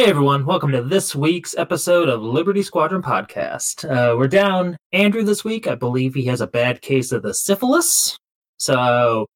Hey 0.00 0.06
everyone, 0.06 0.46
welcome 0.46 0.72
to 0.72 0.80
this 0.80 1.14
week's 1.14 1.54
episode 1.58 2.08
of 2.08 2.22
Liberty 2.22 2.62
Squadron 2.62 3.02
Podcast. 3.02 3.84
Uh, 3.84 4.16
we're 4.16 4.28
down 4.28 4.78
Andrew 4.92 5.22
this 5.22 5.44
week. 5.44 5.66
I 5.66 5.74
believe 5.74 6.14
he 6.14 6.24
has 6.24 6.40
a 6.40 6.46
bad 6.46 6.80
case 6.80 7.12
of 7.12 7.20
the 7.22 7.34
syphilis. 7.34 8.16
So, 8.58 9.26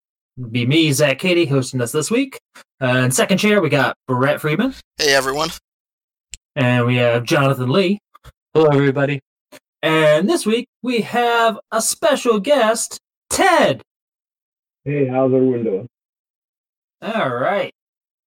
be 0.51 0.65
me, 0.65 0.91
Zach 0.93 1.19
Katie, 1.19 1.45
hosting 1.45 1.83
us 1.83 1.93
this 1.93 2.11
week. 2.11 2.41
Uh, 2.81 2.87
in 2.87 3.11
second 3.11 3.37
chair, 3.37 3.61
we 3.61 3.69
got 3.69 3.95
Brett 4.09 4.41
Freeman, 4.41 4.75
Hey 4.97 5.15
everyone. 5.15 5.51
and 6.57 6.87
we 6.87 6.97
have 6.97 7.25
Jonathan 7.25 7.69
Lee. 7.69 7.99
Hello, 8.55 8.71
everybody. 8.71 9.21
And 9.83 10.27
this 10.27 10.47
week, 10.47 10.67
we 10.83 11.03
have 11.03 11.59
a 11.73 11.83
special 11.83 12.41
guest, 12.41 12.99
Ted. 13.29 13.83
Hey, 14.87 15.09
how's 15.09 15.27
everyone 15.31 15.63
doing? 15.63 15.89
All 17.03 17.35
right. 17.35 17.71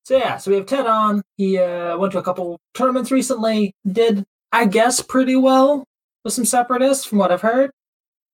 So 0.07 0.15
yeah, 0.15 0.37
so 0.37 0.51
we 0.51 0.55
have 0.55 0.65
Ted 0.67 0.87
on. 0.87 1.21
He 1.35 1.57
uh, 1.57 1.97
went 1.97 2.13
to 2.13 2.19
a 2.19 2.23
couple 2.23 2.61
tournaments 2.73 3.11
recently. 3.11 3.73
Did 3.91 4.23
I 4.53 4.63
guess 4.63 5.01
pretty 5.01 5.35
well 5.35 5.83
with 6.23 6.31
some 6.31 6.45
separatists, 6.45 7.03
from 7.03 7.17
what 7.17 7.29
I've 7.29 7.41
heard. 7.41 7.71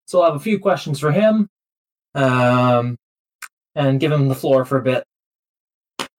So 0.05 0.21
I'll 0.21 0.27
have 0.27 0.39
a 0.39 0.43
few 0.43 0.59
questions 0.59 0.99
for 0.99 1.11
him, 1.11 1.49
um, 2.13 2.95
and 3.73 3.99
give 3.99 4.11
him 4.11 4.27
the 4.27 4.35
floor 4.35 4.65
for 4.65 4.77
a 4.77 4.83
bit 4.83 5.03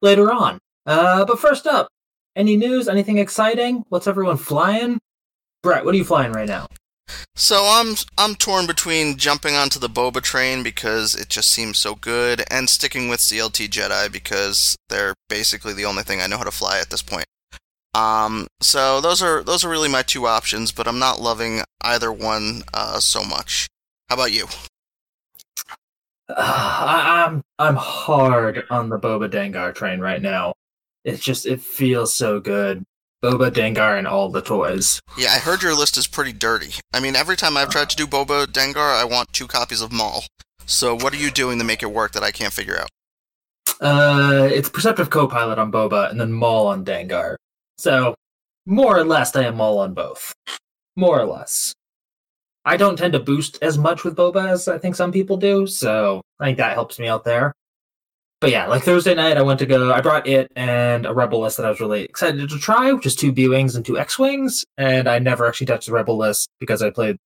later 0.03 0.33
on. 0.33 0.59
Uh, 0.87 1.25
but 1.25 1.39
first 1.39 1.69
up, 1.69 1.87
any 2.35 2.57
news? 2.57 2.89
Anything 2.89 3.19
exciting? 3.19 3.85
What's 3.91 4.09
everyone 4.09 4.39
flying? 4.39 4.99
Brett, 5.63 5.85
what 5.85 5.95
are 5.95 5.99
you 5.99 6.03
flying 6.03 6.33
right 6.33 6.49
now? 6.49 6.67
So 7.37 7.65
I'm 7.67 7.97
I'm 8.17 8.35
torn 8.37 8.67
between 8.67 9.17
jumping 9.17 9.55
onto 9.55 9.79
the 9.79 9.89
Boba 9.89 10.23
train 10.23 10.63
because 10.63 11.15
it 11.15 11.29
just 11.29 11.51
seems 11.51 11.79
so 11.79 11.95
good 11.95 12.45
and 12.51 12.71
sticking 12.71 13.09
with 13.09 13.21
CLT 13.21 13.69
Jedi 13.71 14.11
because 14.11 14.77
they're 14.89 15.15
basically 15.29 15.73
the 15.73 15.85
only 15.85 16.05
thing 16.05 16.21
I 16.21 16.27
know 16.27 16.39
how 16.39 16.45
to 16.45 16.51
fly 16.51 16.79
at 16.79 16.91
this 16.91 17.03
point. 17.03 17.27
Um 17.95 18.47
so 18.61 19.01
those 19.01 19.21
are 19.21 19.43
those 19.43 19.65
are 19.65 19.69
really 19.69 19.89
my 19.89 20.03
two 20.03 20.27
options, 20.27 20.73
but 20.73 20.87
I'm 20.87 20.99
not 20.99 21.21
loving 21.21 21.63
either 21.81 22.13
one 22.13 22.63
uh 22.73 23.01
so 23.01 23.25
much. 23.25 23.67
How 24.09 24.15
about 24.15 24.33
you? 24.33 24.47
I, 26.29 27.25
I'm 27.27 27.43
I'm 27.59 27.77
hard 27.77 28.65
on 28.71 28.89
the 28.89 28.99
Boba 28.99 29.29
Dengar 29.31 29.75
train 29.75 30.01
right 30.01 30.23
now. 30.23 30.55
It's 31.05 31.23
just 31.23 31.47
it 31.47 31.61
feels 31.61 32.15
so 32.15 32.41
good. 32.41 32.85
Boba 33.25 33.51
Dengar 33.51 33.97
and 33.97 34.07
all 34.07 34.29
the 34.29 34.43
toys. 34.43 35.01
Yeah, 35.17 35.31
I 35.31 35.39
heard 35.39 35.63
your 35.63 35.75
list 35.75 35.97
is 35.97 36.07
pretty 36.07 36.35
dirty. 36.35 36.75
I 36.93 37.01
mean, 37.01 37.17
every 37.17 37.37
time 37.37 37.57
I've 37.57 37.71
tried 37.71 37.89
to 37.89 37.97
do 37.97 38.07
Boba 38.07 38.45
Dengar, 38.45 39.01
I 39.01 39.05
want 39.05 39.33
two 39.33 39.47
copies 39.47 39.81
of 39.81 39.91
Maul. 39.91 40.25
So 40.67 40.95
what 40.95 41.15
are 41.15 41.17
you 41.17 41.31
doing 41.31 41.59
to 41.59 41.65
make 41.65 41.83
it 41.83 41.91
work 41.91 42.13
that 42.13 42.23
I 42.23 42.31
can't 42.31 42.53
figure 42.53 42.79
out? 42.79 42.91
Uh, 43.81 44.47
it's 44.53 44.69
Perceptive 44.69 45.09
Co-Pilot 45.09 45.59
on 45.59 45.73
Boba 45.73 46.11
and 46.11 46.21
then 46.21 46.33
Maul 46.33 46.67
on 46.67 46.85
Dengar. 46.85 47.37
So 47.79 48.15
more 48.67 48.95
or 48.95 49.05
less, 49.05 49.35
I 49.35 49.45
am 49.45 49.57
Maul 49.57 49.79
on 49.79 49.95
both. 49.95 50.35
More 50.95 51.19
or 51.19 51.25
less. 51.25 51.73
I 52.67 52.77
don't 52.77 52.97
tend 52.97 53.15
to 53.15 53.21
boost 53.21 53.59
as 53.63 53.79
much 53.79 54.05
with 54.05 54.17
Boba 54.17 54.51
as 54.51 54.69
I 54.69 54.77
think 54.77 54.97
some 54.97 55.13
people 55.13 55.39
do, 55.39 55.67
so 55.67 56.21
I 56.41 56.45
think 56.47 56.59
that 56.59 56.75
helps 56.75 56.99
me 56.99 57.09
out 57.09 57.25
there. 57.25 57.55
But 58.45 58.51
yeah, 58.51 58.67
like 58.67 58.83
Thursday 58.83 59.15
night, 59.15 59.39
I 59.39 59.43
went 59.43 59.59
to 59.61 59.65
go. 59.65 59.91
I 59.91 60.03
brought 60.03 60.27
it 60.27 60.53
and 60.55 61.07
a 61.07 61.15
Rebel 61.15 61.41
list 61.41 61.57
that 61.57 61.65
I 61.65 61.71
was 61.71 61.81
really 61.81 62.03
excited 62.03 62.47
to 62.47 62.59
try, 62.59 62.93
which 62.93 63.07
is 63.07 63.17
two 63.17 63.33
B 63.33 63.49
wings 63.49 63.75
and 63.75 63.87
two 63.87 63.99
X 63.99 64.19
wings. 64.19 64.67
And 64.77 65.09
I 65.09 65.19
never 65.19 65.47
actually 65.47 65.69
touched 65.69 65.87
the 65.87 65.95
Rebel 65.95 66.19
list 66.19 66.51
because 66.61 66.83
I 66.83 66.91
played 66.91 67.17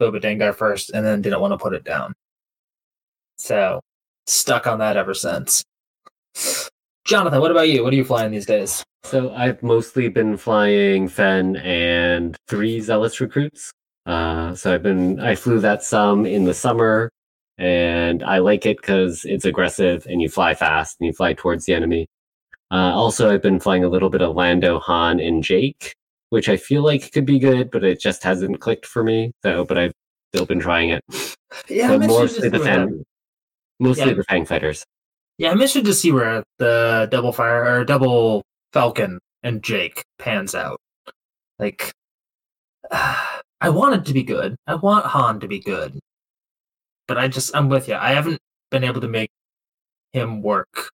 Boba 0.00 0.18
Dengar 0.18 0.54
first 0.54 0.88
and 0.88 1.04
then 1.04 1.20
didn't 1.20 1.42
want 1.42 1.52
to 1.52 1.58
put 1.58 1.74
it 1.74 1.84
down. 1.84 2.14
So 3.36 3.82
stuck 4.26 4.66
on 4.66 4.78
that 4.78 4.96
ever 4.96 5.12
since. 5.12 5.62
Jonathan, 7.04 7.42
what 7.42 7.50
about 7.50 7.68
you? 7.68 7.84
What 7.84 7.92
are 7.92 7.96
you 7.96 8.04
flying 8.04 8.32
these 8.32 8.46
days? 8.46 8.82
So 9.04 9.34
I've 9.34 9.62
mostly 9.62 10.08
been 10.08 10.38
flying 10.38 11.06
Fenn 11.06 11.56
and 11.56 12.34
three 12.48 12.80
Zealous 12.80 13.20
recruits. 13.20 13.72
Uh, 14.06 14.54
so 14.54 14.72
I've 14.72 14.82
been 14.82 15.20
I 15.20 15.34
flew 15.34 15.60
that 15.60 15.82
some 15.82 16.24
in 16.24 16.44
the 16.44 16.54
summer, 16.54 17.10
and 17.62 18.24
I 18.24 18.38
like 18.38 18.66
it 18.66 18.78
because 18.78 19.24
it's 19.24 19.44
aggressive 19.44 20.04
and 20.06 20.20
you 20.20 20.28
fly 20.28 20.52
fast 20.52 20.96
and 20.98 21.06
you 21.06 21.12
fly 21.12 21.32
towards 21.32 21.64
the 21.64 21.74
enemy. 21.74 22.08
Uh, 22.72 22.92
also, 22.92 23.32
I've 23.32 23.40
been 23.42 23.60
flying 23.60 23.84
a 23.84 23.88
little 23.88 24.10
bit 24.10 24.20
of 24.20 24.34
Lando, 24.34 24.80
Han, 24.80 25.20
and 25.20 25.44
Jake, 25.44 25.94
which 26.30 26.48
I 26.48 26.56
feel 26.56 26.82
like 26.82 27.12
could 27.12 27.24
be 27.24 27.38
good, 27.38 27.70
but 27.70 27.84
it 27.84 28.00
just 28.00 28.24
hasn't 28.24 28.60
clicked 28.60 28.84
for 28.84 29.04
me. 29.04 29.30
So, 29.44 29.64
but 29.64 29.78
I've 29.78 29.92
still 30.34 30.44
been 30.44 30.58
trying 30.58 30.90
it. 30.90 31.02
Yeah, 31.68 31.88
but 31.96 32.02
I'm 32.02 32.08
mostly 32.08 32.48
the 32.48 32.58
fan, 32.58 33.04
mostly 33.78 34.06
Yeah. 34.08 34.14
the 34.14 34.24
Fang 34.24 34.44
fighters. 34.44 34.84
Yeah, 35.38 35.50
I'm 35.50 35.58
interested 35.58 35.84
to 35.84 35.94
see 35.94 36.10
where 36.10 36.42
the 36.58 37.06
double 37.12 37.30
fire 37.32 37.64
or 37.64 37.84
double 37.84 38.42
Falcon 38.72 39.20
and 39.44 39.62
Jake 39.62 40.02
pans 40.18 40.56
out. 40.56 40.80
Like, 41.60 41.92
I 42.90 43.68
want 43.68 43.94
it 43.94 44.04
to 44.06 44.12
be 44.14 44.24
good. 44.24 44.56
I 44.66 44.74
want 44.74 45.06
Han 45.06 45.38
to 45.40 45.46
be 45.46 45.60
good, 45.60 46.00
but 47.12 47.18
I 47.22 47.28
just 47.28 47.54
I'm 47.54 47.68
with 47.68 47.88
you. 47.88 47.94
I 47.94 48.12
haven't 48.12 48.38
been 48.70 48.84
able 48.84 49.02
to 49.02 49.08
make 49.08 49.30
him 50.14 50.40
work 50.40 50.88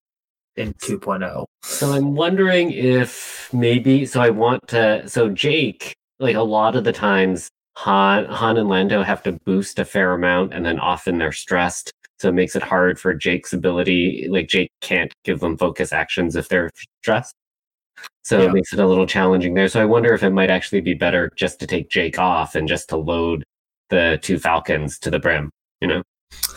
in 0.57 0.75
oh. 0.83 0.97
2.0. 0.97 1.45
So 1.63 1.93
I'm 1.93 2.13
wondering 2.13 2.71
if 2.71 3.49
maybe 3.53 4.05
so 4.05 4.19
I 4.19 4.29
want 4.31 4.67
to 4.67 5.07
so 5.07 5.29
Jake 5.29 5.95
like 6.19 6.35
a 6.35 6.41
lot 6.41 6.75
of 6.75 6.83
the 6.83 6.91
times 6.91 7.47
Han 7.77 8.25
Han 8.25 8.57
and 8.57 8.67
Lando 8.67 9.01
have 9.01 9.23
to 9.23 9.31
boost 9.45 9.79
a 9.79 9.85
fair 9.85 10.11
amount 10.11 10.53
and 10.53 10.65
then 10.65 10.77
often 10.77 11.19
they're 11.19 11.31
stressed 11.31 11.93
so 12.19 12.27
it 12.27 12.33
makes 12.33 12.57
it 12.57 12.63
hard 12.63 12.99
for 12.99 13.13
Jake's 13.13 13.53
ability 13.53 14.27
like 14.29 14.49
Jake 14.49 14.71
can't 14.81 15.13
give 15.23 15.39
them 15.39 15.57
focus 15.57 15.93
actions 15.93 16.35
if 16.35 16.49
they're 16.49 16.69
stressed. 17.01 17.33
So 18.23 18.41
Yeah. 18.41 18.49
it 18.49 18.53
makes 18.55 18.73
it 18.73 18.79
a 18.79 18.85
little 18.85 19.07
challenging 19.07 19.53
there. 19.53 19.69
So 19.69 19.81
I 19.81 19.85
wonder 19.85 20.13
if 20.13 20.21
it 20.23 20.31
might 20.31 20.49
actually 20.49 20.81
be 20.81 20.95
better 20.95 21.31
just 21.37 21.61
to 21.61 21.67
take 21.67 21.89
Jake 21.89 22.19
off 22.19 22.55
and 22.55 22.67
just 22.67 22.89
to 22.89 22.97
load 22.97 23.45
the 23.89 24.19
two 24.21 24.37
Falcons 24.37 24.99
to 24.99 25.09
the 25.09 25.19
brim, 25.19 25.49
you 25.79 25.87
know? 25.87 26.03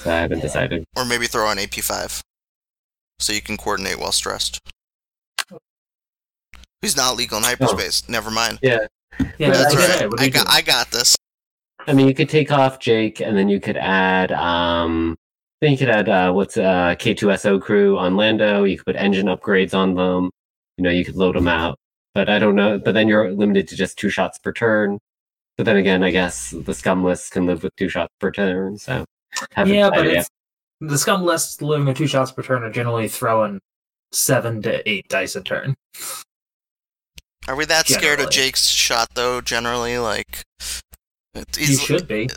So 0.02 0.10
I 0.10 0.20
haven't 0.20 0.38
Yeah. 0.38 0.42
decided. 0.42 0.84
Or 0.96 1.04
maybe 1.04 1.26
throw 1.26 1.46
on 1.46 1.58
AP5 1.58 2.22
so 3.18 3.32
you 3.32 3.40
can 3.40 3.56
coordinate 3.56 3.98
while 3.98 4.12
stressed. 4.12 4.58
He's 6.80 6.96
not 6.96 7.16
legal 7.16 7.38
in 7.38 7.44
hyperspace. 7.44 8.08
Never 8.08 8.30
mind. 8.30 8.58
Yeah. 8.62 8.86
Yeah, 9.38 9.50
That's 9.50 9.74
I 9.74 9.78
right. 9.78 10.02
it. 10.02 10.10
What 10.10 10.18
do 10.18 10.24
I 10.24 10.28
got. 10.28 10.46
I 10.48 10.62
got 10.62 10.90
this. 10.90 11.16
I 11.86 11.92
mean, 11.92 12.08
you 12.08 12.14
could 12.14 12.28
take 12.28 12.50
off 12.50 12.78
Jake, 12.78 13.20
and 13.20 13.36
then 13.36 13.48
you 13.48 13.60
could 13.60 13.76
add. 13.76 14.32
Um, 14.32 15.16
then 15.60 15.70
you 15.70 15.78
could 15.78 15.90
add 15.90 16.08
uh, 16.08 16.32
what's 16.32 16.56
uh, 16.56 16.94
K2SO 16.98 17.60
crew 17.60 17.98
on 17.98 18.16
Lando. 18.16 18.64
You 18.64 18.76
could 18.78 18.86
put 18.86 18.96
engine 18.96 19.26
upgrades 19.26 19.74
on 19.74 19.94
them. 19.94 20.30
You 20.76 20.84
know, 20.84 20.90
you 20.90 21.04
could 21.04 21.14
load 21.14 21.36
them 21.36 21.46
out. 21.46 21.78
But 22.14 22.28
I 22.28 22.38
don't 22.38 22.56
know. 22.56 22.78
But 22.78 22.94
then 22.94 23.06
you're 23.06 23.30
limited 23.32 23.68
to 23.68 23.76
just 23.76 23.96
two 23.98 24.08
shots 24.10 24.38
per 24.38 24.52
turn. 24.52 24.98
But 25.56 25.66
then 25.66 25.76
again, 25.76 26.02
I 26.02 26.10
guess 26.10 26.50
the 26.50 26.74
scum 26.74 27.04
list 27.04 27.30
can 27.32 27.46
live 27.46 27.62
with 27.62 27.76
two 27.76 27.88
shots 27.88 28.12
per 28.18 28.30
turn. 28.32 28.78
So 28.78 28.92
haven't 28.92 29.08
yeah, 29.56 29.88
but 29.90 30.02
decided 30.02 30.12
yet. 30.12 30.18
it's 30.20 30.30
the 30.80 30.98
scum 30.98 31.22
lists 31.22 31.62
living 31.62 31.86
with 31.86 31.96
two 31.96 32.06
shots 32.06 32.32
per 32.32 32.42
turn 32.42 32.62
are 32.62 32.70
generally 32.70 33.08
throwing 33.08 33.60
seven 34.12 34.60
to 34.62 34.88
eight 34.88 35.08
dice 35.08 35.36
a 35.36 35.42
turn. 35.42 35.74
Are 37.48 37.56
we 37.56 37.64
that 37.66 37.88
scared 37.88 38.20
of 38.20 38.30
Jake's 38.30 38.66
shot 38.68 39.08
though? 39.14 39.40
Generally, 39.40 39.98
like 39.98 40.42
it- 41.34 41.56
You 41.58 41.76
should 41.76 42.06
be 42.08 42.28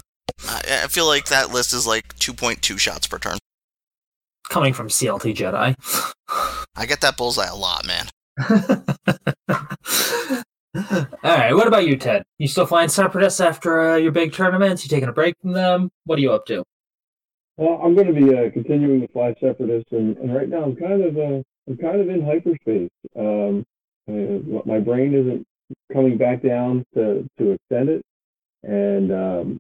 I, 0.48 0.82
I 0.84 0.88
feel 0.88 1.06
like 1.08 1.26
that 1.28 1.52
list 1.52 1.74
is 1.74 1.88
like 1.88 2.16
2.2 2.18 2.78
shots 2.80 3.08
per 3.08 3.18
turn. 3.18 3.38
coming 4.50 4.74
from 4.74 4.90
CLT 4.90 5.34
Jedi. 5.36 5.76
I 6.76 6.86
get 6.86 7.02
that 7.02 7.16
bullseye 7.18 7.48
a 7.48 7.56
lot, 7.56 7.86
man. 7.88 8.08
All 10.76 11.06
right, 11.24 11.54
what 11.54 11.68
about 11.68 11.88
you, 11.88 11.96
Ted? 11.96 12.24
You 12.38 12.48
still 12.50 12.66
flying 12.66 12.90
separatists 12.90 13.40
after 13.40 13.92
uh, 13.92 13.96
your 13.96 14.12
big 14.12 14.34
tournaments? 14.34 14.84
You 14.84 14.90
taking 14.90 15.08
a 15.08 15.14
break 15.14 15.36
from 15.42 15.54
them? 15.54 15.90
What 16.04 16.20
are 16.20 16.22
you 16.22 16.34
up 16.34 16.46
to? 16.48 16.64
Well, 17.58 17.80
I'm 17.82 17.96
going 17.96 18.14
to 18.14 18.14
be 18.14 18.36
uh, 18.36 18.52
continuing 18.52 19.02
to 19.02 19.08
fly 19.10 19.34
Separatist, 19.40 19.88
and, 19.92 20.18
and 20.18 20.36
right 20.36 20.50
now 20.50 20.64
I'm 20.64 20.76
kind 20.76 21.02
of 21.02 21.18
uh, 21.18 21.42
I'm 21.68 21.78
kind 21.78 22.02
of 22.02 22.10
in 22.10 22.26
hyperspace. 22.26 22.90
Um, 23.18 23.66
my 24.66 24.80
brain 24.80 25.14
isn't 25.14 25.46
coming 25.94 26.18
back 26.18 26.44
down 26.44 26.84
to 26.96 27.26
to 27.40 27.52
extend 27.52 27.90
it, 27.90 28.02
and 28.64 29.12
um, 29.12 29.60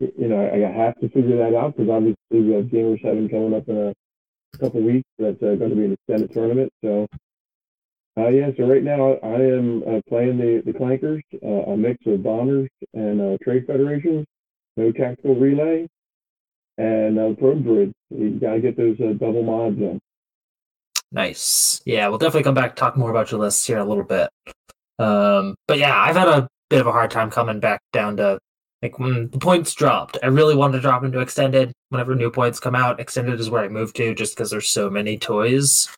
you 0.00 0.26
know 0.28 0.44
I, 0.44 0.68
I 0.68 0.86
have 0.86 0.98
to 1.00 1.08
figure 1.10 1.36
that 1.38 1.56
out 1.56 1.76
because 1.76 1.88
obviously 1.88 2.16
we 2.32 2.52
have 2.54 2.70
Gamer 2.70 2.98
Seven 2.98 3.28
coming 3.28 3.54
up 3.54 3.68
in 3.68 3.76
a 3.76 4.58
couple 4.58 4.82
weeks. 4.82 5.08
That's 5.18 5.40
uh, 5.40 5.54
going 5.54 5.70
to 5.70 5.76
be 5.76 5.84
an 5.84 5.92
extended 5.92 6.32
tournament. 6.34 6.72
So, 6.84 7.06
uh, 8.18 8.28
yeah. 8.28 8.50
So 8.56 8.64
right 8.66 8.82
now 8.82 9.14
I 9.22 9.40
am 9.40 9.84
uh, 9.84 10.00
playing 10.08 10.38
the 10.38 10.62
the 10.66 10.76
clankers, 10.76 11.22
uh, 11.44 11.70
a 11.70 11.76
mix 11.76 12.04
of 12.06 12.24
bombers 12.24 12.68
and 12.92 13.20
uh, 13.20 13.38
trade 13.44 13.66
federations. 13.68 14.26
No 14.76 14.90
tactical 14.90 15.36
relay 15.36 15.86
and 16.78 17.18
uh. 17.18 17.92
You 18.10 18.38
gotta 18.40 18.60
get 18.60 18.76
those 18.76 19.00
uh, 19.00 19.12
double 19.14 19.42
mods 19.42 19.78
in. 19.78 20.00
Nice. 21.12 21.80
Yeah, 21.84 22.08
we'll 22.08 22.18
definitely 22.18 22.44
come 22.44 22.54
back 22.54 22.76
talk 22.76 22.96
more 22.96 23.10
about 23.10 23.30
your 23.30 23.40
lists 23.40 23.66
here 23.66 23.76
in 23.76 23.82
a 23.82 23.88
little 23.88 24.04
bit. 24.04 24.28
Um, 24.98 25.54
but 25.66 25.78
yeah, 25.78 25.98
I've 25.98 26.16
had 26.16 26.28
a 26.28 26.48
bit 26.70 26.80
of 26.80 26.86
a 26.86 26.92
hard 26.92 27.10
time 27.10 27.30
coming 27.30 27.60
back 27.60 27.80
down 27.92 28.16
to 28.18 28.38
like 28.82 28.98
when 28.98 29.30
the 29.30 29.38
points 29.38 29.74
dropped. 29.74 30.18
I 30.22 30.26
really 30.26 30.54
wanted 30.54 30.78
to 30.78 30.80
drop 30.82 31.04
into 31.04 31.20
extended. 31.20 31.72
Whenever 31.88 32.14
new 32.14 32.30
points 32.30 32.60
come 32.60 32.74
out, 32.74 33.00
extended 33.00 33.40
is 33.40 33.50
where 33.50 33.62
I 33.62 33.68
move 33.68 33.92
to, 33.94 34.14
just 34.14 34.36
because 34.36 34.50
there's 34.50 34.68
so 34.68 34.90
many 34.90 35.18
toys. 35.18 35.88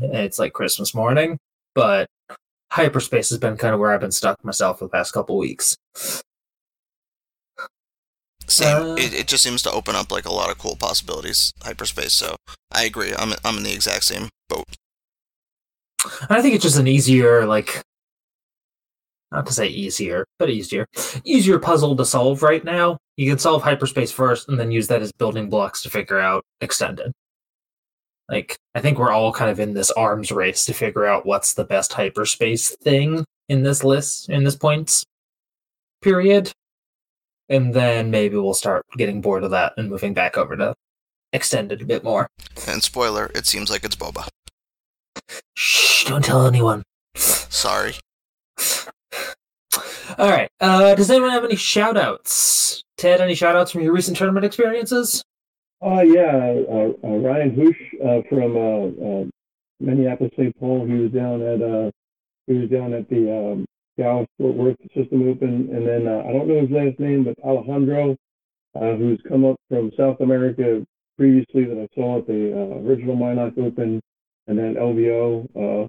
It's 0.00 0.38
like 0.38 0.52
Christmas 0.52 0.94
morning. 0.94 1.38
But 1.74 2.08
hyperspace 2.72 3.30
has 3.30 3.38
been 3.38 3.56
kind 3.56 3.74
of 3.74 3.80
where 3.80 3.92
I've 3.92 4.00
been 4.00 4.12
stuck 4.12 4.42
myself 4.44 4.78
for 4.78 4.86
the 4.86 4.90
past 4.90 5.12
couple 5.12 5.38
weeks. 5.38 5.76
Same. 8.48 8.76
Uh, 8.76 8.94
it, 8.94 9.12
it 9.12 9.26
just 9.28 9.42
seems 9.42 9.62
to 9.62 9.70
open 9.70 9.94
up 9.94 10.10
like 10.10 10.24
a 10.24 10.32
lot 10.32 10.50
of 10.50 10.58
cool 10.58 10.76
possibilities, 10.76 11.52
hyperspace. 11.62 12.14
So 12.14 12.36
I 12.72 12.84
agree. 12.84 13.12
I'm 13.16 13.34
I'm 13.44 13.58
in 13.58 13.62
the 13.62 13.74
exact 13.74 14.04
same 14.04 14.28
boat. 14.48 14.64
I 16.30 16.40
think 16.40 16.54
it's 16.54 16.62
just 16.62 16.78
an 16.78 16.86
easier, 16.86 17.44
like, 17.44 17.82
not 19.32 19.46
to 19.46 19.52
say 19.52 19.66
easier, 19.66 20.24
but 20.38 20.48
easier, 20.48 20.86
easier 21.24 21.58
puzzle 21.58 21.96
to 21.96 22.04
solve 22.04 22.42
right 22.42 22.64
now. 22.64 22.96
You 23.16 23.28
can 23.28 23.38
solve 23.38 23.62
hyperspace 23.62 24.12
first, 24.12 24.48
and 24.48 24.58
then 24.58 24.70
use 24.70 24.86
that 24.88 25.02
as 25.02 25.12
building 25.12 25.50
blocks 25.50 25.82
to 25.82 25.90
figure 25.90 26.20
out 26.20 26.44
extended. 26.60 27.12
Like, 28.28 28.56
I 28.74 28.80
think 28.80 28.98
we're 28.98 29.10
all 29.10 29.32
kind 29.32 29.50
of 29.50 29.58
in 29.58 29.74
this 29.74 29.90
arms 29.90 30.30
race 30.30 30.64
to 30.66 30.72
figure 30.72 31.04
out 31.04 31.26
what's 31.26 31.54
the 31.54 31.64
best 31.64 31.92
hyperspace 31.92 32.76
thing 32.76 33.24
in 33.48 33.62
this 33.62 33.82
list, 33.82 34.30
in 34.30 34.44
this 34.44 34.56
points 34.56 35.04
period. 36.00 36.52
And 37.48 37.74
then 37.74 38.10
maybe 38.10 38.36
we'll 38.36 38.54
start 38.54 38.84
getting 38.96 39.20
bored 39.20 39.44
of 39.44 39.50
that 39.52 39.72
and 39.76 39.88
moving 39.88 40.14
back 40.14 40.36
over 40.36 40.56
to 40.56 40.74
extended 41.32 41.82
a 41.82 41.84
bit 41.84 42.04
more. 42.04 42.28
And 42.66 42.82
spoiler, 42.82 43.30
it 43.34 43.46
seems 43.46 43.70
like 43.70 43.84
it's 43.84 43.96
Boba. 43.96 44.28
Shh, 45.54 46.04
don't 46.04 46.24
tell 46.24 46.46
anyone. 46.46 46.82
Sorry. 47.14 47.94
All 50.16 50.30
right. 50.30 50.50
Uh, 50.60 50.94
does 50.94 51.10
anyone 51.10 51.30
have 51.30 51.44
any 51.44 51.56
shout 51.56 51.96
outs? 51.96 52.82
Ted, 52.96 53.20
any 53.20 53.34
shout 53.34 53.56
outs 53.56 53.70
from 53.70 53.82
your 53.82 53.92
recent 53.92 54.16
tournament 54.16 54.44
experiences? 54.44 55.22
Uh, 55.84 56.00
yeah, 56.00 56.54
uh, 56.68 56.90
uh, 57.04 57.18
Ryan 57.18 57.54
Hoosh 57.54 57.76
uh, 58.04 58.20
from 58.28 58.56
uh, 58.56 59.20
uh, 59.20 59.24
Minneapolis, 59.78 60.32
St. 60.36 60.58
Paul. 60.58 60.86
He 60.86 60.94
was 60.94 61.12
down 61.12 61.40
at 61.42 61.62
uh, 61.62 61.90
he 62.48 62.54
was 62.54 62.68
down 62.68 62.94
at 62.94 63.08
the 63.08 63.52
um, 63.52 63.64
Dallas 63.98 64.28
Fort 64.38 64.54
Worth 64.54 64.76
System 64.94 65.28
Open, 65.28 65.68
and 65.72 65.86
then 65.86 66.06
uh, 66.06 66.22
I 66.26 66.32
don't 66.32 66.48
know 66.48 66.60
his 66.60 66.70
last 66.70 66.98
name, 67.00 67.24
but 67.24 67.34
Alejandro, 67.44 68.16
uh, 68.74 68.94
who's 68.94 69.20
come 69.28 69.44
up 69.44 69.60
from 69.68 69.90
South 69.98 70.20
America 70.20 70.86
previously 71.16 71.64
that 71.64 71.76
I 71.76 71.88
saw 71.94 72.18
at 72.18 72.26
the 72.28 72.52
uh, 72.54 72.78
original 72.88 73.16
Minot 73.16 73.58
Open, 73.58 74.00
and 74.46 74.58
then 74.58 74.74
LVO. 74.74 75.48
Uh, 75.54 75.86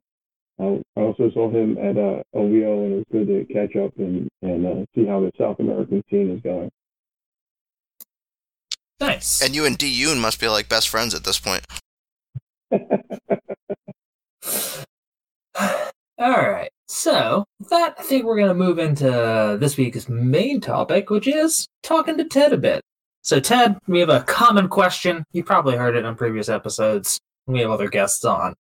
I 0.62 0.82
I 1.00 1.04
also 1.04 1.32
saw 1.32 1.50
him 1.50 1.78
at 1.78 1.98
uh, 1.98 2.22
LVO, 2.36 2.86
and 2.86 2.94
it 2.94 2.98
was 2.98 3.06
good 3.12 3.28
to 3.28 3.46
catch 3.54 3.76
up 3.76 3.96
and 3.98 4.28
and 4.42 4.66
uh, 4.66 4.86
see 4.96 5.06
how 5.06 5.20
the 5.22 5.32
South 5.38 5.60
American 5.60 6.04
scene 6.10 6.32
is 6.32 6.42
going. 6.42 6.72
Nice. 9.00 9.42
And 9.42 9.56
you 9.56 9.66
and 9.66 9.78
D 9.78 9.88
Yoon 9.88 10.20
must 10.20 10.42
be 10.42 10.48
like 10.48 10.68
best 10.68 10.90
friends 10.90 11.14
at 11.14 11.24
this 11.24 11.40
point. 11.40 11.64
All 16.20 16.32
right. 16.32 16.70
So, 16.88 17.46
with 17.60 17.70
that, 17.70 17.96
I 17.98 18.04
think 18.04 18.26
we're 18.26 18.36
going 18.36 18.50
to 18.50 18.54
move 18.54 18.78
into 18.78 19.58
this 19.60 19.78
week's 19.78 20.10
main 20.10 20.60
topic, 20.60 21.10
which 21.10 21.28
is 21.28 21.66
talking 21.82 22.18
to 22.18 22.26
Ted 22.26 22.52
a 22.52 22.58
bit. 22.58 22.82
So, 23.22 23.40
Ted, 23.40 23.78
we 23.88 24.00
have 24.02 24.10
a 24.10 24.24
common 24.24 24.68
question. 24.68 25.24
You 25.32 25.44
probably 25.44 25.78
heard 25.78 25.96
it 25.96 26.04
on 26.04 26.16
previous 26.16 26.50
episodes 26.50 27.20
we 27.48 27.62
have 27.62 27.72
other 27.72 27.90
guests 27.90 28.26
on. 28.26 28.54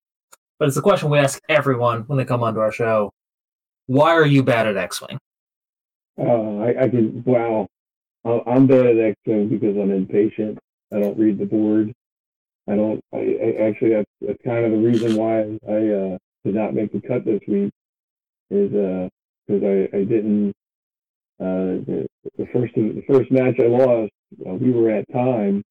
But 0.59 0.69
it's 0.69 0.77
a 0.77 0.83
question 0.83 1.11
we 1.11 1.19
ask 1.19 1.41
everyone 1.49 2.03
when 2.03 2.19
they 2.19 2.25
come 2.25 2.43
onto 2.43 2.61
our 2.61 2.73
show. 2.73 3.11
Why 3.87 4.11
are 4.11 4.27
you 4.27 4.43
bad 4.43 4.67
at 4.67 4.77
X 4.77 5.01
Wing? 5.01 5.19
Uh, 6.19 6.59
I, 6.59 6.85
I 6.85 6.89
can, 6.89 7.23
wow. 7.25 7.67
I'm 8.25 8.67
bad 8.67 8.87
at 8.87 8.99
X-Wing 8.99 9.49
because 9.49 9.77
I'm 9.77 9.93
impatient. 9.93 10.59
I 10.93 10.99
don't 10.99 11.19
read 11.19 11.39
the 11.39 11.47
board. 11.47 11.93
I 12.69 12.75
don't, 12.75 13.01
I, 13.15 13.19
I 13.19 13.69
actually, 13.69 13.91
that's, 13.91 14.11
that's 14.21 14.43
kind 14.45 14.65
of 14.65 14.73
the 14.73 14.79
reason 14.79 15.15
why 15.15 15.43
I, 15.69 16.15
uh, 16.15 16.19
did 16.47 16.55
not 16.55 16.75
make 16.75 16.93
the 16.93 17.01
cut 17.01 17.25
this 17.25 17.41
week 17.49 17.73
is, 18.51 18.73
uh, 18.73 19.09
because 19.47 19.63
I, 19.65 19.97
I 19.97 20.05
didn't, 20.05 20.51
uh, 21.41 21.83
the, 21.85 22.07
the 22.39 22.47
first, 22.53 22.73
the 22.75 23.03
first 23.09 23.31
match 23.33 23.57
I 23.59 23.67
lost, 23.67 24.13
uh, 24.47 24.55
we 24.55 24.71
were 24.71 24.91
at 24.91 25.13
time 25.13 25.63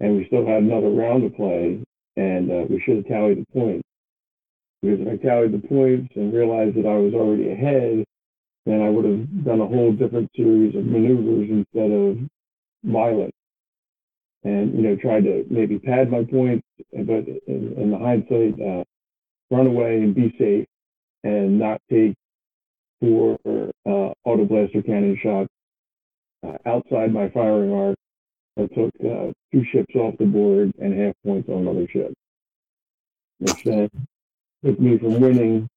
and 0.00 0.16
we 0.16 0.26
still 0.26 0.46
had 0.46 0.62
another 0.62 0.90
round 0.90 1.22
to 1.24 1.36
play 1.36 1.82
and, 2.16 2.50
uh, 2.50 2.64
we 2.70 2.80
should 2.84 2.96
have 2.96 3.08
tallied 3.08 3.38
the 3.38 3.52
points. 3.52 3.82
Because 4.82 5.00
if 5.00 5.08
I 5.08 5.16
tallied 5.24 5.52
the 5.52 5.66
points 5.66 6.12
and 6.14 6.32
realized 6.32 6.76
that 6.76 6.86
I 6.86 6.96
was 6.96 7.14
already 7.14 7.50
ahead, 7.50 8.04
then 8.66 8.82
I 8.82 8.88
would 8.88 9.04
have 9.04 9.44
done 9.44 9.60
a 9.60 9.66
whole 9.66 9.92
different 9.92 10.30
series 10.36 10.76
of 10.76 10.84
maneuvers 10.84 11.50
instead 11.50 11.90
of 11.90 12.18
violent. 12.84 13.34
And, 14.44 14.74
you 14.74 14.82
know, 14.82 14.96
tried 14.96 15.24
to 15.24 15.44
maybe 15.50 15.78
pad 15.78 16.10
my 16.10 16.24
points, 16.24 16.66
but 16.92 17.26
in, 17.46 17.74
in 17.76 17.90
the 17.90 17.98
hindsight, 17.98 18.60
uh, 18.60 18.82
run 19.52 19.66
away 19.66 19.96
and 19.98 20.14
be 20.14 20.34
safe 20.38 20.66
and 21.22 21.58
not 21.58 21.80
take 21.90 22.14
four 23.00 23.38
uh, 23.86 24.10
auto 24.24 24.44
blaster 24.46 24.82
cannon 24.82 25.18
shots 25.22 25.48
uh, 26.46 26.56
outside 26.66 27.12
my 27.12 27.28
firing 27.28 27.72
arc. 27.72 27.96
I 28.58 28.62
took 28.62 28.90
uh, 29.00 29.32
two 29.52 29.64
ships 29.70 29.94
off 29.94 30.14
the 30.18 30.24
board 30.24 30.72
and 30.80 30.98
half 30.98 31.14
points 31.24 31.48
on 31.48 31.58
another 31.58 31.86
ship, 31.88 32.12
which 33.38 33.64
then 33.64 33.88
took 34.64 34.80
me 34.80 34.98
from 34.98 35.20
winning 35.20 35.68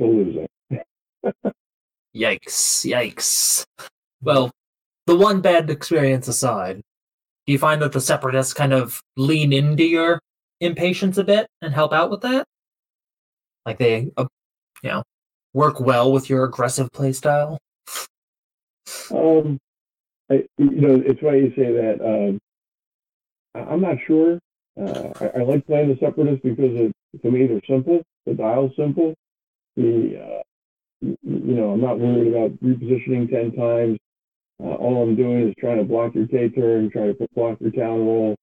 to 0.00 0.06
losing. 0.06 0.48
Yikes, 2.16 2.90
yikes. 2.90 3.64
Well, 4.22 4.50
the 5.06 5.16
one 5.16 5.40
bad 5.40 5.70
experience 5.70 6.26
aside, 6.26 6.82
do 7.46 7.52
you 7.52 7.58
find 7.58 7.80
that 7.82 7.92
the 7.92 8.00
separatists 8.00 8.54
kind 8.54 8.72
of 8.72 9.00
lean 9.16 9.52
into 9.52 9.84
your 9.84 10.20
impatience 10.60 11.18
a 11.18 11.24
bit 11.24 11.46
and 11.62 11.72
help 11.72 11.92
out 11.92 12.10
with 12.10 12.22
that? 12.22 12.47
Like 13.68 13.76
they, 13.76 14.10
uh, 14.16 14.24
you 14.82 14.88
know, 14.88 15.02
work 15.52 15.78
well 15.78 16.10
with 16.10 16.30
your 16.30 16.44
aggressive 16.44 16.90
playstyle? 16.90 17.58
Um, 19.10 19.58
I, 20.30 20.46
you 20.56 20.80
know, 20.80 21.02
it's 21.04 21.20
funny 21.20 21.40
you 21.40 21.52
say 21.54 21.72
that. 21.72 22.00
Um, 22.00 22.38
I'm 23.54 23.82
not 23.82 23.98
sure. 24.06 24.38
Uh, 24.80 25.12
I, 25.20 25.40
I 25.40 25.42
like 25.42 25.66
playing 25.66 25.90
the 25.90 25.98
separatists 26.00 26.40
because 26.42 26.80
it, 26.80 26.92
to 27.20 27.30
me 27.30 27.46
they're 27.46 27.60
simple. 27.68 28.02
The 28.24 28.32
dial's 28.32 28.72
simple. 28.74 29.14
The 29.76 30.18
uh, 30.18 30.42
you 31.02 31.18
know, 31.54 31.72
I'm 31.72 31.82
not 31.82 31.98
worried 31.98 32.28
about 32.28 32.52
repositioning 32.64 33.30
ten 33.30 33.52
times. 33.52 33.98
Uh, 34.64 34.76
all 34.76 35.02
I'm 35.02 35.14
doing 35.14 35.46
is 35.46 35.54
trying 35.58 35.76
to 35.76 35.84
block 35.84 36.14
your 36.14 36.26
K 36.26 36.48
turn, 36.48 36.88
try 36.90 37.12
to 37.12 37.28
block 37.34 37.58
your 37.60 37.70
Tallon 37.70 38.06
Roll, 38.06 38.36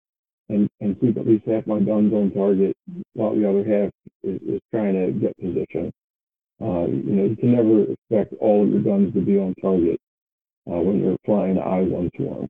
and 0.50 0.70
and 0.80 1.00
keep 1.00 1.18
at 1.18 1.28
least 1.28 1.46
half 1.48 1.66
my 1.68 1.80
guns 1.80 2.14
on 2.14 2.32
target, 2.32 2.76
while 3.14 3.36
the 3.36 3.50
other 3.50 3.64
half 3.64 3.92
is, 4.24 4.42
is 4.48 4.62
trying 4.74 4.94
to 4.94 5.12
get 5.12 5.38
position. 5.38 5.92
Uh, 6.62 6.88
you 6.88 7.04
know, 7.04 7.26
you 7.26 7.36
can 7.36 7.54
never 7.54 7.92
expect 7.92 8.34
all 8.40 8.64
of 8.64 8.70
your 8.70 8.82
guns 8.82 9.14
to 9.14 9.22
be 9.22 9.38
on 9.38 9.54
target 9.62 10.00
uh, 10.68 10.80
when 10.80 11.04
you're 11.04 11.18
flying 11.26 11.60
I 11.60 11.82
one 11.82 12.10
swarm. 12.16 12.48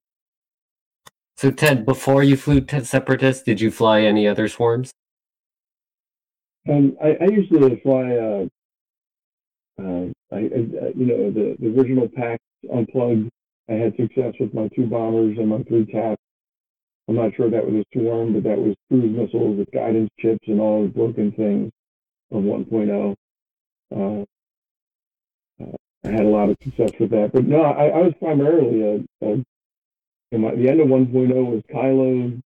So, 1.37 1.51
Ted, 1.51 1.85
before 1.85 2.23
you 2.23 2.37
flew 2.37 2.61
to 2.61 2.85
Separatist, 2.85 3.45
did 3.45 3.59
you 3.59 3.71
fly 3.71 4.01
any 4.01 4.27
other 4.27 4.47
swarms? 4.47 4.91
Um, 6.69 6.95
I, 7.03 7.17
I 7.21 7.25
used 7.25 7.51
to 7.51 7.81
fly, 7.81 8.15
uh, 8.15 8.45
uh, 9.81 10.05
I, 10.31 10.37
I, 10.37 10.93
you 10.95 11.05
know, 11.05 11.31
the, 11.31 11.55
the 11.59 11.67
original 11.77 12.07
pack 12.07 12.39
unplugged. 12.73 13.29
I 13.69 13.73
had 13.73 13.95
success 13.97 14.33
with 14.39 14.53
my 14.53 14.69
two 14.75 14.85
bombers 14.85 15.37
and 15.37 15.49
my 15.49 15.61
three 15.63 15.85
taps. 15.85 16.21
I'm 17.07 17.15
not 17.15 17.35
sure 17.35 17.45
if 17.45 17.51
that 17.51 17.65
was 17.65 17.75
a 17.75 17.85
swarm, 17.93 18.33
but 18.33 18.43
that 18.43 18.57
was 18.57 18.75
cruise 18.89 19.15
missiles 19.15 19.57
with 19.57 19.71
guidance 19.71 20.09
chips 20.19 20.47
and 20.47 20.59
all 20.59 20.83
the 20.83 20.89
broken 20.89 21.31
things 21.31 21.71
of 22.31 22.43
1.0. 22.43 23.15
Uh, 23.95 24.25
uh, 25.63 25.77
I 26.03 26.09
had 26.09 26.25
a 26.25 26.29
lot 26.29 26.49
of 26.49 26.57
success 26.63 26.91
with 26.99 27.11
that, 27.11 27.31
but 27.31 27.45
no, 27.45 27.61
I, 27.61 27.87
I 27.87 27.97
was 27.99 28.13
primarily 28.19 29.05
a, 29.21 29.25
a 29.25 29.45
and 30.31 30.41
my, 30.41 30.55
the 30.55 30.69
end 30.69 30.81
of 30.81 30.87
1.0 30.87 31.45
was 31.45 31.63
Kylo, 31.73 32.41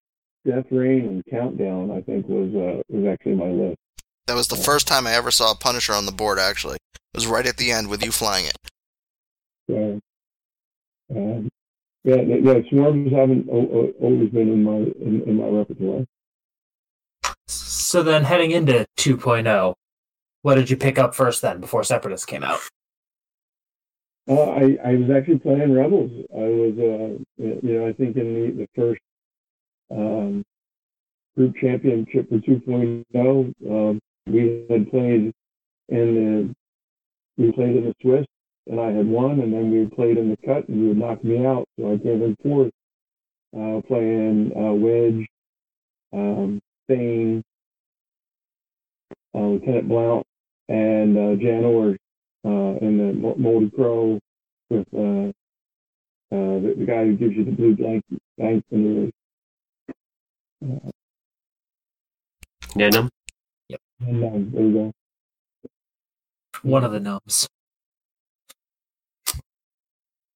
Death 0.46 0.66
Rain, 0.70 1.06
and 1.06 1.24
Countdown. 1.30 1.90
I 1.90 2.00
think 2.02 2.26
was 2.28 2.54
uh, 2.54 2.82
was 2.88 3.06
actually 3.06 3.36
my 3.36 3.46
list. 3.46 3.78
That 4.26 4.34
was 4.34 4.48
the 4.48 4.56
first 4.56 4.86
time 4.86 5.06
I 5.06 5.12
ever 5.14 5.30
saw 5.30 5.52
a 5.52 5.54
Punisher 5.54 5.94
on 5.94 6.04
the 6.04 6.12
board. 6.12 6.38
Actually, 6.38 6.76
it 6.76 7.16
was 7.16 7.26
right 7.26 7.46
at 7.46 7.56
the 7.56 7.70
end 7.72 7.88
with 7.88 8.04
you 8.04 8.12
flying 8.12 8.46
it. 8.46 8.58
So, 9.70 10.00
um, 11.14 11.48
yeah, 12.16 12.36
yeah, 12.36 12.60
swarms 12.70 13.12
haven't 13.12 13.48
o- 13.50 13.70
o- 13.78 13.92
always 14.00 14.30
been 14.30 14.48
in 14.48 14.62
my 14.64 14.76
in, 14.76 15.22
in 15.26 15.36
my 15.36 15.48
repertoire. 15.48 16.04
So 17.46 18.02
then 18.02 18.24
heading 18.24 18.50
into 18.50 18.86
2.0, 18.98 19.74
what 20.42 20.54
did 20.56 20.70
you 20.70 20.76
pick 20.76 20.98
up 20.98 21.14
first 21.14 21.42
then 21.42 21.60
before 21.60 21.84
Separatists 21.84 22.26
came 22.26 22.42
out? 22.42 22.60
Uh, 24.28 24.50
I 24.50 24.78
I 24.84 24.94
was 24.96 25.10
actually 25.10 25.38
playing 25.38 25.72
Rebels. 25.74 26.10
I 26.34 26.48
was 26.62 26.74
uh, 26.78 27.42
you 27.42 27.60
know 27.62 27.86
I 27.88 27.92
think 27.92 28.16
in 28.16 28.34
the 28.34 28.50
the 28.64 28.68
first 28.76 29.00
um, 29.90 30.44
group 31.36 31.56
championship 31.56 32.28
for 32.28 32.38
2.0, 32.38 33.54
um, 33.70 34.00
we 34.26 34.66
had 34.68 34.90
played 34.90 35.32
in 35.88 36.14
the 36.14 36.54
we 37.42 37.52
played 37.52 37.76
in 37.76 37.84
the 37.84 37.94
Swiss 38.02 38.26
and 38.68 38.80
I 38.80 38.90
had 38.92 39.06
won, 39.06 39.40
and 39.40 39.52
then 39.52 39.70
we 39.70 39.86
played 39.86 40.18
in 40.18 40.30
the 40.30 40.36
cut 40.46 40.68
and 40.68 40.80
you 40.80 40.88
would 40.88 40.98
knock 40.98 41.24
me 41.24 41.44
out, 41.44 41.66
so 41.78 41.92
I 41.92 41.98
came 41.98 42.22
in 42.22 42.36
fourth, 42.42 42.72
uh, 43.56 43.80
playing 43.86 44.52
uh, 44.56 44.72
Wedge, 44.72 45.26
um, 46.12 46.60
Thane, 46.88 47.42
uh, 49.34 49.38
Lieutenant 49.38 49.88
Blount, 49.88 50.26
and 50.68 51.16
uh, 51.16 51.42
Jan 51.42 51.64
Ors 51.64 51.96
uh, 52.44 52.84
and 52.84 53.00
the 53.00 53.12
Mo- 53.14 53.36
Moldy 53.38 53.70
Crow 53.70 54.18
with 54.70 54.86
uh, 54.94 55.32
uh, 56.30 56.60
the, 56.60 56.74
the 56.78 56.84
guy 56.86 57.04
who 57.04 57.16
gives 57.16 57.34
you 57.34 57.44
the 57.44 57.52
blue 57.52 57.74
blank 57.74 58.04
blank 58.36 58.64
when 58.68 58.84
you're 58.84 59.10
Nanum? 62.76 63.08
and 64.00 64.24
um, 64.24 64.50
there 64.52 64.62
you 64.62 64.72
go. 64.72 64.92
one 66.62 66.84
of 66.84 66.92
the 66.92 67.00
gnomes. 67.00 67.48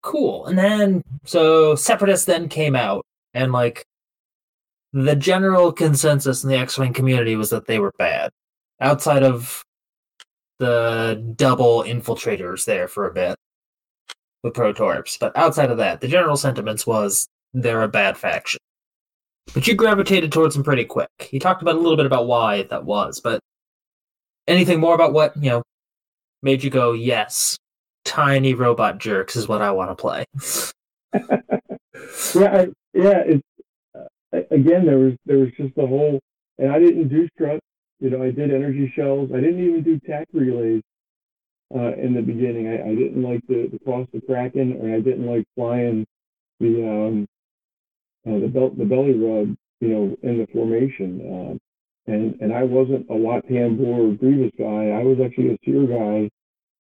Cool. 0.03 0.47
And 0.47 0.59
then 0.59 1.03
so 1.25 1.75
Separatists 1.75 2.27
then 2.27 2.49
came 2.49 2.75
out 2.75 3.07
and 3.35 3.53
like 3.53 3.85
the 4.93 5.17
general 5.17 5.73
consensus 5.73 6.43
in 6.43 6.51
the 6.51 6.57
X-Wing 6.57 6.93
community 6.93 7.37
was 7.37 7.51
that 7.51 7.67
they 7.67 7.79
were 7.79 7.93
bad. 7.99 8.31
Outside 8.81 9.23
of 9.23 9.63
the 10.59 11.35
double 11.37 11.83
infiltrators 11.83 12.65
there 12.65 12.89
for 12.89 13.07
a 13.07 13.13
bit 13.13 13.37
with 14.43 14.55
Protorps. 14.55 15.19
But 15.19 15.37
outside 15.37 15.71
of 15.71 15.79
that, 15.79 16.01
the 16.01 16.09
general 16.09 16.37
sentiments 16.37 16.87
was 16.87 17.27
they're 17.55 17.83
a 17.83 17.89
bad 17.89 18.17
faction. 18.17 18.59
But 19.55 19.67
you 19.67 19.75
gravitated 19.75 20.31
towards 20.31 20.55
them 20.55 20.65
pretty 20.65 20.85
quick. 20.85 21.09
You 21.31 21.41
talked 21.41 21.63
about 21.63 21.75
a 21.77 21.79
little 21.79 21.97
bit 21.97 22.07
about 22.07 22.27
why 22.27 22.63
that 22.63 22.85
was, 22.85 23.21
but 23.21 23.41
anything 24.47 24.79
more 24.79 24.95
about 24.95 25.13
what, 25.13 25.37
you 25.37 25.51
know, 25.51 25.63
made 26.43 26.63
you 26.63 26.71
go, 26.71 26.93
yes, 26.93 27.57
tiny 28.05 28.55
robot 28.55 28.99
jerks 28.99 29.37
is 29.37 29.49
what 29.49 29.63
I 29.63 29.71
want 29.71 29.91
to 29.91 29.95
play. 29.95 30.25
yeah, 32.35 32.57
I, 32.57 32.67
yeah. 32.95 33.23
It's 33.27 33.43
uh, 33.95 34.39
again 34.51 34.87
there 34.87 34.99
was 34.99 35.15
there 35.27 35.39
was 35.39 35.51
just 35.57 35.75
the 35.75 35.87
whole, 35.87 36.21
and 36.59 36.71
I 36.71 36.79
didn't 36.79 37.09
do 37.09 37.29
struts. 37.35 37.65
You 38.01 38.11
know, 38.11 38.23
I 38.23 38.31
did 38.31 38.53
energy 38.53 38.93
shells. 38.95 39.31
I 39.33 39.41
didn't 39.41 39.65
even 39.65 39.83
do 39.83 40.01
tack 40.01 40.29
relays 40.33 40.83
uh, 41.75 41.95
in 41.95 42.15
the 42.15 42.23
beginning. 42.23 42.69
I, 42.69 42.91
I 42.91 42.95
didn't 42.95 43.23
like 43.23 43.41
the 43.49 43.69
the 43.71 43.79
cost 43.85 44.11
of 44.15 44.23
Kraken, 44.27 44.79
or 44.81 44.95
I 44.95 45.01
didn't 45.01 45.27
like 45.27 45.45
flying 45.55 46.07
the 46.61 46.89
um 46.89 47.27
uh, 48.27 48.41
the 48.41 48.49
belt 48.49 48.77
the 48.79 48.85
belly 48.85 49.15
rub. 49.15 49.55
You 49.81 49.89
know, 49.89 50.17
in 50.23 50.39
the 50.39 50.47
formation. 50.53 51.21
Um, 51.27 51.59
and 52.07 52.41
and 52.41 52.53
I 52.53 52.63
wasn't 52.63 53.07
a 53.11 53.17
Wat 53.17 53.47
Tambor 53.47 54.19
Grievous 54.19 54.53
guy. 54.59 54.91
I 54.91 55.03
was 55.03 55.19
actually 55.25 55.55
a 55.55 55.59
Seer 55.65 55.87
guy. 55.87 56.31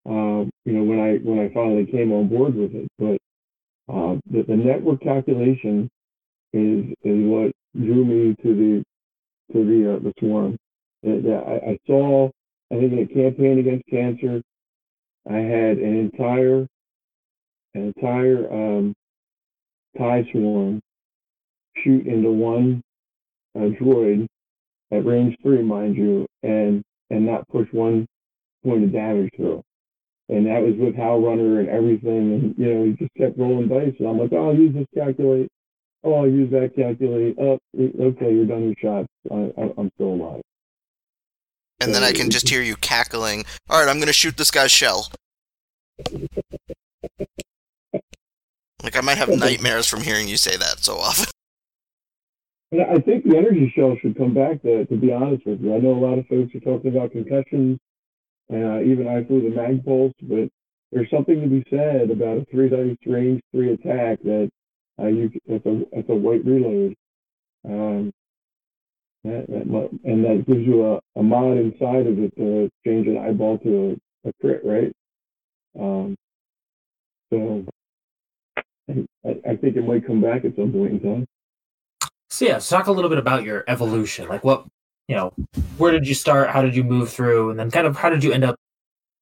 Um, 0.04 0.50
you 0.64 0.72
know, 0.72 0.82
when 0.82 1.00
I 1.00 1.16
when 1.22 1.38
I 1.38 1.52
finally 1.54 1.86
came 1.86 2.12
on 2.12 2.28
board 2.28 2.54
with 2.54 2.74
it, 2.74 2.88
but 2.98 3.18
uh, 3.92 4.16
the, 4.30 4.42
the 4.48 4.56
network 4.56 5.00
calculation 5.00 5.88
is 6.52 6.86
is 7.04 7.26
what 7.26 7.52
drew 7.76 8.04
me 8.04 8.34
to 8.42 8.54
the 8.54 8.84
to 9.52 9.64
the 9.64 9.94
uh, 9.94 9.98
the 10.00 10.12
swarm. 10.18 10.56
It, 11.02 11.26
I, 11.26 11.72
I 11.72 11.78
saw, 11.86 12.30
I 12.72 12.76
think, 12.76 12.92
in 12.92 12.98
a 12.98 13.06
campaign 13.06 13.58
against 13.58 13.86
cancer, 13.88 14.42
I 15.28 15.38
had 15.38 15.78
an 15.78 15.98
entire 15.98 16.66
an 17.74 17.92
entire 17.96 18.52
um, 18.52 18.94
tie 19.96 20.28
swarm 20.32 20.80
shoot 21.82 22.06
into 22.06 22.30
one 22.30 22.82
uh, 23.56 23.70
droid 23.80 24.26
at 24.90 25.06
range 25.06 25.36
three, 25.42 25.62
mind 25.62 25.96
you, 25.96 26.26
and 26.42 26.82
and 27.10 27.26
not 27.26 27.48
push 27.48 27.68
one 27.72 28.06
point 28.64 28.84
of 28.84 28.92
damage 28.92 29.30
through. 29.36 29.62
And 30.32 30.46
that 30.46 30.62
was 30.62 30.74
with 30.78 30.96
Howlrunner 30.96 31.60
and 31.60 31.68
everything. 31.68 32.32
And 32.32 32.54
you 32.56 32.72
know, 32.72 32.84
he 32.84 32.92
just 32.92 33.12
kept 33.18 33.38
rolling 33.38 33.68
dice. 33.68 33.94
And 33.98 34.08
I'm 34.08 34.18
like, 34.18 34.32
oh, 34.32 34.48
I'll 34.48 34.56
use 34.56 34.74
this 34.74 34.86
calculate. 34.94 35.50
Oh, 36.04 36.14
I'll 36.14 36.28
use 36.28 36.50
that 36.52 36.74
calculate. 36.74 37.36
Oh, 37.38 37.58
okay, 37.78 38.34
you're 38.34 38.46
done 38.46 38.64
your 38.64 38.74
shots. 38.80 39.08
I, 39.30 39.52
I, 39.60 39.74
I'm 39.76 39.90
still 39.94 40.14
alive. 40.14 40.40
And 41.80 41.94
then 41.94 42.02
I 42.02 42.12
can 42.12 42.30
just 42.30 42.48
hear 42.48 42.62
you 42.62 42.76
cackling. 42.76 43.44
All 43.68 43.78
right, 43.78 43.88
I'm 43.90 43.96
going 43.96 44.06
to 44.06 44.12
shoot 44.14 44.38
this 44.38 44.50
guy's 44.50 44.72
shell. 44.72 45.08
Like 48.82 48.96
I 48.96 49.00
might 49.02 49.18
have 49.18 49.28
nightmares 49.38 49.86
from 49.86 50.00
hearing 50.00 50.28
you 50.28 50.38
say 50.38 50.56
that 50.56 50.78
so 50.78 50.96
often. 50.96 51.26
I 52.72 52.98
think 53.00 53.24
the 53.24 53.36
energy 53.36 53.70
shell 53.76 53.96
should 54.00 54.16
come 54.16 54.32
back. 54.32 54.62
To, 54.62 54.86
to 54.86 54.96
be 54.96 55.12
honest 55.12 55.44
with 55.44 55.60
you, 55.60 55.74
I 55.74 55.78
know 55.78 55.90
a 55.90 56.00
lot 56.00 56.18
of 56.18 56.26
folks 56.26 56.54
are 56.54 56.60
talking 56.60 56.96
about 56.96 57.12
concussions. 57.12 57.78
Uh, 58.52 58.82
even 58.82 59.08
I 59.08 59.24
flew 59.24 59.40
the 59.40 59.56
Magpulse, 59.56 60.12
but 60.22 60.50
there's 60.90 61.10
something 61.10 61.40
to 61.40 61.46
be 61.46 61.64
said 61.70 62.10
about 62.10 62.38
a 62.38 62.46
three 62.50 62.68
dice 62.68 62.96
range 63.06 63.40
three 63.50 63.72
attack 63.72 64.18
that 64.24 64.50
uh, 65.00 65.06
you 65.06 65.30
that's 65.46 65.64
a 65.64 65.82
that's 65.92 66.08
a 66.10 66.14
white 66.14 66.44
reload. 66.44 66.94
Um, 67.64 68.12
that, 69.24 69.46
that, 69.48 69.98
and 70.04 70.24
that 70.24 70.44
gives 70.46 70.66
you 70.66 70.84
a, 70.84 71.00
a 71.16 71.22
mod 71.22 71.56
inside 71.56 72.06
of 72.08 72.18
it 72.18 72.36
to 72.36 72.68
change 72.84 73.06
an 73.06 73.18
eyeball 73.18 73.58
to 73.58 73.96
a, 74.24 74.28
a 74.28 74.32
crit, 74.40 74.62
right? 74.64 74.92
Um, 75.78 76.16
so 77.30 77.64
I, 78.90 79.30
I 79.48 79.56
think 79.56 79.76
it 79.76 79.86
might 79.86 80.06
come 80.06 80.20
back 80.20 80.44
at 80.44 80.56
some 80.56 80.72
point 80.72 80.92
in 80.92 81.00
time. 81.00 81.26
So 82.28 82.44
yeah, 82.44 82.58
so 82.58 82.76
talk 82.76 82.88
a 82.88 82.92
little 82.92 83.10
bit 83.10 83.18
about 83.18 83.44
your 83.44 83.64
evolution. 83.68 84.28
Like 84.28 84.42
what 84.42 84.66
you 85.12 85.18
know, 85.18 85.34
where 85.76 85.92
did 85.92 86.08
you 86.08 86.14
start? 86.14 86.48
How 86.48 86.62
did 86.62 86.74
you 86.74 86.82
move 86.82 87.10
through? 87.10 87.50
And 87.50 87.58
then 87.58 87.70
kind 87.70 87.86
of 87.86 87.96
how 87.98 88.08
did 88.08 88.24
you 88.24 88.32
end 88.32 88.44
up 88.44 88.56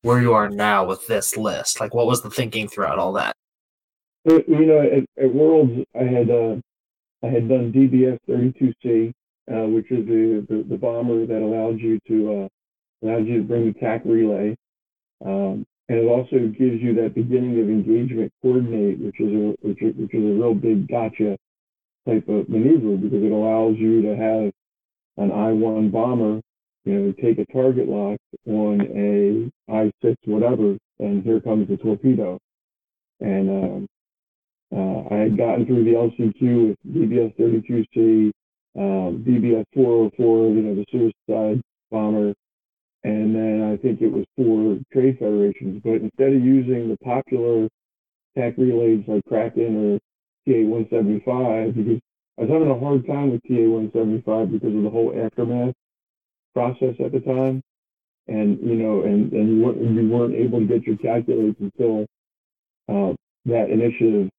where 0.03 0.21
you 0.21 0.35
are 0.35 0.49
now 0.49 0.85
with 0.85 1.05
this 1.09 1.37
list? 1.37 1.81
Like 1.81 1.95
what 1.95 2.07
was 2.07 2.23
the 2.23 2.31
thinking 2.31 2.69
throughout 2.69 3.01
all 3.01 3.13
that? 3.15 3.35
You 4.25 4.67
know, 4.67 4.81
at, 4.83 5.25
at 5.25 5.35
Worlds, 5.35 5.85
I 5.97 6.05
had 6.05 6.31
uh, 6.31 6.55
I 7.25 7.27
had 7.27 7.49
done 7.49 7.73
DBS 7.73 8.19
32C, 8.29 9.13
uh, 9.53 9.67
which 9.67 9.91
is 9.91 10.07
the, 10.07 10.47
the, 10.49 10.63
the 10.63 10.77
bomber 10.77 11.27
that 11.27 11.43
allowed 11.43 11.81
you 11.81 11.99
to 12.07 12.45
uh, 12.45 12.49
allows 13.03 13.27
you 13.27 13.39
to 13.39 13.43
bring 13.43 13.73
the 13.73 13.81
TAC 13.81 14.03
relay, 14.05 14.57
um, 15.27 15.67
and 15.89 15.99
it 15.99 16.05
also 16.05 16.39
gives 16.57 16.81
you 16.81 16.95
that 17.03 17.17
beginning 17.17 17.61
of 17.61 17.69
engagement 17.69 18.33
coordinate, 18.43 19.01
which 19.01 19.19
is 19.19 19.33
a 19.33 19.57
which, 19.67 19.79
which 19.81 20.15
is 20.15 20.23
a 20.23 20.35
real 20.39 20.55
big 20.55 20.87
gotcha 20.87 21.37
type 22.07 22.29
of 22.29 22.49
maneuver 22.49 22.97
because 22.97 23.25
it 23.25 23.33
allows 23.33 23.75
you 23.77 24.03
to 24.03 24.15
have 24.15 24.53
an 25.21 25.31
I-1 25.31 25.93
bomber, 25.93 26.41
you 26.85 26.95
know, 26.95 27.13
take 27.21 27.39
a 27.39 27.53
target 27.53 27.89
lock 27.89 28.19
on 28.47 28.81
a 28.81 29.73
I-6 29.73 30.17
whatever, 30.25 30.77
and 30.99 31.23
here 31.23 31.41
comes 31.41 31.69
the 31.69 31.77
torpedo. 31.77 32.39
And 33.21 33.51
um, 33.51 33.87
uh, 34.75 35.15
I 35.15 35.19
had 35.19 35.37
gotten 35.37 35.67
through 35.67 35.85
the 35.85 35.93
LCQ 35.93 36.69
with 36.69 36.79
DBS 36.89 37.37
32C, 37.37 38.31
um, 38.79 39.25
DBS 39.29 39.65
404, 39.75 40.49
you 40.51 40.63
know, 40.63 40.75
the 40.75 40.87
suicide 40.91 41.61
bomber, 41.91 42.33
and 43.05 43.35
then 43.35 43.71
I 43.73 43.77
think 43.77 44.01
it 44.01 44.11
was 44.11 44.25
for 44.37 44.79
trade 44.93 45.19
federations. 45.19 45.83
But 45.85 46.01
instead 46.01 46.33
of 46.33 46.43
using 46.43 46.89
the 46.89 46.97
popular 47.05 47.69
TAC 48.39 48.57
relays 48.57 49.05
like 49.07 49.25
Kraken 49.27 49.77
or 49.77 49.99
TA-175, 50.47 51.75
because 51.75 52.01
I 52.41 52.45
was 52.45 52.53
having 52.53 52.71
a 52.71 52.79
hard 52.79 53.07
time 53.07 53.33
with 53.33 53.43
TA-175 53.43 54.53
because 54.53 54.75
of 54.75 54.83
the 54.83 54.89
whole 54.89 55.13
aftermath 55.15 55.75
process 56.55 56.95
at 57.05 57.13
the 57.13 57.21
time, 57.21 57.61
and 58.29 58.59
you 58.63 58.77
know, 58.77 59.03
and 59.03 59.31
and 59.33 59.59
you 59.59 59.63
weren't 59.63 59.83
you 59.83 60.09
weren't 60.09 60.35
able 60.35 60.61
to 60.61 60.67
get 60.67 60.85
your 60.85 60.97
calculates 60.97 61.61
until 61.61 62.07
uh, 62.89 63.13
that 63.45 63.69
initiative 63.69 64.31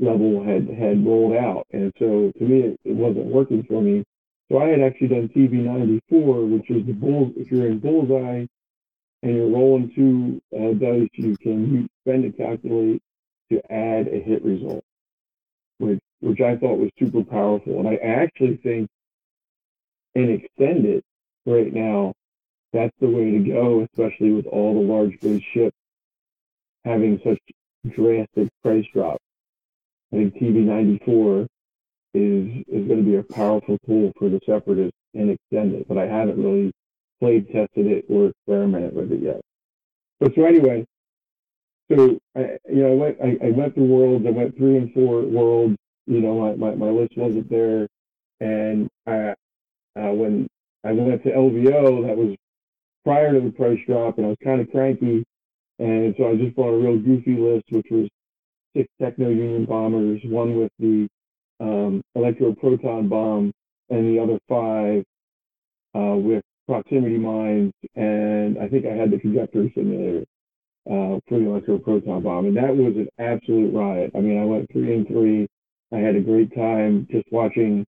level 0.00 0.42
had 0.42 0.68
had 0.68 1.06
rolled 1.06 1.36
out, 1.36 1.68
and 1.72 1.92
so 2.00 2.32
to 2.36 2.44
me 2.44 2.60
it, 2.62 2.80
it 2.84 2.96
wasn't 2.96 3.26
working 3.26 3.62
for 3.62 3.80
me. 3.80 4.02
So 4.50 4.58
I 4.58 4.66
had 4.66 4.80
actually 4.80 5.08
done 5.08 5.28
TV94, 5.28 6.50
which 6.50 6.68
is 6.68 6.84
the 6.84 6.94
bull. 6.94 7.32
If 7.36 7.52
you're 7.52 7.68
in 7.68 7.78
bullseye 7.78 8.44
and 9.22 9.36
you're 9.36 9.50
rolling 9.50 9.92
two 9.94 10.42
uh, 10.52 10.74
dice, 10.74 11.08
you 11.12 11.36
can 11.36 11.88
spend 12.02 12.24
a 12.24 12.32
calculate 12.32 13.00
to 13.52 13.72
add 13.72 14.08
a 14.08 14.18
hit 14.20 14.44
result, 14.44 14.82
which 15.78 16.00
which 16.24 16.40
I 16.40 16.56
thought 16.56 16.78
was 16.78 16.90
super 16.98 17.22
powerful. 17.22 17.78
And 17.78 17.88
I 17.88 17.96
actually 17.96 18.56
think 18.56 18.88
in 20.14 20.30
extended 20.30 21.02
right 21.44 21.72
now, 21.72 22.14
that's 22.72 22.94
the 23.00 23.08
way 23.08 23.30
to 23.30 23.38
go, 23.38 23.86
especially 23.92 24.32
with 24.32 24.46
all 24.46 24.74
the 24.74 24.92
large 24.92 25.20
base 25.20 25.42
ships 25.52 25.76
having 26.84 27.20
such 27.24 27.38
drastic 27.94 28.48
price 28.62 28.86
drops. 28.92 29.22
I 30.12 30.16
think 30.16 30.34
TV94 30.36 31.46
is 32.14 32.64
is 32.68 32.86
going 32.86 33.04
to 33.04 33.10
be 33.10 33.16
a 33.16 33.22
powerful 33.22 33.76
tool 33.86 34.12
for 34.18 34.28
the 34.28 34.40
separatists 34.46 34.96
and 35.14 35.30
extend 35.30 35.74
it, 35.74 35.86
but 35.88 35.98
I 35.98 36.06
haven't 36.06 36.42
really 36.42 36.72
played 37.20 37.46
tested 37.48 37.86
it 37.86 38.06
or 38.08 38.28
experimented 38.28 38.94
with 38.94 39.12
it 39.12 39.20
yet. 39.20 39.40
But 40.20 40.34
so 40.34 40.44
anyway, 40.44 40.84
so 41.90 42.18
I 42.36 42.58
you 42.68 42.82
know 42.82 42.92
I 42.92 42.94
went 42.94 43.16
I, 43.22 43.46
I 43.46 43.50
went 43.50 43.74
through 43.74 43.86
worlds, 43.86 44.26
I 44.26 44.30
went 44.30 44.56
three 44.56 44.76
and 44.76 44.92
four 44.94 45.22
worlds, 45.22 45.76
you 46.06 46.20
know, 46.20 46.40
my, 46.40 46.54
my, 46.54 46.74
my 46.74 46.90
list 46.90 47.16
wasn't 47.16 47.48
there 47.50 47.88
and 48.40 48.88
I 49.06 49.34
uh, 49.96 50.12
when 50.12 50.48
I 50.84 50.92
went 50.92 51.22
to 51.22 51.30
LVO 51.30 52.06
that 52.06 52.16
was 52.16 52.36
prior 53.04 53.32
to 53.32 53.40
the 53.40 53.50
price 53.52 53.78
drop 53.86 54.18
and 54.18 54.26
I 54.26 54.28
was 54.30 54.38
kind 54.42 54.60
of 54.60 54.70
cranky 54.70 55.24
and 55.78 56.14
so 56.18 56.30
I 56.30 56.36
just 56.36 56.56
bought 56.56 56.74
a 56.74 56.78
real 56.78 56.98
goofy 56.98 57.36
list 57.36 57.64
which 57.70 57.86
was 57.90 58.08
six 58.76 58.88
Techno 59.00 59.28
Union 59.28 59.64
bombers, 59.64 60.20
one 60.24 60.58
with 60.58 60.72
the 60.78 61.08
um, 61.60 62.02
electroproton 62.16 63.08
bomb, 63.08 63.52
and 63.90 64.16
the 64.16 64.20
other 64.20 64.38
five 64.48 65.04
uh, 65.94 66.16
with 66.16 66.42
proximity 66.66 67.18
mines, 67.18 67.72
and 67.94 68.58
I 68.58 68.68
think 68.68 68.86
I 68.86 68.94
had 68.94 69.10
the 69.10 69.18
trajectory 69.18 69.72
simulator 69.74 70.24
uh, 70.86 71.20
for 71.28 71.38
the 71.38 71.46
electro 71.46 71.78
proton 71.78 72.22
bomb, 72.22 72.46
and 72.46 72.56
that 72.56 72.74
was 72.74 72.94
an 72.96 73.08
absolute 73.18 73.72
riot. 73.74 74.10
I 74.14 74.20
mean, 74.20 74.40
I 74.40 74.44
went 74.44 74.70
three 74.72 74.94
and 74.94 75.06
three. 75.06 75.46
I 75.94 75.98
had 75.98 76.16
a 76.16 76.20
great 76.20 76.54
time 76.54 77.06
just 77.10 77.26
watching, 77.30 77.86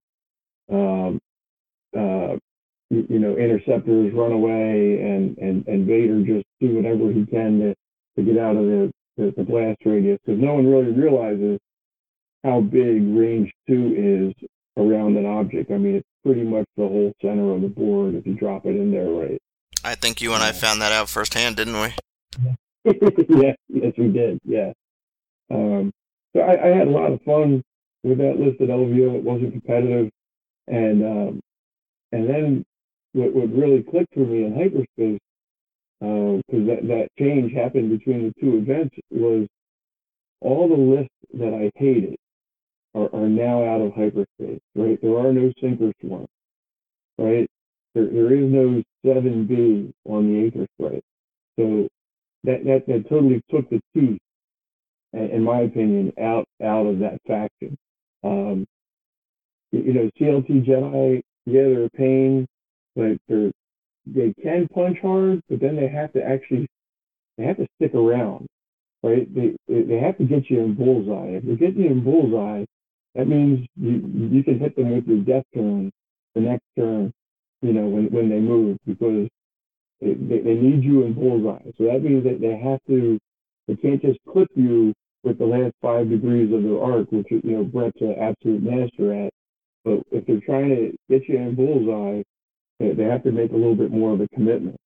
um, 0.71 1.19
uh, 1.95 2.37
you, 2.89 3.05
you 3.09 3.19
know, 3.19 3.35
interceptors 3.35 4.13
run 4.13 4.31
away 4.31 5.01
and, 5.01 5.37
and, 5.37 5.67
and 5.67 5.85
Vader 5.85 6.23
just 6.23 6.45
do 6.61 6.75
whatever 6.75 7.11
he 7.11 7.25
can 7.25 7.59
to, 7.59 7.75
to 8.15 8.23
get 8.23 8.41
out 8.41 8.55
of 8.55 8.63
the, 8.63 8.91
the, 9.17 9.33
the 9.35 9.43
blast 9.43 9.79
radius 9.85 10.19
because 10.25 10.41
no 10.41 10.53
one 10.53 10.67
really 10.67 10.91
realizes 10.91 11.59
how 12.43 12.61
big 12.61 13.03
range 13.15 13.51
two 13.67 14.33
is 14.39 14.49
around 14.77 15.17
an 15.17 15.25
object. 15.25 15.71
I 15.71 15.77
mean, 15.77 15.95
it's 15.95 16.07
pretty 16.23 16.43
much 16.43 16.65
the 16.77 16.87
whole 16.87 17.13
center 17.21 17.51
of 17.51 17.61
the 17.61 17.67
board 17.67 18.15
if 18.15 18.25
you 18.25 18.35
drop 18.35 18.65
it 18.65 18.75
in 18.75 18.91
there 18.91 19.09
right. 19.09 19.41
I 19.83 19.95
think 19.95 20.21
you 20.21 20.33
and 20.33 20.43
I 20.43 20.51
found 20.51 20.81
that 20.81 20.91
out 20.91 21.09
firsthand, 21.09 21.57
didn't 21.57 21.79
we? 21.79 21.93
yeah, 22.85 23.53
yes, 23.67 23.93
we 23.97 24.07
did. 24.09 24.39
Yeah. 24.45 24.71
Um, 25.49 25.91
so 26.35 26.41
I, 26.41 26.63
I, 26.63 26.67
had 26.75 26.87
a 26.87 26.91
lot 26.91 27.11
of 27.11 27.21
fun 27.21 27.63
with 28.07 28.17
that 28.19 28.39
listed 28.39 28.69
LVO. 28.69 29.17
It 29.17 29.23
wasn't 29.23 29.51
competitive, 29.51 30.09
and 30.67 31.03
um, 31.03 31.41
and 32.11 32.29
then 32.29 32.65
what, 33.13 33.33
what 33.33 33.53
really 33.53 33.83
clicked 33.83 34.13
for 34.13 34.21
me 34.21 34.45
in 34.45 34.55
hyperspace, 34.55 35.19
because 35.99 36.63
uh, 36.63 36.75
that 36.75 36.87
that 36.87 37.07
change 37.19 37.51
happened 37.53 37.97
between 37.97 38.27
the 38.27 38.33
two 38.41 38.57
events, 38.57 38.95
was 39.11 39.47
all 40.41 40.69
the 40.69 40.75
lists 40.75 41.13
that 41.33 41.53
I 41.53 41.71
hated 41.77 42.15
are, 42.95 43.13
are 43.13 43.27
now 43.27 43.63
out 43.65 43.81
of 43.81 43.93
hyperspace. 43.93 44.61
Right, 44.75 44.99
there 45.01 45.17
are 45.17 45.33
no 45.33 45.51
sinker 45.59 45.91
swarms. 46.01 46.27
Right, 47.17 47.49
there 47.93 48.07
there 48.07 48.33
is 48.33 48.51
no 48.51 48.83
seven 49.05 49.45
B 49.47 49.93
on 50.09 50.31
the 50.31 50.47
Aether 50.47 50.67
Strike. 50.79 51.03
So 51.59 51.89
that 52.45 52.63
that, 52.63 52.87
that 52.87 53.09
totally 53.09 53.41
took 53.51 53.69
the 53.69 53.81
teeth, 53.93 54.19
in 55.13 55.43
my 55.43 55.61
opinion, 55.61 56.13
out 56.21 56.45
out 56.63 56.85
of 56.85 56.99
that 56.99 57.19
faction. 57.27 57.77
Um, 58.27 58.67
you 59.71 59.93
know, 59.93 60.09
CLT 60.19 60.65
Jedi, 60.67 61.21
yeah, 61.45 61.61
they're 61.63 61.85
a 61.85 61.89
pain, 61.91 62.47
but 62.95 63.17
they're 63.27 63.51
they 64.05 64.33
can 64.41 64.67
punch 64.69 64.97
hard, 65.01 65.41
but 65.49 65.59
then 65.59 65.75
they 65.75 65.87
have 65.89 66.13
to 66.13 66.23
actually 66.23 66.67
they 67.37 67.45
have 67.45 67.57
to 67.57 67.67
stick 67.77 67.93
around, 67.95 68.47
right? 69.03 69.27
They 69.35 69.55
they 69.67 69.99
have 69.99 70.17
to 70.19 70.25
get 70.25 70.49
you 70.49 70.61
in 70.61 70.75
bullseye. 70.75 71.37
If 71.37 71.45
they 71.45 71.55
get 71.55 71.77
you 71.77 71.87
in 71.87 72.03
bullseye, 72.03 72.65
that 73.15 73.27
means 73.27 73.67
you 73.75 74.29
you 74.31 74.43
can 74.43 74.59
hit 74.59 74.75
them 74.75 74.91
with 74.91 75.07
your 75.07 75.19
death 75.19 75.45
turn 75.55 75.91
the 76.35 76.41
next 76.41 76.63
turn, 76.77 77.11
you 77.61 77.73
know, 77.73 77.87
when 77.87 78.07
when 78.11 78.29
they 78.29 78.39
move 78.39 78.77
because 78.87 79.27
they, 80.01 80.13
they 80.13 80.55
need 80.55 80.83
you 80.83 81.03
in 81.03 81.13
bullseye. 81.13 81.71
So 81.77 81.85
that 81.85 82.03
means 82.03 82.23
that 82.25 82.39
they 82.41 82.57
have 82.57 82.79
to, 82.87 83.19
they 83.67 83.75
can't 83.75 84.01
just 84.01 84.19
clip 84.31 84.49
you 84.55 84.93
with 85.27 85.37
the 85.37 85.45
last 85.45 85.73
five 85.81 86.09
degrees 86.09 86.53
of 86.53 86.63
the 86.63 86.79
arc, 86.79 87.11
which, 87.11 87.27
you 87.29 87.41
know, 87.43 87.63
Brett's 87.63 87.99
an 88.01 88.15
absolute 88.19 88.63
master 88.63 89.25
at. 89.25 89.33
But 89.83 89.99
if 90.11 90.25
they're 90.25 90.39
trying 90.45 90.69
to 90.69 90.97
get 91.09 91.27
you 91.27 91.37
in 91.37 91.55
bullseye, 91.55 92.23
they 92.79 93.03
have 93.03 93.23
to 93.23 93.31
make 93.31 93.51
a 93.51 93.55
little 93.55 93.75
bit 93.75 93.91
more 93.91 94.13
of 94.13 94.21
a 94.21 94.27
commitment. 94.29 94.77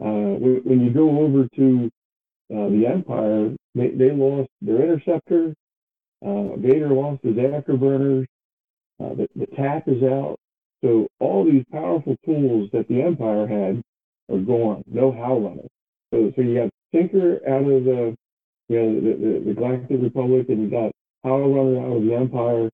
Uh, 0.00 0.36
when 0.64 0.80
you 0.80 0.90
go 0.90 1.20
over 1.20 1.48
to 1.56 1.90
uh, 2.52 2.68
the 2.68 2.86
Empire, 2.86 3.54
they, 3.74 3.88
they 3.90 4.10
lost 4.12 4.50
their 4.60 4.82
interceptor. 4.82 5.54
Uh, 6.24 6.56
Vader 6.56 6.88
lost 6.88 7.22
his 7.22 7.36
afterburners. 7.36 8.26
Uh, 9.02 9.14
the, 9.14 9.28
the 9.36 9.46
tap 9.56 9.84
is 9.88 10.02
out. 10.02 10.36
So 10.84 11.08
all 11.20 11.44
these 11.44 11.64
powerful 11.72 12.16
tools 12.24 12.70
that 12.72 12.88
the 12.88 13.02
Empire 13.02 13.46
had 13.46 13.82
are 14.32 14.40
gone. 14.40 14.84
No 14.86 15.12
Howlrunner. 15.12 15.66
So, 16.12 16.32
so 16.36 16.42
you 16.42 16.58
have 16.58 16.70
Tinker 16.94 17.40
out 17.48 17.68
of 17.70 17.84
the, 17.84 18.16
you 18.68 18.82
know, 18.82 18.94
the, 18.94 19.16
the, 19.16 19.44
the 19.46 19.54
Galactic 19.54 20.00
Republic, 20.02 20.46
and 20.48 20.62
you 20.62 20.70
got 20.70 20.92
Howlrunner 21.24 21.80
out 21.84 21.96
of 21.96 22.04
the 22.04 22.14
Empire, 22.14 22.70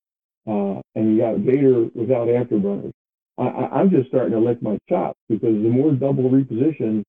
uh, 0.46 0.81
and 0.94 1.14
you 1.14 1.18
got 1.20 1.38
Vader 1.38 1.85
without 1.94 2.28
afterburners. 2.28 2.92
I, 3.38 3.44
I, 3.44 3.81
I'm 3.81 3.90
just 3.90 4.09
starting 4.09 4.33
to 4.33 4.40
lick 4.40 4.62
my 4.62 4.78
chops 4.88 5.18
because 5.28 5.55
the 5.55 5.68
more 5.68 5.92
double 5.92 6.31
reposition 6.31 7.02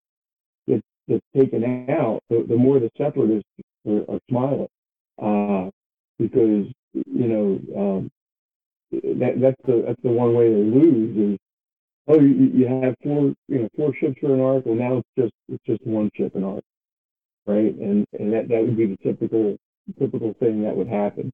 gets, 0.67 0.84
gets 1.08 1.26
taken 1.36 1.89
out, 1.89 2.22
the, 2.30 2.46
the 2.48 2.56
more 2.56 2.80
the 2.80 2.89
separatists 2.98 3.50
are, 3.88 4.04
are 4.10 4.19
smiling. 4.30 4.67
Uh, 5.22 5.69
because, 6.19 6.67
you 6.93 7.28
know, 7.28 7.60
um, 7.78 8.12
that, 8.91 9.41
that's 9.41 9.62
the 9.65 9.84
that's 9.88 10.02
the 10.04 10.12
one 10.12 10.36
way 10.36 10.50
they 10.50 10.62
lose 10.62 11.34
is 11.34 11.39
oh, 12.08 12.19
you, 12.19 12.52
you 12.54 12.67
have 12.67 12.96
four, 13.04 13.34
you 13.48 13.60
know, 13.60 13.69
four 13.76 13.93
ships 13.96 14.17
for 14.19 14.34
an 14.34 14.41
arc. 14.41 14.65
Well, 14.65 14.76
now 14.76 14.98
it's 14.98 15.10
just 15.17 15.34
it's 15.50 15.63
just 15.65 15.86
one 15.86 16.10
ship 16.15 16.36
an 16.36 16.43
arc, 16.43 16.63
right? 17.45 17.75
And 17.75 18.06
and 18.19 18.34
that 18.34 18.47
that 18.49 18.62
would 18.62 18.77
be 18.77 18.88
the 18.88 18.97
typical 18.97 19.58
typical 19.99 20.34
thing 20.39 20.63
that 20.63 20.75
would 20.75 20.88
happen. 20.88 21.32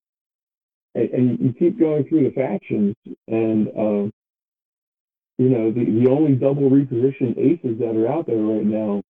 And, 0.96 1.10
and 1.12 1.40
you 1.40 1.54
keep 1.54 1.80
going 1.80 2.06
through 2.08 2.24
the 2.24 2.32
factions, 2.32 2.96
and 3.28 3.68
um, 3.78 4.12
you 5.38 5.50
know 5.50 5.72
the 5.72 5.86
the 5.86 6.10
only 6.10 6.34
double 6.34 6.70
repositioned 6.70 7.38
aces 7.38 7.80
that 7.80 7.96
are 7.96 8.12
out 8.12 8.28
there 8.28 8.38
right 8.38 8.66
now 8.66 9.02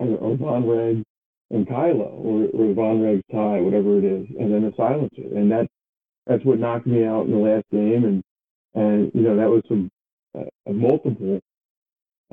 are, 0.00 0.14
are 0.24 0.36
Von 0.36 0.68
Reg 0.68 1.02
and 1.50 1.66
Kylo, 1.66 2.12
or 2.12 2.46
or 2.54 2.74
Von 2.74 3.02
Reg 3.02 3.22
tie, 3.32 3.60
whatever 3.60 3.98
it 3.98 4.04
is, 4.04 4.26
and 4.38 4.52
then 4.52 4.62
the 4.62 4.72
silencer, 4.76 5.22
and 5.36 5.50
that 5.50 5.68
that's 6.26 6.44
what 6.44 6.58
knocked 6.58 6.86
me 6.86 7.04
out 7.04 7.26
in 7.26 7.32
the 7.32 7.38
last 7.38 7.64
game, 7.70 8.04
and 8.04 8.22
and 8.74 9.10
you 9.14 9.22
know 9.22 9.36
that 9.36 9.50
was 9.50 9.62
some 9.68 9.90
uh, 10.38 10.72
multiple 10.72 11.40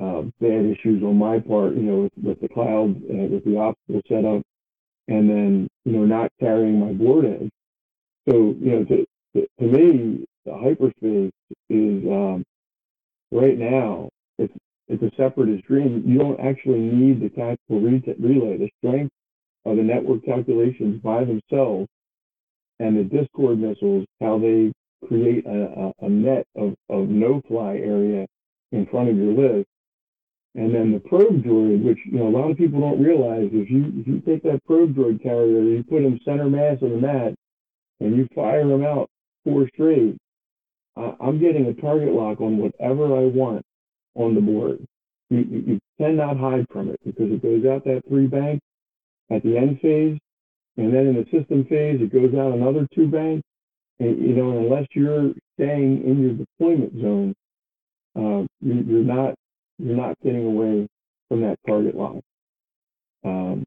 uh, 0.02 0.22
bad 0.40 0.64
issues 0.64 1.02
on 1.02 1.18
my 1.18 1.38
part, 1.38 1.74
you 1.74 1.82
know, 1.82 1.96
with, 2.02 2.12
with 2.24 2.40
the 2.40 2.48
cloud, 2.48 2.96
uh, 2.96 3.26
with 3.30 3.44
the 3.44 3.56
optical 3.58 4.00
setup, 4.08 4.42
and 5.08 5.28
then, 5.28 5.68
you 5.84 5.92
know, 5.92 6.04
not 6.04 6.30
carrying 6.40 6.80
my 6.80 6.92
board 6.92 7.24
edge. 7.24 7.50
So, 8.28 8.54
you 8.58 8.70
know, 8.70 8.84
to, 8.84 9.06
to, 9.34 9.46
to 9.60 9.66
me, 9.66 10.24
the 10.44 10.54
hyperspace 10.54 11.32
is 11.68 12.04
um, 12.10 12.44
right 13.30 13.58
now, 13.58 14.08
it's, 14.38 14.52
it's 14.88 15.02
a 15.02 15.10
separatist 15.16 15.66
dream. 15.66 16.02
You 16.06 16.18
don't 16.18 16.40
actually 16.40 16.80
need 16.80 17.20
the 17.20 17.28
tactical 17.30 17.80
re- 17.80 18.16
relay. 18.18 18.58
The 18.58 18.70
strength 18.78 19.12
of 19.64 19.76
the 19.76 19.82
network 19.82 20.24
calculations 20.24 21.00
by 21.02 21.24
themselves 21.24 21.88
and 22.80 22.96
the 22.98 23.04
Discord 23.04 23.58
missiles, 23.58 24.04
how 24.20 24.38
they 24.38 24.72
create 25.06 25.46
a, 25.46 25.92
a, 26.00 26.06
a 26.06 26.08
net 26.08 26.46
of, 26.56 26.74
of 26.88 27.08
no-fly 27.08 27.76
area 27.76 28.26
in 28.72 28.86
front 28.86 29.08
of 29.08 29.16
your 29.16 29.32
list. 29.32 29.68
And 30.56 30.72
then 30.72 30.92
the 30.92 31.00
probe 31.00 31.42
droid, 31.42 31.82
which 31.82 31.98
you 32.04 32.18
know 32.18 32.28
a 32.28 32.36
lot 32.36 32.50
of 32.50 32.56
people 32.56 32.80
don't 32.80 33.02
realize, 33.02 33.48
if 33.52 33.68
you 33.70 33.92
if 33.96 34.06
you 34.06 34.20
take 34.20 34.42
that 34.44 34.64
probe 34.64 34.94
droid 34.94 35.20
carrier, 35.22 35.62
you 35.62 35.82
put 35.82 36.02
him 36.02 36.20
center 36.24 36.48
mass 36.48 36.78
of 36.80 36.90
the 36.90 36.96
mat, 36.96 37.34
and 38.00 38.16
you 38.16 38.28
fire 38.34 38.60
him 38.60 38.84
out 38.84 39.10
four 39.44 39.68
straight, 39.74 40.16
I, 40.96 41.14
I'm 41.20 41.40
getting 41.40 41.66
a 41.66 41.74
target 41.74 42.12
lock 42.12 42.40
on 42.40 42.58
whatever 42.58 43.04
I 43.16 43.26
want 43.26 43.64
on 44.14 44.34
the 44.34 44.40
board. 44.40 44.78
You, 45.30 45.38
you, 45.38 45.64
you 45.66 45.80
cannot 45.98 46.36
hide 46.36 46.66
from 46.70 46.90
it 46.90 47.00
because 47.04 47.32
it 47.32 47.42
goes 47.42 47.64
out 47.66 47.84
that 47.84 48.02
three 48.08 48.26
bank 48.26 48.60
at 49.30 49.42
the 49.42 49.56
end 49.56 49.80
phase, 49.80 50.18
and 50.76 50.94
then 50.94 51.08
in 51.08 51.14
the 51.14 51.24
system 51.36 51.64
phase 51.64 52.00
it 52.00 52.12
goes 52.12 52.32
out 52.34 52.52
another 52.52 52.86
two 52.94 53.08
bank, 53.08 53.42
and, 53.98 54.18
you 54.20 54.34
know, 54.34 54.58
unless 54.58 54.86
you're 54.92 55.32
staying 55.54 56.04
in 56.04 56.22
your 56.22 56.34
deployment 56.34 56.92
zone, 57.00 57.34
uh, 58.16 58.46
you, 58.60 59.00
are 59.00 59.04
not 59.04 59.34
you're 59.84 59.96
not 59.96 60.16
getting 60.24 60.46
away 60.46 60.88
from 61.28 61.42
that 61.42 61.58
target 61.66 61.96
line. 61.96 62.22
Um, 63.24 63.64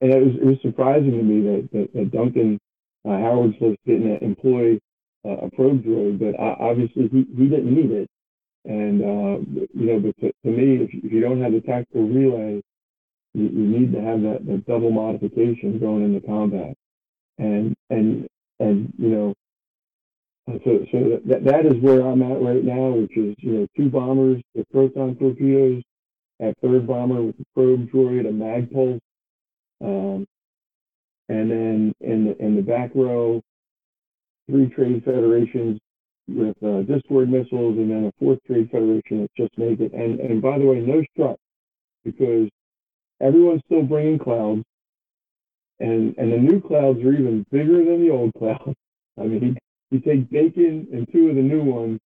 and 0.00 0.12
it 0.12 0.22
was 0.24 0.34
it 0.40 0.46
was 0.46 0.58
surprising 0.62 1.12
to 1.12 1.22
me 1.22 1.40
that 1.42 1.68
that, 1.72 1.94
that 1.94 2.12
Duncan 2.12 2.58
uh, 3.04 3.18
Howard's 3.18 3.56
list 3.60 3.78
didn't 3.86 4.22
employ 4.22 4.78
uh, 5.24 5.46
a 5.46 5.50
probe 5.50 5.84
droid, 5.84 6.20
but 6.20 6.38
obviously 6.40 7.08
he, 7.08 7.26
he 7.36 7.48
didn't 7.48 7.74
need 7.74 7.90
it. 7.90 8.08
And 8.64 9.02
uh, 9.02 9.66
you 9.74 9.86
know, 9.86 10.00
but 10.00 10.16
to, 10.20 10.32
to 10.44 10.50
me, 10.50 10.84
if 10.84 10.90
if 10.92 11.12
you 11.12 11.20
don't 11.20 11.42
have 11.42 11.52
the 11.52 11.60
tactical 11.60 12.08
relay, 12.08 12.62
you, 13.34 13.44
you 13.44 13.66
need 13.66 13.92
to 13.92 14.00
have 14.00 14.22
that, 14.22 14.46
that 14.46 14.66
double 14.66 14.90
modification 14.90 15.78
going 15.80 16.04
into 16.04 16.26
combat. 16.26 16.74
And 17.38 17.74
and 17.90 18.28
and 18.60 18.92
you 18.98 19.08
know, 19.08 19.34
so, 20.64 20.86
so 20.90 21.20
that, 21.26 21.44
that 21.44 21.66
is 21.66 21.74
where 21.82 22.00
I'm 22.00 22.22
at 22.22 22.40
right 22.40 22.64
now, 22.64 22.90
which 22.90 23.16
is, 23.16 23.34
you 23.38 23.52
know, 23.52 23.66
two 23.76 23.90
bombers, 23.90 24.42
the 24.54 24.64
proton 24.72 25.16
torpedoes, 25.16 25.82
a 26.40 26.54
third 26.62 26.86
bomber 26.86 27.22
with 27.22 27.36
the 27.36 27.44
probe 27.54 27.90
droid, 27.90 28.26
a 28.28 28.32
magpulse, 28.32 29.00
um, 29.84 30.26
and 31.28 31.50
then 31.50 31.94
in 32.00 32.24
the, 32.26 32.44
in 32.44 32.56
the 32.56 32.62
back 32.62 32.90
row, 32.94 33.42
three 34.48 34.68
trade 34.70 35.02
federations 35.04 35.78
with 36.28 36.56
uh, 36.62 36.82
Discord 36.82 37.30
missiles, 37.30 37.76
and 37.76 37.90
then 37.90 38.04
a 38.06 38.12
fourth 38.18 38.38
trade 38.46 38.70
federation 38.70 39.20
that's 39.20 39.32
just 39.36 39.58
made 39.58 39.80
it. 39.80 39.92
And, 39.92 40.20
and 40.20 40.40
by 40.40 40.58
the 40.58 40.64
way, 40.64 40.80
no 40.80 41.02
struck, 41.12 41.36
because 42.04 42.48
everyone's 43.20 43.62
still 43.66 43.82
bringing 43.82 44.18
clouds, 44.18 44.62
and, 45.80 46.14
and 46.16 46.32
the 46.32 46.38
new 46.38 46.60
clouds 46.60 47.00
are 47.00 47.12
even 47.12 47.44
bigger 47.50 47.84
than 47.84 48.04
the 48.04 48.10
old 48.10 48.32
clouds. 48.38 48.76
I 49.18 49.24
mean, 49.24 49.58
you 49.90 50.00
take 50.00 50.30
bacon 50.30 50.86
and 50.92 51.06
two 51.12 51.28
of 51.28 51.36
the 51.36 51.42
new 51.42 51.62
ones, 51.64 52.00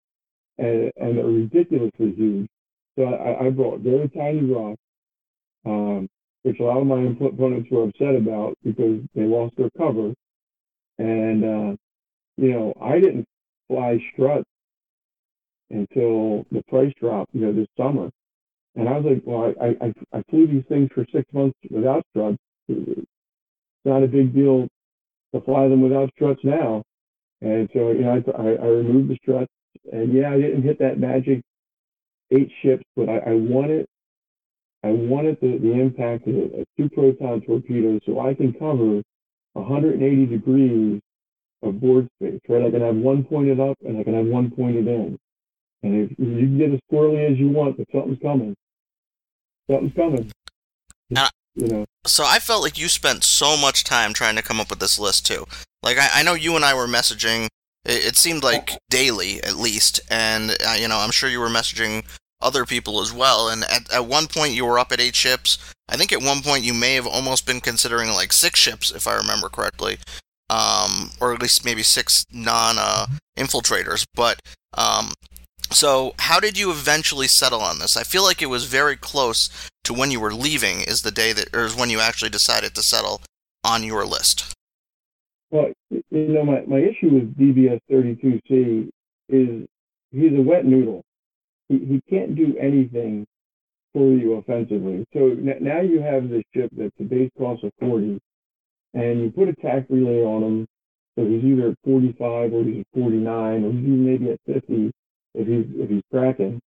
and, 0.57 0.91
and 0.97 1.17
they're 1.17 1.25
ridiculously 1.25 2.13
huge. 2.15 2.47
So 2.97 3.05
I, 3.05 3.45
I 3.45 3.49
brought 3.49 3.79
very 3.79 4.09
tiny 4.09 4.41
rocks, 4.41 4.81
um, 5.65 6.09
which 6.43 6.59
a 6.59 6.63
lot 6.63 6.81
of 6.81 6.87
my 6.87 7.01
opponents 7.01 7.69
were 7.71 7.83
upset 7.83 8.15
about 8.15 8.57
because 8.63 9.01
they 9.15 9.23
lost 9.23 9.55
their 9.57 9.69
cover. 9.77 10.13
And, 10.97 11.43
uh, 11.43 11.75
you 12.37 12.51
know, 12.51 12.73
I 12.81 12.99
didn't 12.99 13.25
fly 13.69 13.99
struts 14.13 14.49
until 15.69 16.45
the 16.51 16.63
price 16.67 16.93
dropped, 16.99 17.33
you 17.33 17.41
know, 17.41 17.53
this 17.53 17.67
summer. 17.77 18.09
And 18.75 18.89
I 18.89 18.97
was 18.97 19.05
like, 19.05 19.21
well, 19.25 19.53
I, 19.61 19.85
I, 19.85 20.17
I 20.17 20.23
flew 20.29 20.47
these 20.47 20.65
things 20.67 20.89
for 20.93 21.05
six 21.13 21.25
months 21.33 21.57
without 21.69 22.05
struts. 22.11 22.37
It's 22.67 23.07
not 23.85 24.03
a 24.03 24.07
big 24.07 24.33
deal 24.33 24.67
to 25.33 25.41
fly 25.41 25.67
them 25.67 25.81
without 25.81 26.11
struts 26.15 26.41
now. 26.43 26.83
And 27.41 27.69
so, 27.73 27.91
you 27.91 28.01
know, 28.01 28.23
I, 28.37 28.41
I 28.41 28.67
removed 28.67 29.09
the 29.09 29.17
struts. 29.21 29.51
And 29.91 30.13
yeah, 30.13 30.31
I 30.31 30.37
didn't 30.37 30.63
hit 30.63 30.79
that 30.79 30.99
magic 30.99 31.41
eight 32.31 32.51
ships, 32.61 32.83
but 32.95 33.09
I, 33.09 33.17
I 33.17 33.33
wanted, 33.33 33.85
I 34.83 34.89
wanted 34.89 35.37
the, 35.41 35.57
the 35.57 35.73
impact 35.73 36.27
of 36.27 36.35
a, 36.35 36.61
a 36.61 36.65
two 36.77 36.89
proton 36.89 37.41
torpedo 37.41 37.99
so 38.05 38.19
I 38.19 38.33
can 38.33 38.53
cover 38.53 39.01
180 39.53 40.25
degrees 40.25 41.01
of 41.61 41.79
board 41.79 42.07
space, 42.17 42.39
right? 42.47 42.65
I 42.65 42.71
can 42.71 42.81
have 42.81 42.95
one 42.95 43.23
pointed 43.23 43.59
up 43.59 43.77
and 43.85 43.99
I 43.99 44.03
can 44.03 44.13
have 44.13 44.25
one 44.25 44.51
pointed 44.51 44.87
in. 44.87 45.17
And 45.83 46.11
if 46.11 46.19
you 46.19 46.25
can 46.25 46.57
get 46.57 46.73
as 46.73 46.79
squirrely 46.91 47.31
as 47.31 47.37
you 47.37 47.49
want, 47.49 47.77
but 47.77 47.87
something's 47.91 48.19
coming. 48.21 48.55
Something's 49.69 49.93
coming. 49.93 50.31
Uh, 51.15 51.29
you 51.55 51.67
know. 51.67 51.85
So 52.05 52.25
I 52.25 52.39
felt 52.39 52.63
like 52.63 52.77
you 52.77 52.87
spent 52.87 53.23
so 53.23 53.57
much 53.57 53.83
time 53.83 54.13
trying 54.13 54.35
to 54.35 54.41
come 54.41 54.59
up 54.59 54.69
with 54.69 54.79
this 54.79 54.99
list 54.99 55.25
too. 55.25 55.45
Like 55.83 55.97
I, 55.97 56.09
I 56.15 56.23
know 56.23 56.33
you 56.33 56.55
and 56.55 56.65
I 56.65 56.73
were 56.73 56.87
messaging. 56.87 57.45
It, 57.85 58.05
it 58.05 58.17
seemed 58.17 58.43
like 58.43 58.77
daily 58.89 59.41
at 59.43 59.55
least, 59.55 59.99
and 60.09 60.51
uh, 60.67 60.75
you 60.79 60.87
know 60.87 60.97
I'm 60.97 61.11
sure 61.11 61.29
you 61.29 61.39
were 61.39 61.47
messaging 61.47 62.05
other 62.41 62.65
people 62.65 63.01
as 63.01 63.13
well. 63.13 63.49
And 63.49 63.63
at, 63.65 63.91
at 63.93 64.05
one 64.05 64.27
point 64.27 64.53
you 64.53 64.65
were 64.65 64.79
up 64.79 64.91
at 64.91 65.01
eight 65.01 65.15
ships. 65.15 65.57
I 65.89 65.97
think 65.97 66.13
at 66.13 66.21
one 66.21 66.41
point 66.41 66.63
you 66.63 66.73
may 66.73 66.93
have 66.95 67.07
almost 67.07 67.45
been 67.45 67.59
considering 67.59 68.09
like 68.09 68.31
six 68.31 68.59
ships, 68.59 68.91
if 68.91 69.07
I 69.07 69.15
remember 69.15 69.49
correctly, 69.49 69.97
um, 70.49 71.11
or 71.19 71.33
at 71.33 71.41
least 71.41 71.65
maybe 71.65 71.83
six 71.83 72.25
non 72.31 72.75
uh, 72.77 73.07
infiltrators. 73.37 74.05
But 74.15 74.39
um, 74.77 75.13
so, 75.71 76.15
how 76.19 76.39
did 76.39 76.57
you 76.57 76.71
eventually 76.71 77.27
settle 77.27 77.61
on 77.61 77.79
this? 77.79 77.95
I 77.95 78.03
feel 78.03 78.23
like 78.23 78.41
it 78.41 78.47
was 78.47 78.65
very 78.65 78.95
close 78.95 79.49
to 79.83 79.93
when 79.93 80.11
you 80.11 80.19
were 80.19 80.33
leaving. 80.33 80.81
Is 80.81 81.03
the 81.03 81.11
day 81.11 81.31
that, 81.33 81.55
or 81.55 81.65
is 81.65 81.75
when 81.75 81.89
you 81.89 81.99
actually 81.99 82.29
decided 82.29 82.73
to 82.75 82.83
settle 82.83 83.21
on 83.63 83.83
your 83.83 84.05
list? 84.05 84.53
Well, 85.51 85.71
you 85.89 86.03
know, 86.11 86.43
my, 86.43 86.61
my 86.67 86.79
issue 86.79 87.09
with 87.09 87.35
DBS 87.37 87.79
32C 87.91 88.89
is 89.29 89.67
he's 90.11 90.37
a 90.37 90.41
wet 90.41 90.65
noodle. 90.65 91.03
He, 91.69 91.79
he 91.79 92.01
can't 92.09 92.35
do 92.35 92.55
anything 92.59 93.25
for 93.93 94.11
you 94.13 94.33
offensively. 94.33 95.05
So 95.13 95.35
now 95.39 95.81
you 95.81 96.01
have 96.01 96.29
this 96.29 96.43
ship 96.53 96.71
that's 96.77 96.93
a 96.99 97.03
base 97.03 97.31
cost 97.37 97.63
of 97.63 97.71
40, 97.79 98.19
and 98.93 99.21
you 99.21 99.31
put 99.31 99.49
a 99.49 99.55
tac 99.55 99.85
relay 99.89 100.21
on 100.23 100.43
him, 100.43 100.67
so 101.17 101.25
he's 101.25 101.43
either 101.43 101.69
at 101.71 101.77
45 101.83 102.53
or 102.53 102.63
he's 102.63 102.81
at 102.81 102.87
49 102.99 103.63
or 103.63 103.71
he's 103.71 103.81
maybe 103.83 104.31
at 104.31 104.39
50 104.45 104.91
if 105.35 105.47
he's 105.47 105.65
if 105.75 105.89
he's 105.89 106.03
Kraken, 106.11 106.59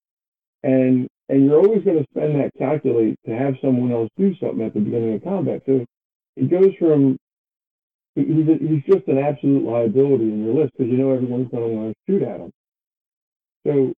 and 0.63 1.07
and 1.29 1.45
you're 1.45 1.59
always 1.59 1.83
going 1.83 1.99
to 1.99 2.07
spend 2.11 2.35
that 2.35 2.51
calculate 2.57 3.17
to 3.25 3.31
have 3.31 3.55
someone 3.61 3.91
else 3.91 4.09
do 4.17 4.35
something 4.39 4.65
at 4.65 4.73
the 4.73 4.79
beginning 4.79 5.15
of 5.15 5.23
combat. 5.23 5.61
So 5.65 5.85
it 6.35 6.49
goes 6.49 6.73
from 6.77 7.17
he's 8.15 8.47
a, 8.47 8.57
he's 8.59 8.83
just 8.87 9.07
an 9.07 9.17
absolute 9.17 9.63
liability 9.63 10.25
in 10.25 10.43
your 10.45 10.55
list 10.55 10.73
because 10.77 10.91
you 10.91 10.97
know 10.97 11.11
everyone's 11.11 11.51
going 11.51 11.63
to 11.63 11.75
want 11.75 11.93
to 11.93 12.11
shoot 12.11 12.23
at 12.23 12.39
him. 12.39 12.51
So 13.65 13.93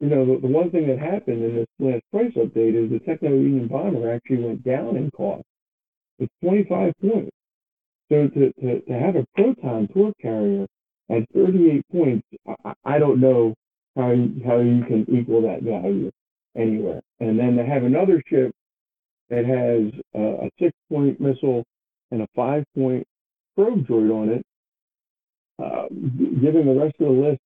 you 0.00 0.08
know 0.08 0.26
the, 0.26 0.40
the 0.40 0.48
one 0.48 0.70
thing 0.70 0.88
that 0.88 0.98
happened 0.98 1.42
in 1.44 1.56
this 1.56 1.66
last 1.78 2.02
price 2.12 2.32
update 2.36 2.74
is 2.74 2.90
the 2.90 3.00
Techno 3.06 3.30
Union 3.30 3.68
bomber 3.68 4.12
actually 4.12 4.44
went 4.44 4.64
down 4.64 4.96
in 4.96 5.10
cost. 5.12 5.44
It's 6.18 6.32
25 6.42 6.92
points. 7.00 7.30
So 8.10 8.28
to, 8.28 8.52
to, 8.52 8.80
to 8.80 8.92
have 8.92 9.16
a 9.16 9.26
proton 9.36 9.88
torque 9.94 10.18
carrier 10.20 10.66
at 11.10 11.22
38 11.34 11.82
points, 11.92 12.26
I, 12.64 12.72
I 12.84 12.98
don't 12.98 13.20
know 13.20 13.54
how 13.96 14.10
you, 14.12 14.42
how 14.46 14.58
you 14.58 14.84
can 14.84 15.06
equal 15.08 15.42
that 15.42 15.62
value 15.62 16.10
anywhere. 16.56 17.00
And 17.20 17.38
then 17.38 17.56
to 17.56 17.64
have 17.64 17.84
another 17.84 18.22
ship 18.28 18.52
that 19.30 19.44
has 19.44 19.92
a, 20.14 20.46
a 20.46 20.50
six 20.60 20.72
point 20.90 21.20
missile 21.20 21.64
and 22.10 22.22
a 22.22 22.28
five 22.34 22.64
point 22.76 23.06
droid 23.64 24.10
on 24.10 24.28
it, 24.30 24.42
uh, 25.62 25.86
giving 26.40 26.66
the 26.66 26.80
rest 26.80 26.94
of 27.00 27.06
the 27.06 27.12
list 27.12 27.40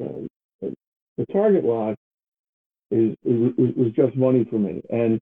uh, 0.00 0.26
the 1.20 1.26
target 1.32 1.64
lock 1.64 1.96
is, 2.90 3.14
was 3.24 3.92
just 3.94 4.16
money 4.16 4.46
for 4.50 4.58
me. 4.58 4.82
And 4.90 5.20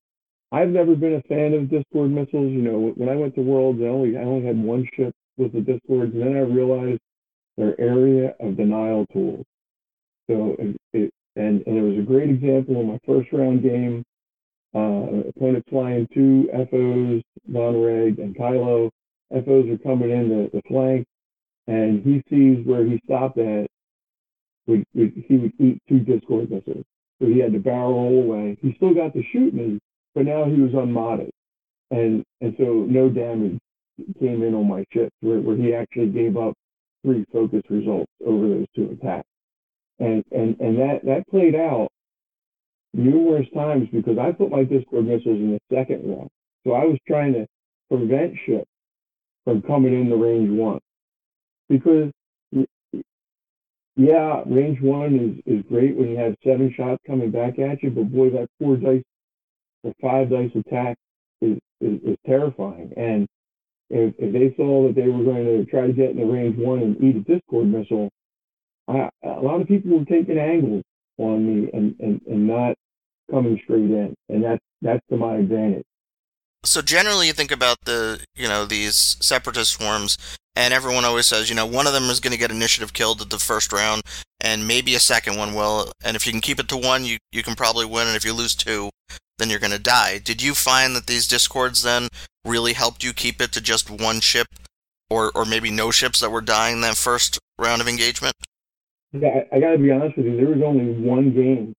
I've 0.53 0.69
never 0.69 0.95
been 0.95 1.15
a 1.15 1.23
fan 1.23 1.53
of 1.55 1.71
Discord 1.71 2.11
missiles. 2.11 2.53
You 2.53 2.63
know, 2.63 2.93
when 2.97 3.09
I 3.09 3.17
went 3.17 3.35
to 3.35 3.43
Worlds, 3.43 3.81
I 3.83 3.87
only 3.87 4.17
I 4.17 4.23
only 4.23 4.47
had 4.47 4.57
one 4.57 4.89
ship 4.95 5.13
with 5.37 5.53
the 5.53 5.61
Discords, 5.61 6.15
and 6.15 6.23
then 6.23 6.37
I 6.37 6.41
realized 6.41 7.01
their 7.57 7.79
area 7.81 8.35
of 8.41 8.57
denial 8.57 9.07
tools. 9.13 9.45
So 10.31 10.57
it, 10.93 11.13
and, 11.37 11.63
and 11.67 11.77
it 11.77 11.83
was 11.83 11.99
a 11.99 12.07
great 12.07 12.31
example 12.31 12.81
in 12.81 12.89
my 12.89 12.99
first 13.07 13.29
round 13.33 13.63
game. 13.63 14.05
Uh, 14.75 15.29
opponent 15.29 15.65
flying 15.71 16.07
two 16.13 16.49
FOs, 16.53 17.23
Von 17.49 17.83
Reg 17.83 18.19
and 18.19 18.37
Kylo. 18.37 18.91
FOs 19.31 19.69
are 19.71 19.79
coming 19.79 20.11
in 20.11 20.29
the, 20.29 20.51
the 20.53 20.62
flank, 20.69 21.07
and 21.67 22.03
he 22.03 22.23
sees 22.31 22.64
where 22.67 22.85
he 22.85 23.01
stopped 23.05 23.38
at. 23.38 23.67
Would, 24.67 24.85
would, 24.95 25.25
he 25.27 25.37
would 25.37 25.53
eat 25.59 25.81
two 25.88 26.01
Discord 26.01 26.51
missiles. 26.51 26.85
So 27.21 27.27
he 27.29 27.38
had 27.38 27.53
to 27.55 27.59
barrel 27.59 28.21
away. 28.21 28.59
He 28.61 28.75
still 28.77 28.95
got 28.95 29.14
to 29.14 29.23
shoot 29.33 29.55
me, 29.55 29.79
but 30.14 30.27
now 30.27 30.45
he 30.45 30.61
was 30.61 30.73
unmodded. 30.75 31.31
And 31.91 32.23
and 32.43 32.55
so 32.59 32.87
no 32.88 33.09
damage 33.09 33.59
came 34.21 34.43
in 34.43 34.55
on 34.55 34.69
my 34.69 34.85
ship 34.93 35.11
where, 35.21 35.41
where 35.41 35.57
he 35.57 35.75
actually 35.75 36.09
gave 36.09 36.37
up 36.37 36.55
three 37.05 37.25
focus 37.33 37.62
results 37.71 38.12
over 38.25 38.49
those 38.49 38.67
two 38.77 38.91
attacks 39.01 39.27
and 39.99 40.25
and 40.31 40.59
and 40.61 40.79
that 40.79 41.01
that 41.05 41.29
played 41.31 41.55
out 41.55 41.88
numerous 42.95 43.47
times 43.55 43.88
because 43.93 44.19
I 44.19 44.33
put 44.33 44.51
my 44.51 44.64
Discord 44.64 45.07
missiles 45.07 45.38
in 45.38 45.53
the 45.53 45.77
second 45.77 46.09
round, 46.09 46.29
so 46.64 46.73
I 46.73 46.85
was 46.85 46.99
trying 47.07 47.33
to 47.35 47.47
prevent 47.88 48.35
ships 48.47 48.71
from 49.49 49.63
coming 49.63 49.99
in 49.99 50.11
the 50.11 50.17
range 50.17 50.51
one 50.51 50.79
because 51.71 52.13
yeah, 53.97 54.43
range 54.45 54.79
one 54.83 55.43
is 55.47 55.55
is 55.59 55.65
great 55.71 55.97
when 55.97 56.11
you 56.11 56.19
have 56.19 56.37
seven 56.45 56.73
shots 56.77 57.03
coming 57.07 57.31
back 57.31 57.59
at 57.59 57.83
you, 57.83 57.89
but 57.89 58.13
boy, 58.13 58.29
that 58.29 58.49
four 58.59 58.77
dice 58.77 59.03
or 59.83 59.95
five 60.03 60.29
dice 60.29 60.51
attack 60.55 60.99
is, 61.41 61.57
is, 61.81 61.99
is 62.05 62.17
terrifying. 62.27 62.93
And 62.99 63.27
if, 63.89 64.15
if 64.19 64.35
they 64.35 64.55
saw 64.55 64.87
that 64.87 64.95
they 64.95 65.09
were 65.09 65.25
going 65.25 65.47
to 65.47 65.65
try 65.65 65.87
to 65.87 65.93
get 65.95 66.11
in 66.11 66.19
the 66.19 66.27
range 66.27 66.59
one 66.59 66.81
and 66.81 67.03
eat 67.03 67.17
a 67.17 67.21
Discord 67.21 67.69
missile, 67.69 68.11
I, 68.87 69.09
a 69.25 69.41
lot 69.41 69.63
of 69.63 69.67
people 69.67 69.99
were 69.99 70.05
taking 70.05 70.39
angles 70.39 70.85
on 71.17 71.47
me 71.47 71.71
and, 71.73 71.97
and, 72.01 72.21
and 72.27 72.47
not 72.47 72.77
coming 73.31 73.59
straight 73.65 73.81
in, 73.81 74.15
and 74.29 74.45
that's 74.45 74.63
that's 74.83 75.03
to 75.09 75.17
my 75.17 75.37
advantage. 75.37 75.87
So 76.64 76.83
generally, 76.83 77.29
you 77.29 77.33
think 77.33 77.53
about 77.53 77.79
the 77.85 78.25
you 78.35 78.49
know 78.49 78.64
these 78.64 79.16
separatist 79.21 79.73
swarms, 79.73 80.18
and 80.57 80.75
everyone 80.75 81.05
always 81.05 81.27
says 81.27 81.49
you 81.49 81.55
know 81.55 81.66
one 81.66 81.87
of 81.87 81.92
them 81.92 82.05
is 82.05 82.21
going 82.21 82.33
to 82.33 82.38
get 82.38 82.51
initiative 82.51 82.92
killed 82.92 83.21
at 83.21 83.31
the 83.31 83.38
first 83.38 83.73
round, 83.73 84.03
and 84.40 84.66
maybe 84.66 84.94
a 84.94 85.01
second 85.01 85.37
one 85.37 85.55
will. 85.55 85.92
And 86.05 86.16
if 86.16 86.27
you 86.27 86.33
can 86.33 86.40
keep 86.40 86.59
it 86.59 86.68
to 86.68 86.77
one, 86.77 87.05
you 87.05 87.18
you 87.31 87.42
can 87.42 87.55
probably 87.55 87.87
win. 87.87 88.09
And 88.09 88.16
if 88.16 88.25
you 88.25 88.33
lose 88.33 88.57
two, 88.57 88.90
then 89.38 89.51
you're 89.51 89.61
going 89.61 89.71
to 89.71 89.79
die. 89.79 90.18
Did 90.18 90.42
you 90.42 90.55
find 90.55 90.97
that 90.97 91.07
these 91.07 91.29
discords 91.29 91.83
then 91.83 92.09
really 92.44 92.73
helped 92.73 93.05
you 93.05 93.12
keep 93.12 93.40
it 93.40 93.53
to 93.53 93.61
just 93.61 93.88
one 93.88 94.21
ship, 94.21 94.49
or 95.09 95.31
or 95.37 95.44
maybe 95.44 95.71
no 95.71 95.92
ships 95.92 96.18
that 96.21 96.31
were 96.31 96.40
dying 96.40 96.81
that 96.81 96.97
first 96.97 97.38
round 97.57 97.81
of 97.81 97.88
engagement? 97.88 98.35
Yeah, 99.12 99.42
I, 99.53 99.57
I 99.57 99.61
got 99.61 99.71
to 99.73 99.79
be 99.79 99.92
honest 99.92 100.16
with 100.16 100.27
you. 100.27 100.37
There 100.37 100.49
was 100.49 100.62
only 100.62 100.92
one 100.92 101.33
game 101.33 101.73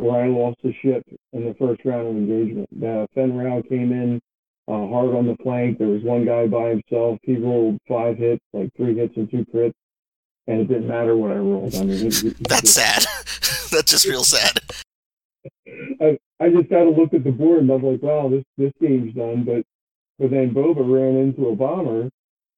where 0.00 0.24
I 0.24 0.28
lost 0.28 0.58
the 0.62 0.72
ship 0.82 1.04
in 1.32 1.44
the 1.44 1.54
first 1.54 1.84
round 1.84 2.08
of 2.08 2.16
engagement. 2.16 2.68
Uh, 2.82 3.06
Fenn 3.14 3.36
Rau 3.36 3.62
came 3.68 3.92
in 3.92 4.20
uh, 4.66 4.88
hard 4.88 5.14
on 5.14 5.26
the 5.26 5.36
flank. 5.42 5.78
There 5.78 5.88
was 5.88 6.02
one 6.02 6.24
guy 6.24 6.46
by 6.46 6.70
himself. 6.70 7.18
He 7.22 7.36
rolled 7.36 7.78
five 7.86 8.16
hits, 8.16 8.42
like 8.52 8.70
three 8.76 8.96
hits 8.96 9.16
and 9.16 9.30
two 9.30 9.44
crits, 9.52 9.74
and 10.46 10.60
it 10.60 10.68
didn't 10.68 10.88
matter 10.88 11.16
what 11.16 11.32
I 11.32 11.36
rolled. 11.36 11.74
I 11.74 11.82
mean, 11.82 12.06
it, 12.06 12.24
it, 12.24 12.48
that's 12.48 12.70
sad. 12.70 13.04
that's 13.70 13.90
just 13.90 14.06
real 14.06 14.24
sad. 14.24 14.58
I, 16.00 16.18
I 16.40 16.48
just 16.48 16.70
got 16.70 16.84
to 16.84 16.90
look 16.90 17.12
at 17.12 17.24
the 17.24 17.30
board 17.30 17.60
and 17.60 17.70
I 17.70 17.74
was 17.74 17.92
like, 17.92 18.02
wow, 18.02 18.28
this 18.28 18.44
this 18.56 18.72
game's 18.80 19.14
done. 19.14 19.44
But 19.44 19.64
but 20.18 20.30
then 20.30 20.54
Boba 20.54 20.78
ran 20.78 21.16
into 21.16 21.48
a 21.48 21.56
bomber, 21.56 22.08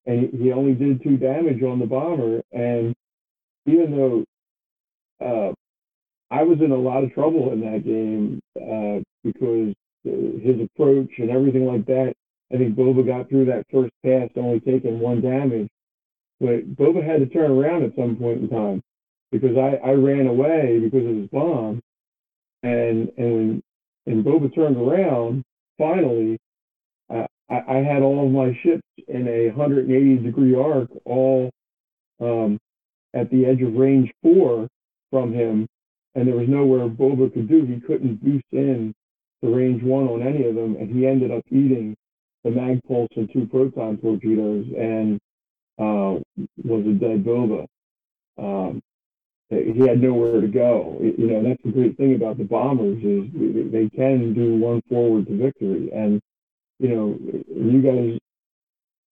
and 0.06 0.30
he 0.32 0.52
only 0.52 0.74
did 0.74 1.02
two 1.02 1.16
damage 1.16 1.62
on 1.62 1.80
the 1.80 1.86
bomber, 1.86 2.42
and 2.52 2.94
even 3.66 3.96
though 3.96 4.24
uh, 5.24 5.52
I 6.32 6.42
was 6.42 6.58
in 6.60 6.72
a 6.72 6.76
lot 6.76 7.04
of 7.04 7.12
trouble 7.12 7.52
in 7.52 7.60
that 7.60 7.84
game 7.84 8.40
uh, 8.56 9.02
because 9.22 9.74
his 10.04 10.60
approach 10.60 11.10
and 11.18 11.30
everything 11.30 11.66
like 11.66 11.86
that. 11.86 12.14
I 12.52 12.56
think 12.56 12.74
Boba 12.74 13.06
got 13.06 13.28
through 13.28 13.46
that 13.46 13.66
first 13.70 13.92
pass, 14.04 14.28
only 14.36 14.60
taking 14.60 14.98
one 14.98 15.20
damage. 15.20 15.68
But 16.40 16.74
Boba 16.74 17.04
had 17.06 17.20
to 17.20 17.26
turn 17.26 17.50
around 17.50 17.84
at 17.84 17.94
some 17.96 18.16
point 18.16 18.42
in 18.42 18.48
time 18.48 18.82
because 19.30 19.56
I, 19.56 19.76
I 19.86 19.92
ran 19.92 20.26
away 20.26 20.80
because 20.82 21.06
of 21.06 21.16
his 21.16 21.28
bomb. 21.28 21.80
and 22.62 23.10
and 23.16 23.62
when 24.04 24.16
and 24.16 24.24
Boba 24.24 24.54
turned 24.54 24.76
around, 24.76 25.44
finally, 25.78 26.38
I, 27.10 27.26
I 27.48 27.76
had 27.76 28.02
all 28.02 28.26
of 28.26 28.32
my 28.32 28.58
ships 28.62 28.82
in 29.08 29.28
a 29.28 29.48
180 29.50 30.16
degree 30.16 30.54
arc, 30.54 30.88
all 31.04 31.50
um, 32.20 32.58
at 33.14 33.30
the 33.30 33.44
edge 33.46 33.62
of 33.62 33.74
range 33.74 34.10
four 34.22 34.68
from 35.10 35.32
him, 35.32 35.68
and 36.14 36.28
there 36.28 36.36
was 36.36 36.48
nowhere 36.48 36.88
Boba 36.88 37.32
could 37.32 37.48
do. 37.48 37.64
He 37.64 37.80
couldn't 37.80 38.22
boost 38.22 38.44
in 38.52 38.94
to 39.42 39.54
range 39.54 39.82
one 39.82 40.08
on 40.08 40.22
any 40.22 40.46
of 40.46 40.54
them, 40.54 40.76
and 40.76 40.94
he 40.94 41.06
ended 41.06 41.30
up 41.30 41.42
eating 41.48 41.96
the 42.44 42.50
mag 42.50 42.80
pulse 42.86 43.08
and 43.16 43.30
two 43.32 43.46
proton 43.46 43.98
torpedoes, 43.98 44.66
and 44.76 45.20
uh, 45.78 46.20
was 46.64 46.86
a 46.86 46.92
dead 46.92 47.24
Boba. 47.24 47.66
Um, 48.38 48.82
he 49.50 49.80
had 49.86 50.00
nowhere 50.00 50.40
to 50.40 50.48
go. 50.48 50.98
You 51.00 51.26
know, 51.26 51.42
that's 51.42 51.62
the 51.62 51.72
great 51.72 51.96
thing 51.96 52.14
about 52.14 52.38
the 52.38 52.44
bombers 52.44 52.98
is 53.04 53.30
they 53.70 53.90
can 53.94 54.32
do 54.32 54.56
one 54.56 54.80
forward 54.88 55.26
to 55.26 55.36
victory. 55.36 55.90
And 55.94 56.20
you 56.78 56.88
know, 56.88 57.18
you 57.48 57.82
guys, 57.82 58.18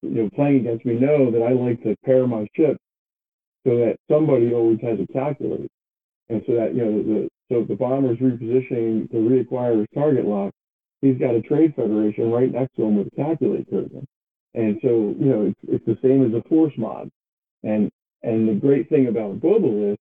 you 0.02 0.22
know, 0.22 0.30
playing 0.34 0.60
against 0.60 0.86
me 0.86 0.94
know 0.94 1.30
that 1.30 1.42
I 1.42 1.52
like 1.52 1.82
to 1.82 1.94
pair 2.04 2.26
my 2.26 2.46
ships 2.56 2.80
so 3.66 3.76
that 3.76 3.96
somebody 4.10 4.54
always 4.54 4.78
has 4.82 4.98
a 4.98 5.12
calculator, 5.12 5.68
and 6.30 6.42
so 6.46 6.54
that 6.54 6.74
you 6.74 6.84
know, 6.84 7.02
the, 7.02 7.28
so 7.50 7.60
if 7.60 7.68
the 7.68 7.74
bomber's 7.74 8.18
repositioning 8.18 9.10
to 9.10 9.16
reacquire 9.16 9.78
his 9.78 9.88
target 9.92 10.24
lock, 10.24 10.52
he's 11.02 11.18
got 11.18 11.34
a 11.34 11.42
trade 11.42 11.74
federation 11.74 12.30
right 12.30 12.52
next 12.52 12.76
to 12.76 12.84
him 12.84 12.96
with 12.96 13.08
a 13.08 13.16
calculate 13.16 13.68
calculator. 13.68 14.06
And 14.54 14.78
so, 14.82 15.14
you 15.18 15.26
know, 15.26 15.46
it's, 15.46 15.60
it's 15.68 15.86
the 15.86 15.98
same 16.02 16.24
as 16.24 16.32
a 16.32 16.48
force 16.48 16.72
mod. 16.76 17.08
And 17.64 17.90
and 18.22 18.48
the 18.48 18.54
great 18.54 18.88
thing 18.88 19.08
about 19.08 19.40
global 19.40 19.92
is 19.92 19.98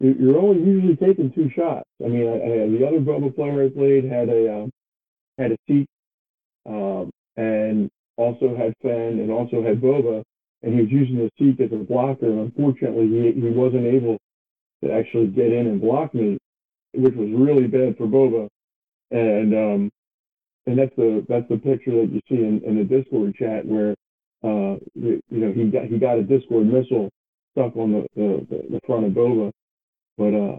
you're 0.00 0.38
only 0.38 0.62
usually 0.62 0.96
taking 0.96 1.32
two 1.32 1.50
shots. 1.56 1.88
I 2.04 2.08
mean, 2.08 2.28
I, 2.28 2.34
I, 2.34 2.68
the 2.68 2.86
other 2.86 3.00
Boba 3.00 3.34
player 3.34 3.64
I 3.64 3.68
played 3.68 4.04
had 4.04 4.28
a 4.28 4.62
um, 4.62 4.70
had 5.38 5.52
a 5.52 5.56
seat, 5.66 5.86
um, 6.66 7.10
and 7.36 7.90
also 8.16 8.54
had 8.56 8.74
Fenn, 8.82 9.18
and 9.18 9.30
also 9.30 9.62
had 9.62 9.80
Boba, 9.80 10.22
and 10.62 10.74
he 10.74 10.80
was 10.82 10.90
using 10.90 11.16
the 11.16 11.30
seat 11.38 11.60
as 11.60 11.72
a 11.72 11.82
blocker. 11.82 12.26
And 12.26 12.40
unfortunately, 12.40 13.08
he 13.08 13.40
he 13.40 13.48
wasn't 13.48 13.86
able 13.86 14.18
to 14.84 14.92
actually 14.92 15.28
get 15.28 15.52
in 15.52 15.66
and 15.66 15.80
block 15.80 16.14
me, 16.14 16.38
which 16.94 17.14
was 17.14 17.28
really 17.32 17.66
bad 17.66 17.96
for 17.96 18.06
Boba. 18.06 18.48
And 19.10 19.54
um, 19.54 19.90
and 20.66 20.78
that's 20.78 20.94
the 20.96 21.24
that's 21.28 21.48
the 21.48 21.58
picture 21.58 21.92
that 21.92 22.10
you 22.12 22.20
see 22.28 22.42
in, 22.42 22.62
in 22.64 22.78
the 22.78 22.84
Discord 22.84 23.34
chat 23.34 23.66
where 23.66 23.94
uh, 24.42 24.76
you, 24.94 25.20
know 25.30 25.52
he 25.52 25.64
got 25.64 25.84
he 25.84 25.98
got 25.98 26.18
a 26.18 26.22
Discord 26.22 26.66
missile 26.66 27.10
stuck 27.52 27.76
on 27.76 27.92
the 27.92 28.06
the, 28.16 28.46
the 28.70 28.80
front 28.86 29.06
of 29.06 29.12
Boba 29.12 29.52
but 30.16 30.34
uh, 30.34 30.58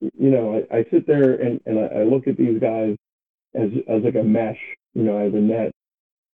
you 0.00 0.30
know, 0.30 0.64
I, 0.70 0.78
I 0.78 0.84
sit 0.90 1.06
there 1.06 1.34
and, 1.34 1.60
and 1.66 1.78
I, 1.78 2.00
I 2.00 2.02
look 2.04 2.26
at 2.28 2.36
these 2.36 2.60
guys 2.60 2.96
as 3.54 3.70
as 3.88 4.02
like 4.02 4.14
a 4.14 4.22
mesh, 4.22 4.58
you 4.94 5.02
know, 5.02 5.18
as 5.18 5.32
a 5.32 5.38
net. 5.38 5.72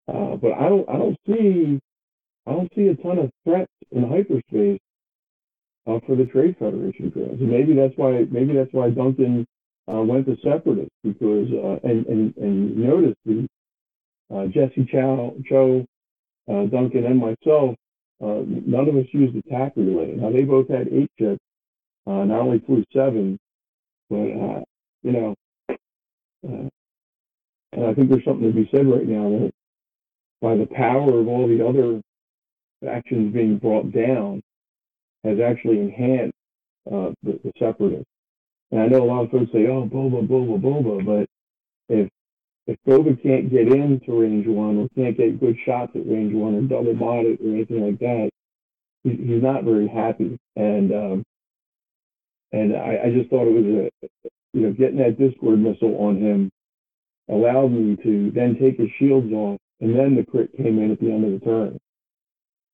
Uh, 0.09 0.37
but 0.37 0.53
I 0.53 0.69
don't 0.69 0.89
I 0.89 0.97
don't 0.97 1.17
see 1.27 1.79
I 2.47 2.53
don't 2.53 2.73
see 2.75 2.89
a 2.89 2.95
ton 2.97 3.19
of 3.19 3.31
threats 3.45 3.71
in 3.93 4.09
hyperspace 4.09 4.81
uh, 5.91 6.01
for 6.07 6.17
the 6.17 6.25
Trade 6.27 6.57
Federation 6.59 7.11
crews. 7.11 7.41
And 7.41 7.51
maybe 7.51 7.75
that's 7.75 7.95
why 7.97 8.25
maybe 8.31 8.55
that's 8.55 8.73
why 8.73 8.91
Duncan 8.91 9.47
uh, 9.93 10.03
went 10.03 10.27
to 10.27 10.37
separatists 10.43 10.95
because 11.03 11.49
uh, 11.53 11.87
and 11.87 12.07
and 12.07 12.37
and 12.37 12.77
notice 12.77 13.17
the 13.25 13.49
uh, 14.35 14.47
Jesse 14.47 14.89
Chow, 14.91 15.35
Cho, 15.49 15.87
uh, 16.51 16.67
Duncan, 16.67 17.05
and 17.05 17.19
myself. 17.19 17.75
Uh, 18.23 18.45
none 18.47 18.87
of 18.87 18.95
us 18.97 19.07
used 19.13 19.35
the 19.35 19.43
TAC 19.51 19.73
relay. 19.77 20.13
Now 20.15 20.31
they 20.31 20.43
both 20.43 20.69
had 20.69 20.89
eight 20.89 21.11
chips, 21.19 21.41
uh, 22.07 22.25
not 22.25 22.41
only 22.41 22.59
flew 22.61 22.85
seven, 22.95 23.39
but 24.11 24.67
you 25.03 25.13
know, 25.13 25.35
and 26.43 26.71
I 27.87 27.95
think 27.95 28.11
there's 28.11 28.25
something 28.25 28.53
to 28.53 28.55
be 28.55 28.69
said 28.71 28.87
right 28.87 29.07
now 29.07 29.31
that 29.31 29.51
by 30.43 30.55
the 30.55 30.67
power 30.67 31.19
of 31.19 31.29
all 31.29 31.49
the 31.49 31.67
other 31.67 32.03
factions 32.85 33.33
being 33.33 33.57
brought 33.57 33.91
down, 33.91 34.43
has 35.25 35.39
actually 35.41 35.81
enhanced 35.81 36.35
uh, 36.91 37.11
the, 37.23 37.39
the 37.45 37.53
separatists. 37.59 38.07
And 38.71 38.81
I 38.81 38.87
know 38.87 39.03
a 39.03 39.05
lot 39.05 39.25
of 39.25 39.31
folks 39.31 39.53
say, 39.53 39.67
"Oh, 39.67 39.89
Boba, 39.93 40.27
Boba, 40.27 40.61
Boba," 40.61 41.05
but 41.05 41.29
if 41.95 42.09
if 42.67 42.79
Boba 42.87 43.21
can't 43.23 43.51
get 43.51 43.69
into 43.69 44.21
range 44.21 44.47
one 44.47 44.79
or 44.79 44.89
can't 44.95 45.17
get 45.17 45.41
good 45.41 45.57
shots 45.65 45.93
at 45.95 46.07
range 46.07 46.33
one 46.35 46.55
or 46.55 46.63
double 46.63 46.95
mod 46.95 47.27
it 47.27 47.41
or 47.41 47.55
anything 47.55 47.85
like 47.85 47.99
that, 47.99 48.31
he, 49.03 49.11
he's 49.11 49.43
not 49.43 49.65
very 49.65 49.89
happy. 49.89 50.39
And 50.57 50.93
um, 50.93 51.25
and 52.53 52.77
I, 52.77 53.01
I 53.07 53.11
just 53.13 53.31
thought 53.31 53.49
it 53.49 53.55
was 53.55 53.65
a, 53.65 54.09
you 54.53 54.61
know, 54.67 54.73
getting 54.73 54.99
that 54.99 55.19
Discord 55.19 55.59
missile 55.59 55.97
on 55.99 56.21
him 56.21 56.51
allowed 57.29 57.73
me 57.73 57.97
to 58.03 58.31
then 58.35 58.59
take 58.61 58.79
his 58.79 58.91
shields 58.99 59.33
off, 59.33 59.59
and 59.81 59.97
then 59.97 60.17
the 60.17 60.25
crit 60.25 60.57
came 60.57 60.79
in 60.79 60.91
at 60.91 61.01
the 61.01 61.11
end 61.11 61.25
of 61.25 61.41
the 61.41 61.45
turn. 61.45 61.79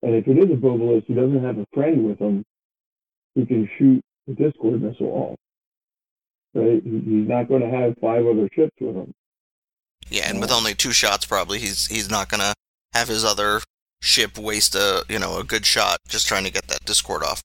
And 0.03 0.15
if 0.15 0.27
it 0.29 0.39
is 0.39 0.45
a 0.45 0.61
Bobalist 0.61 1.07
who 1.07 1.15
doesn't 1.15 1.45
have 1.45 1.59
a 1.59 1.67
friend 1.73 2.07
with 2.07 2.19
him, 2.19 2.45
he 3.35 3.47
can 3.47 3.69
shoot 3.79 4.03
the 4.27 4.35
Discord 4.35 4.83
missile 4.83 5.07
off. 5.07 5.37
Right? 6.55 6.83
He's 6.83 7.29
not 7.29 7.49
going 7.49 7.63
to 7.63 7.69
have 7.69 7.95
five 8.01 8.25
other 8.27 8.49
ships 8.55 8.75
with 8.81 8.97
him. 8.97 9.13
Yeah, 10.09 10.31
and 10.31 10.41
with 10.41 10.53
only 10.53 10.75
two 10.75 10.93
shots, 10.93 11.27
probably 11.27 11.59
he's 11.59 11.87
he's 11.87 12.09
not 12.09 12.29
going 12.29 12.41
to 12.41 12.55
have 12.95 13.09
his 13.09 13.25
other 13.25 13.61
ship 14.01 14.39
waste 14.39 14.75
a 14.75 15.05
you 15.09 15.19
know 15.19 15.39
a 15.39 15.45
good 15.45 15.67
shot 15.67 15.99
just 16.07 16.27
trying 16.29 16.45
to 16.45 16.53
get 16.53 16.69
that 16.69 16.85
Discord 16.85 17.25
off 17.25 17.43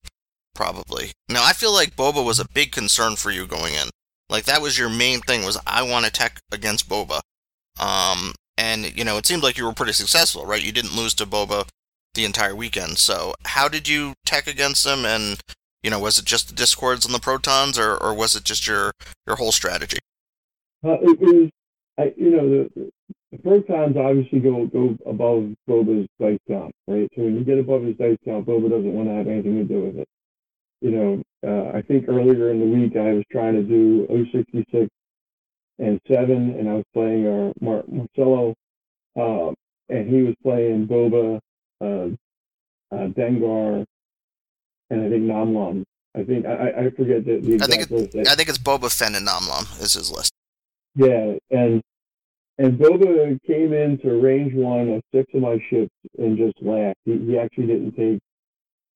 probably. 0.54 1.12
Now, 1.30 1.44
I 1.44 1.54
feel 1.54 1.74
like 1.74 1.96
Boba 1.96 2.24
was 2.24 2.40
a 2.40 2.46
big 2.54 2.72
concern 2.72 3.16
for 3.16 3.32
you 3.32 3.48
going 3.48 3.74
in. 3.74 3.90
Like 4.30 4.46
that 4.46 4.62
was 4.62 4.78
your 4.78 4.90
main 4.90 5.22
thing 5.22 5.44
was 5.44 5.58
I 5.66 5.84
want 5.84 6.06
to 6.06 6.12
tech 6.12 6.40
against 6.52 6.88
Boba. 6.88 7.22
Um, 7.80 8.34
and 8.58 8.96
you 8.98 9.04
know, 9.04 9.18
it 9.18 9.26
seemed 9.26 9.44
like 9.44 9.58
you 9.58 9.66
were 9.66 9.74
pretty 9.74 9.94
successful, 9.94 10.46
right? 10.46 10.64
You 10.64 10.72
didn't 10.72 10.96
lose 10.96 11.14
to 11.16 11.26
Boba 11.26 11.68
the 12.13 12.26
entire 12.26 12.56
weekend. 12.56 12.97
So, 12.97 13.34
how 13.45 13.67
did 13.67 13.88
you 13.88 14.13
tech 14.26 14.47
against 14.47 14.84
them? 14.84 15.06
And 15.06 15.41
you 15.84 15.89
know, 15.89 16.00
was 16.00 16.19
it 16.19 16.26
just 16.26 16.50
the 16.50 16.56
discords 16.56 17.06
and 17.06 17.13
the 17.13 17.19
protons, 17.19 17.80
or, 17.80 17.95
or 17.95 18.13
was 18.13 18.36
it 18.36 18.43
just 18.43 18.67
your 18.67 18.91
your 19.26 19.36
whole 19.38 19.52
strategy? 19.52 20.00
Uh, 20.84 20.97
it 21.02 21.19
was, 21.19 21.50
I, 21.97 22.13
you 22.17 22.32
know, 22.32 22.50
the, 22.50 22.91
the 23.32 23.38
protons 23.38 23.97
obviously 23.97 24.39
go 24.39 24.65
go 24.67 24.97
above 25.06 25.54
Boba's 25.69 26.08
dice 26.19 26.39
count, 26.47 26.74
right? 26.88 27.10
So 27.15 27.24
when 27.24 27.36
you 27.36 27.43
get 27.43 27.60
above 27.60 27.84
his 27.84 27.95
dice 27.97 28.17
count, 28.26 28.45
Boba 28.45 28.69
doesn't 28.69 28.93
want 28.93 29.10
to 29.10 29.15
have 29.15 29.28
anything 29.28 29.58
to 29.58 29.63
do 29.63 29.82
with 29.82 29.97
it 29.97 30.08
you 30.82 30.89
know, 30.91 31.24
uh, 31.47 31.78
I 31.78 31.82
think 31.84 32.06
earlier 32.10 32.52
in 32.52 32.60
the 32.60 32.65
week 32.65 32.95
I 32.97 33.13
was 33.13 33.24
trying 33.32 33.54
to 33.54 33.63
do 33.63 34.08
066 34.34 34.89
and 35.80 36.02
7, 36.08 36.30
and 36.30 36.69
I 36.69 36.74
was 36.74 36.86
playing 36.93 37.28
our 37.28 37.54
Mar- 37.62 37.84
Marcelo, 37.88 38.56
uh, 39.15 39.54
and 39.89 40.10
he 40.10 40.24
was 40.24 40.36
playing 40.43 40.88
Boba, 40.88 41.39
Uh, 41.82 42.10
uh, 42.94 43.08
Dengar, 43.08 43.86
and 44.89 45.06
I 45.06 45.10
think 45.10 45.24
Nom 45.24 45.56
Lumb. 45.56 45.86
I 46.15 46.24
think 46.24 46.46
I, 46.46 46.72
I 46.78 46.89
forget 46.91 47.26
the, 47.26 47.39
the 47.39 47.54
exact 47.54 47.74
I 47.74 47.86
think 47.86 48.13
list. 48.13 48.30
I 48.30 48.36
think 48.36 48.50
it's 48.50 48.58
Boba 48.58 48.91
Fenn 48.91 49.15
and 49.15 49.26
Nom 49.26 49.48
Lumb 49.48 49.65
is 49.80 49.94
his 49.94 50.12
list. 50.12 50.34
Yeah, 50.96 51.36
and 51.50 51.82
and 52.58 52.78
Boba 52.78 53.39
came 53.48 53.74
into 53.74 54.22
range 54.22 54.54
one 54.54 54.89
of 54.89 55.02
six 55.13 55.34
of 55.34 55.41
my 55.41 55.58
ships 55.70 55.94
and 56.17 56.38
just 56.38 56.62
laughed. 56.62 57.00
He, 57.06 57.17
he 57.17 57.38
actually 57.38 57.67
didn't 57.67 57.94
take 57.94 58.20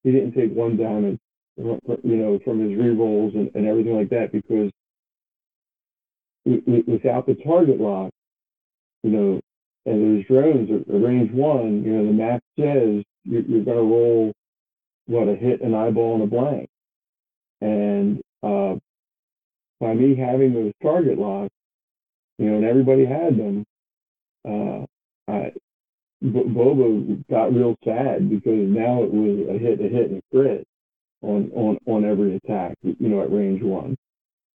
he 0.04 0.12
didn't 0.12 0.32
take 0.32 0.52
one 0.52 0.76
damage 0.76 1.18
uh, 1.58 1.76
you 2.04 2.16
know, 2.16 2.38
from 2.44 2.60
his 2.60 2.78
rerolls 2.78 3.34
and, 3.34 3.50
and 3.54 3.66
everything 3.66 3.96
like 3.96 4.10
that, 4.10 4.30
because 4.30 4.70
without 6.44 7.26
the 7.26 7.34
target 7.44 7.80
lock, 7.80 8.10
you 9.02 9.10
know, 9.10 9.40
and 9.86 10.18
those 10.18 10.26
drones 10.26 10.70
are, 10.70 10.98
range 10.98 11.32
one, 11.32 11.84
you 11.84 11.92
know, 11.92 12.06
the 12.06 12.12
map 12.12 12.42
says 12.58 13.04
you're, 13.24 13.42
you're 13.42 13.64
going 13.64 13.78
to 13.78 13.82
roll 13.82 14.32
what 15.06 15.28
a 15.28 15.36
hit, 15.36 15.62
an 15.62 15.74
eyeball, 15.74 16.14
and 16.14 16.24
a 16.24 16.26
blank. 16.26 16.68
And 17.60 18.20
uh, 18.42 18.76
by 19.80 19.94
me 19.94 20.16
having 20.16 20.54
those 20.54 20.72
target 20.82 21.18
locks, 21.18 21.54
you 22.38 22.50
know, 22.50 22.56
and 22.56 22.64
everybody 22.66 23.06
had 23.06 23.38
them, 23.38 23.64
uh, 24.48 24.84
I, 25.32 25.52
B- 26.22 26.28
Boba 26.30 27.24
got 27.30 27.54
real 27.54 27.76
sad 27.84 28.30
because 28.30 28.68
now 28.68 29.02
it 29.04 29.12
was 29.12 29.48
a 29.50 29.58
hit, 29.58 29.80
a 29.80 29.88
hit, 29.88 30.10
and 30.10 30.18
a 30.18 30.36
crit 30.36 30.66
on 31.22 31.50
on 31.54 31.78
on 31.86 32.04
every 32.04 32.36
attack, 32.36 32.76
you 32.82 32.96
know, 33.00 33.22
at 33.22 33.32
range 33.32 33.62
one. 33.62 33.96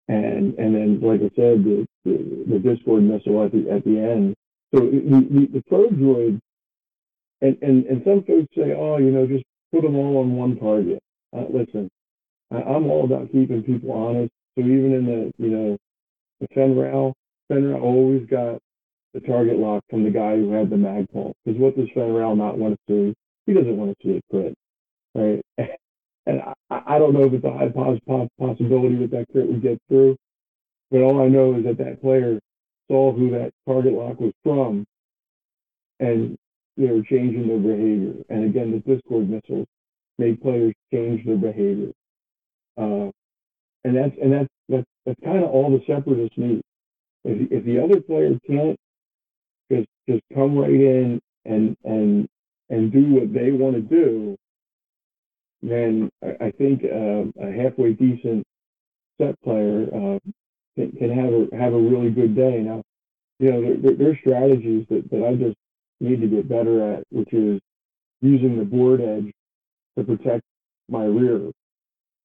And 0.08 0.54
and 0.58 0.74
then, 0.74 1.00
like 1.00 1.20
I 1.20 1.30
said, 1.36 1.64
the 1.64 1.86
the, 2.04 2.44
the 2.48 2.58
Discord 2.60 3.02
missile 3.02 3.44
at 3.44 3.52
the 3.52 3.70
at 3.70 3.84
the 3.84 3.98
end. 3.98 4.34
So 4.74 4.80
the, 4.80 5.26
the, 5.30 5.48
the 5.54 5.62
pro 5.68 5.88
droid, 5.88 6.40
and, 7.40 7.56
and 7.62 7.86
and 7.86 8.02
some 8.04 8.24
folks 8.24 8.48
say, 8.56 8.74
oh, 8.76 8.98
you 8.98 9.10
know, 9.10 9.26
just 9.26 9.44
put 9.72 9.82
them 9.82 9.96
all 9.96 10.18
on 10.18 10.36
one 10.36 10.58
target. 10.58 11.00
Uh, 11.36 11.44
listen, 11.52 11.88
I, 12.52 12.56
I'm 12.56 12.90
all 12.90 13.04
about 13.04 13.32
keeping 13.32 13.62
people 13.62 13.92
honest. 13.92 14.32
So 14.56 14.64
even 14.64 14.94
in 14.94 15.06
the 15.06 15.32
you 15.38 15.50
know 15.50 15.78
the 16.40 16.48
Fenn 16.54 16.76
Rau, 16.76 17.14
Fenn 17.48 17.70
Rau 17.70 17.80
always 17.80 18.26
got 18.28 18.58
the 19.14 19.20
target 19.20 19.58
lock 19.58 19.84
from 19.90 20.04
the 20.04 20.10
guy 20.10 20.36
who 20.36 20.52
had 20.52 20.70
the 20.70 20.76
Magpulse. 20.76 21.34
Because 21.44 21.60
what 21.60 21.76
does 21.76 21.88
Fenn 21.94 22.12
Rau 22.12 22.34
not 22.34 22.58
want 22.58 22.76
to 22.76 22.80
see? 22.88 23.14
He 23.46 23.54
doesn't 23.54 23.76
want 23.76 23.96
to 23.98 24.06
see 24.06 24.14
it 24.16 24.24
crit, 24.30 24.54
right? 25.14 25.42
and 26.26 26.42
I, 26.70 26.82
I 26.86 26.98
don't 26.98 27.14
know 27.14 27.24
if 27.24 27.32
it's 27.32 27.44
a 27.44 27.52
high 27.52 27.70
possibility 27.70 28.96
that 28.96 29.10
that 29.12 29.26
crit 29.32 29.48
would 29.48 29.62
get 29.62 29.78
through. 29.88 30.16
but 30.90 31.02
all 31.02 31.22
I 31.22 31.28
know 31.28 31.54
is 31.56 31.64
that 31.64 31.78
that 31.78 32.00
player 32.02 32.38
saw 32.88 33.12
who 33.12 33.30
that 33.30 33.52
target 33.66 33.92
lock 33.92 34.20
was 34.20 34.32
from, 34.42 34.84
and 36.00 36.36
they 36.76 36.86
were 36.86 37.02
changing 37.02 37.48
their 37.48 37.58
behavior. 37.58 38.24
And 38.28 38.44
again, 38.44 38.72
the 38.72 38.94
Discord 38.94 39.28
missiles 39.28 39.66
made 40.18 40.40
players 40.40 40.74
change 40.92 41.24
their 41.26 41.36
behavior. 41.36 41.92
Uh, 42.76 43.10
and 43.84 43.96
that's 43.96 44.14
and 44.22 44.32
that's 44.32 44.48
that's, 44.68 44.86
that's 45.06 45.20
kind 45.24 45.44
of 45.44 45.50
all 45.50 45.70
the 45.70 45.84
separatists 45.86 46.36
need. 46.36 46.60
If, 47.24 47.50
if 47.50 47.64
the 47.64 47.82
other 47.82 48.00
player 48.00 48.38
can't 48.46 48.76
just 49.70 49.88
just 50.08 50.22
come 50.34 50.56
right 50.56 50.70
in 50.70 51.20
and 51.44 51.76
and 51.84 52.28
and 52.70 52.92
do 52.92 53.14
what 53.14 53.32
they 53.32 53.50
want 53.50 53.74
to 53.76 53.82
do, 53.82 54.36
then 55.62 56.10
I, 56.22 56.46
I 56.46 56.50
think 56.52 56.84
uh, 56.84 57.24
a 57.42 57.52
halfway 57.52 57.92
decent 57.92 58.44
set 59.20 59.40
player 59.42 59.86
uh, 59.92 60.18
can, 60.98 61.10
have 61.10 61.32
a 61.32 61.56
have 61.56 61.74
a 61.74 61.78
really 61.78 62.10
good 62.10 62.36
day. 62.36 62.60
Now, 62.60 62.82
you 63.38 63.50
know, 63.50 63.76
there, 63.82 63.94
there, 63.94 64.10
are 64.10 64.18
strategies 64.18 64.86
that, 64.90 65.10
that 65.10 65.24
I 65.24 65.34
just 65.34 65.56
need 66.00 66.20
to 66.20 66.26
get 66.26 66.48
better 66.48 66.94
at, 66.94 67.04
which 67.10 67.32
is 67.32 67.60
using 68.20 68.58
the 68.58 68.64
board 68.64 69.00
edge 69.00 69.32
to 69.96 70.04
protect 70.04 70.42
my 70.88 71.04
rear. 71.04 71.50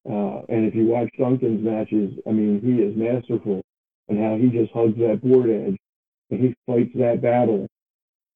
Uh, 0.08 0.42
and 0.48 0.66
if 0.66 0.74
you 0.74 0.86
watch 0.86 1.08
Duncan's 1.18 1.64
matches, 1.64 2.12
I 2.26 2.32
mean, 2.32 2.60
he 2.60 2.82
is 2.82 2.96
masterful 2.96 3.62
in 4.08 4.22
how 4.22 4.36
he 4.36 4.48
just 4.50 4.72
hugs 4.72 4.98
that 4.98 5.22
board 5.22 5.48
edge 5.48 5.78
and 6.30 6.40
he 6.40 6.54
fights 6.66 6.92
that 6.96 7.22
battle 7.22 7.66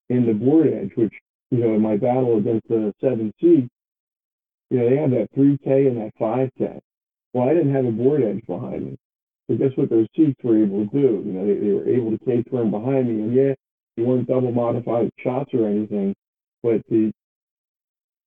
in 0.09 0.26
the 0.26 0.33
board 0.33 0.68
edge, 0.68 0.92
which, 0.94 1.12
you 1.50 1.59
know, 1.59 1.74
in 1.74 1.83
my 1.83 1.96
battle 1.96 2.38
against 2.38 2.68
the 2.68 2.94
7C, 3.02 3.68
you 4.70 4.78
know, 4.78 4.88
they 4.88 4.96
have 4.96 5.11
that 5.11 5.28
3K 5.37 5.88
and 5.88 5.96
that 5.98 6.12
5K. 6.20 6.78
Well, 7.33 7.48
I 7.48 7.54
didn't 7.54 7.74
have 7.74 7.85
a 7.85 7.90
board 7.90 8.22
edge 8.22 8.46
behind 8.46 8.87
me. 8.87 8.96
Guess 9.48 9.72
what 9.76 9.88
those 9.88 10.06
seats 10.14 10.38
were 10.44 10.62
able 10.62 10.87
to 10.87 10.92
do? 10.92 11.22
You 11.24 11.32
know, 11.32 11.46
they, 11.46 11.54
they 11.54 11.72
were 11.72 11.88
able 11.88 12.11
to 12.11 12.24
K-turn 12.24 12.70
behind 12.70 13.08
me. 13.08 13.22
And 13.22 13.34
yeah, 13.34 13.54
they 13.96 14.02
weren't 14.02 14.28
double 14.28 14.52
modified 14.52 15.11
shots 15.18 15.50
or 15.54 15.66
anything, 15.66 16.14
but 16.62 16.82
the, 16.90 17.11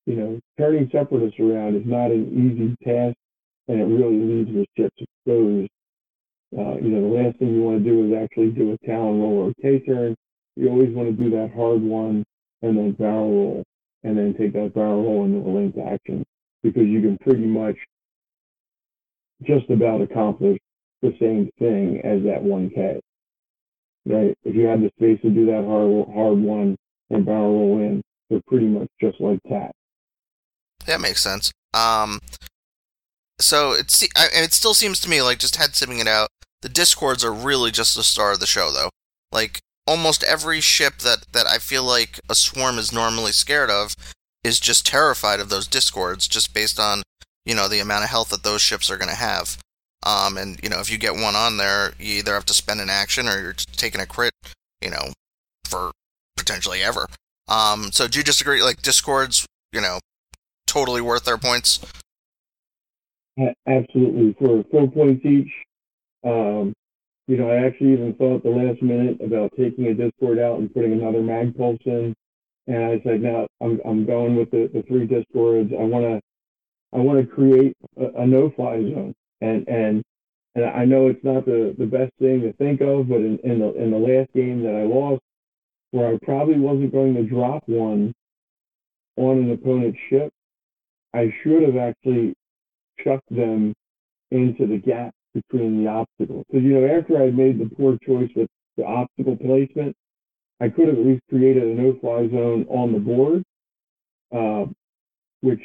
you 0.06 0.16
know, 0.16 0.40
turning 0.58 0.90
separatists 0.92 1.38
around 1.38 1.76
is 1.76 1.86
not 1.86 2.10
an 2.10 2.26
easy 2.26 2.76
task 2.84 3.16
and 3.68 3.80
it 3.80 3.84
really 3.84 4.18
leaves 4.18 4.50
your 4.50 4.64
ships 4.76 4.96
exposed. 4.98 5.70
Uh, 6.58 6.74
you 6.82 6.90
know, 6.90 7.00
the 7.08 7.22
last 7.22 7.38
thing 7.38 7.54
you 7.54 7.62
want 7.62 7.82
to 7.82 7.88
do 7.88 8.06
is 8.06 8.20
actually 8.20 8.50
do 8.50 8.72
a 8.72 8.86
Tallon 8.86 9.20
Roll 9.20 9.38
or 9.38 9.50
a 9.50 9.54
K-turn. 9.62 10.16
You 10.56 10.68
always 10.68 10.92
want 10.92 11.08
to 11.08 11.24
do 11.24 11.30
that 11.30 11.52
hard 11.54 11.80
one 11.80 12.24
and 12.62 12.76
then 12.76 12.92
barrel 12.92 13.30
roll 13.30 13.64
and 14.02 14.18
then 14.18 14.34
take 14.38 14.52
that 14.52 14.74
barrel 14.74 15.02
roll 15.02 15.24
into 15.24 15.38
a 15.38 15.50
linked 15.50 15.78
action 15.78 16.24
because 16.62 16.86
you 16.86 17.00
can 17.00 17.16
pretty 17.18 17.46
much 17.46 17.76
just 19.46 19.70
about 19.70 20.02
accomplish 20.02 20.58
the 21.02 21.14
same 21.20 21.50
thing 21.58 22.00
as 22.04 22.22
that 22.22 22.42
1K. 22.42 23.00
Right? 24.06 24.36
If 24.44 24.54
you 24.54 24.66
have 24.66 24.80
the 24.80 24.90
space 24.96 25.20
to 25.22 25.30
do 25.30 25.46
that 25.46 25.64
hard 25.64 26.14
hard 26.14 26.38
one 26.38 26.76
and 27.10 27.24
barrel 27.24 27.52
roll 27.52 27.78
in, 27.78 28.02
they're 28.30 28.40
pretty 28.48 28.66
much 28.66 28.88
just 29.00 29.20
like 29.20 29.38
that. 29.50 29.72
That 30.86 31.00
makes 31.00 31.22
sense. 31.22 31.52
Um, 31.74 32.18
so 33.38 33.72
it's 33.72 34.02
it 34.02 34.52
still 34.52 34.74
seems 34.74 35.00
to 35.00 35.10
me 35.10 35.22
like 35.22 35.38
just 35.38 35.56
head 35.56 35.70
simming 35.70 36.00
it 36.00 36.08
out. 36.08 36.28
The 36.62 36.68
discords 36.68 37.24
are 37.24 37.32
really 37.32 37.70
just 37.70 37.96
the 37.96 38.02
star 38.02 38.32
of 38.32 38.40
the 38.40 38.46
show, 38.46 38.70
though. 38.72 38.90
Like 39.30 39.60
almost 39.86 40.22
every 40.24 40.60
ship 40.60 40.98
that 40.98 41.26
that 41.32 41.46
I 41.46 41.58
feel 41.58 41.84
like 41.84 42.20
a 42.28 42.34
swarm 42.34 42.78
is 42.78 42.92
normally 42.92 43.32
scared 43.32 43.70
of 43.70 43.94
is 44.44 44.60
just 44.60 44.86
terrified 44.86 45.40
of 45.40 45.48
those 45.48 45.66
discords, 45.66 46.26
just 46.28 46.54
based 46.54 46.78
on 46.78 47.02
you 47.44 47.54
know 47.54 47.68
the 47.68 47.80
amount 47.80 48.04
of 48.04 48.10
health 48.10 48.30
that 48.30 48.42
those 48.42 48.62
ships 48.62 48.90
are 48.90 48.96
going 48.96 49.08
to 49.10 49.14
have. 49.14 49.58
Um, 50.04 50.36
and 50.36 50.58
you 50.62 50.68
know 50.68 50.80
if 50.80 50.90
you 50.90 50.98
get 50.98 51.14
one 51.14 51.36
on 51.36 51.56
there, 51.56 51.92
you 51.98 52.18
either 52.18 52.34
have 52.34 52.46
to 52.46 52.54
spend 52.54 52.80
an 52.80 52.90
action 52.90 53.28
or 53.28 53.40
you're 53.40 53.54
taking 53.76 54.00
a 54.00 54.06
crit, 54.06 54.32
you 54.80 54.90
know, 54.90 55.12
for 55.64 55.92
potentially 56.36 56.82
ever. 56.82 57.06
Um, 57.48 57.90
so 57.92 58.08
do 58.08 58.18
you 58.18 58.24
disagree? 58.24 58.62
Like 58.62 58.82
discords, 58.82 59.46
you 59.72 59.80
know, 59.80 60.00
totally 60.66 61.00
worth 61.00 61.24
their 61.24 61.38
points. 61.38 61.80
Absolutely, 63.66 64.34
for 64.38 64.64
four 64.70 64.90
points 64.90 65.24
each. 65.24 65.50
Um, 66.24 66.74
you 67.28 67.36
know, 67.36 67.50
I 67.50 67.64
actually 67.66 67.92
even 67.92 68.14
thought 68.14 68.42
the 68.42 68.50
last 68.50 68.82
minute 68.82 69.20
about 69.24 69.52
taking 69.56 69.86
a 69.86 69.94
Discord 69.94 70.38
out 70.38 70.58
and 70.58 70.72
putting 70.72 70.92
another 70.92 71.22
mag 71.22 71.56
pulse 71.56 71.78
in. 71.86 72.14
And 72.66 72.84
I 72.84 73.00
said, 73.04 73.22
no, 73.22 73.46
I'm, 73.60 73.80
I'm 73.84 74.04
going 74.04 74.36
with 74.36 74.50
the, 74.50 74.70
the 74.72 74.82
three 74.82 75.06
Discords. 75.06 75.72
I 75.72 75.82
want 75.82 76.04
to, 76.04 76.20
I 76.92 77.00
want 77.00 77.20
to 77.20 77.26
create 77.26 77.76
a, 77.96 78.22
a 78.22 78.26
no-fly 78.26 78.82
zone. 78.82 79.14
And, 79.42 79.66
and, 79.68 80.02
and 80.54 80.64
I 80.64 80.84
know 80.84 81.08
it's 81.08 81.24
not 81.24 81.44
the, 81.44 81.74
the 81.76 81.86
best 81.86 82.12
thing 82.20 82.42
to 82.42 82.52
think 82.54 82.80
of, 82.80 83.08
but 83.08 83.16
in, 83.16 83.38
in 83.42 83.58
the, 83.58 83.74
in 83.74 83.90
the 83.90 83.98
last 83.98 84.32
game 84.34 84.62
that 84.62 84.74
I 84.74 84.84
lost, 84.84 85.20
where 85.90 86.14
I 86.14 86.18
probably 86.22 86.58
wasn't 86.58 86.92
going 86.92 87.14
to 87.14 87.24
drop 87.24 87.64
one 87.66 88.14
on 89.16 89.38
an 89.38 89.50
opponent's 89.50 89.98
ship, 90.08 90.30
I 91.12 91.34
should 91.42 91.62
have 91.62 91.76
actually 91.76 92.34
chucked 93.02 93.28
them 93.30 93.74
into 94.30 94.66
the 94.66 94.78
gap 94.78 95.12
between 95.34 95.82
the 95.82 95.90
obstacles. 95.90 96.44
Because, 96.48 96.64
you 96.64 96.80
know, 96.80 96.98
after 96.98 97.22
I 97.22 97.30
made 97.30 97.58
the 97.58 97.68
poor 97.74 97.98
choice 98.06 98.30
with 98.36 98.48
the 98.76 98.84
obstacle 98.84 99.36
placement, 99.36 99.94
I 100.60 100.68
could 100.68 100.88
have 100.88 100.96
at 100.96 101.04
least 101.04 101.22
created 101.28 101.64
a 101.64 101.74
no-fly 101.74 102.28
zone 102.28 102.66
on 102.68 102.92
the 102.92 103.00
board, 103.00 103.42
uh, 104.34 104.70
which, 105.40 105.60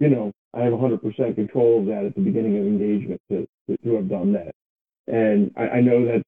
you 0.00 0.08
know, 0.10 0.32
I 0.54 0.60
have 0.60 0.72
100% 0.72 1.34
control 1.34 1.80
of 1.80 1.86
that 1.86 2.04
at 2.04 2.14
the 2.14 2.20
beginning 2.20 2.58
of 2.58 2.66
engagement 2.66 3.20
to, 3.30 3.46
to, 3.68 3.76
to 3.84 3.94
have 3.96 4.08
done 4.08 4.32
that. 4.32 4.52
And 5.06 5.52
I, 5.56 5.78
I, 5.78 5.80
know 5.80 6.04
that's 6.04 6.24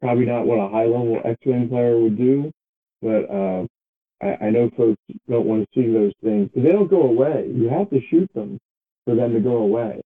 probably 0.00 0.26
not 0.26 0.46
what 0.46 0.58
a 0.58 0.68
high-level 0.68 1.20
X-Wing 1.24 1.68
player 1.68 1.98
would 1.98 2.16
do, 2.16 2.50
but 3.02 3.30
uh, 3.30 3.66
I, 4.22 4.46
I, 4.46 4.50
know 4.50 4.70
folks 4.76 5.00
don't 5.28 5.46
want 5.46 5.64
to 5.64 5.80
see 5.80 5.92
those 5.92 6.12
things 6.22 6.48
because 6.48 6.64
they 6.64 6.72
don't 6.72 6.90
go 6.90 7.02
away. 7.02 7.50
You 7.52 7.68
have 7.68 7.90
to 7.90 8.00
shoot 8.08 8.30
them 8.34 8.58
for 9.04 9.14
them 9.14 9.34
to 9.34 9.40
go 9.40 9.56
away. 9.56 10.00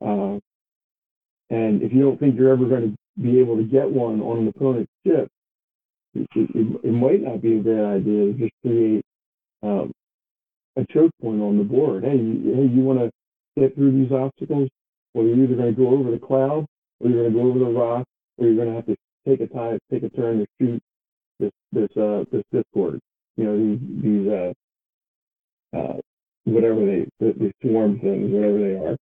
Uh, 0.00 0.38
and 1.50 1.82
if 1.82 1.92
you 1.92 2.00
don't 2.00 2.18
think 2.18 2.36
you're 2.38 2.52
ever 2.52 2.66
going 2.66 2.92
to 2.92 3.22
be 3.22 3.38
able 3.40 3.56
to 3.56 3.64
get 3.64 3.90
one 3.90 4.20
on 4.20 4.38
an 4.38 4.48
opponent's 4.48 4.90
ship, 5.06 5.28
it, 6.14 6.26
it, 6.34 6.80
it 6.84 6.92
might 6.92 7.22
not 7.22 7.42
be 7.42 7.58
a 7.58 7.62
bad 7.62 7.84
idea 7.84 8.26
to 8.26 8.32
just 8.32 8.52
create 8.62 9.04
um, 9.62 9.92
a 10.76 10.84
choke 10.92 11.10
point 11.20 11.40
on 11.40 11.58
the 11.58 11.64
board. 11.64 12.04
Hey, 12.04 12.16
you, 12.16 12.54
hey, 12.54 12.74
you 12.74 12.82
want 12.82 12.98
to 13.00 13.10
get 13.60 13.74
through 13.74 13.92
these 13.92 14.12
obstacles? 14.12 14.68
Well, 15.14 15.26
you're 15.26 15.44
either 15.44 15.56
going 15.56 15.74
to 15.74 15.80
go 15.80 15.88
over 15.88 16.10
the 16.10 16.18
cloud, 16.18 16.66
or 17.00 17.10
you're 17.10 17.22
going 17.22 17.32
to 17.32 17.38
go 17.38 17.48
over 17.48 17.58
the 17.58 17.78
rock, 17.78 18.06
or 18.38 18.46
you're 18.46 18.56
going 18.56 18.68
to 18.68 18.74
have 18.74 18.86
to 18.86 18.96
take 19.26 19.40
a 19.40 19.46
time, 19.46 19.78
take 19.90 20.02
a 20.02 20.08
turn 20.10 20.38
to 20.38 20.46
shoot 20.60 20.82
this 21.38 21.50
this 21.72 21.88
uh, 21.96 22.24
this 22.30 22.42
discord. 22.52 23.00
You 23.36 23.44
know 23.44 23.56
these 23.56 23.80
these 24.02 24.28
uh, 24.28 24.52
uh, 25.76 26.00
whatever 26.44 26.84
they 26.84 27.06
these 27.20 27.52
swarm 27.62 27.98
things, 27.98 28.30
whatever 28.32 28.58
they 28.58 28.74
are. 28.74 28.96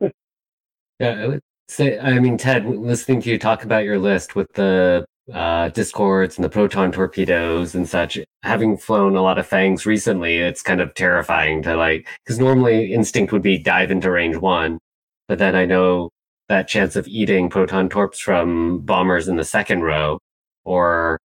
yeah, 1.00 1.22
I 1.22 1.26
would 1.26 1.40
say, 1.68 1.98
I 1.98 2.18
mean, 2.18 2.36
Ted, 2.36 2.66
listening 2.66 3.20
to 3.22 3.30
you 3.30 3.38
talk 3.38 3.64
about 3.64 3.84
your 3.84 3.98
list 3.98 4.34
with 4.34 4.52
the 4.54 5.06
uh, 5.32 5.68
discords 5.70 6.36
and 6.36 6.44
the 6.44 6.48
proton 6.48 6.92
torpedoes 6.92 7.74
and 7.74 7.88
such, 7.88 8.18
having 8.42 8.76
flown 8.76 9.16
a 9.16 9.22
lot 9.22 9.38
of 9.38 9.46
fangs 9.46 9.86
recently, 9.86 10.38
it's 10.38 10.62
kind 10.62 10.80
of 10.80 10.94
terrifying 10.94 11.62
to 11.62 11.76
like, 11.76 12.08
because 12.24 12.38
normally 12.38 12.92
instinct 12.92 13.32
would 13.32 13.42
be 13.42 13.58
dive 13.58 13.90
into 13.90 14.10
range 14.10 14.36
one, 14.36 14.78
but 15.26 15.38
then 15.38 15.54
I 15.54 15.64
know 15.64 16.10
that 16.48 16.68
chance 16.68 16.96
of 16.96 17.06
eating 17.06 17.50
proton 17.50 17.88
torps 17.88 18.18
from 18.18 18.80
bombers 18.80 19.28
in 19.28 19.36
the 19.36 19.44
second 19.44 19.82
row 19.82 20.18
or 20.64 21.18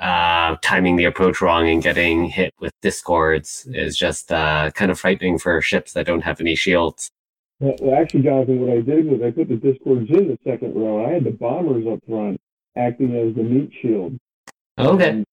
uh, 0.00 0.56
timing 0.62 0.96
the 0.96 1.04
approach 1.04 1.40
wrong 1.40 1.68
and 1.68 1.82
getting 1.82 2.26
hit 2.26 2.54
with 2.60 2.72
discords 2.80 3.66
is 3.72 3.96
just 3.96 4.30
uh, 4.32 4.70
kind 4.74 4.90
of 4.90 4.98
frightening 4.98 5.38
for 5.38 5.60
ships 5.60 5.92
that 5.92 6.06
don't 6.06 6.22
have 6.22 6.40
any 6.40 6.54
shields. 6.54 7.10
Well, 7.58 7.94
actually, 8.00 8.22
Jonathan, 8.22 8.60
what 8.60 8.70
I 8.70 8.80
did 8.80 9.06
was 9.06 9.20
I 9.22 9.30
put 9.30 9.48
the 9.48 9.56
discords 9.56 10.08
in 10.10 10.28
the 10.28 10.38
second 10.44 10.74
row. 10.74 11.04
I 11.06 11.10
had 11.10 11.24
the 11.24 11.30
bombers 11.30 11.86
up 11.86 12.00
front 12.08 12.40
acting 12.76 13.16
as 13.16 13.34
the 13.34 13.42
meat 13.42 13.70
shield. 13.80 14.16
Okay. 14.78 15.10
And 15.10 15.26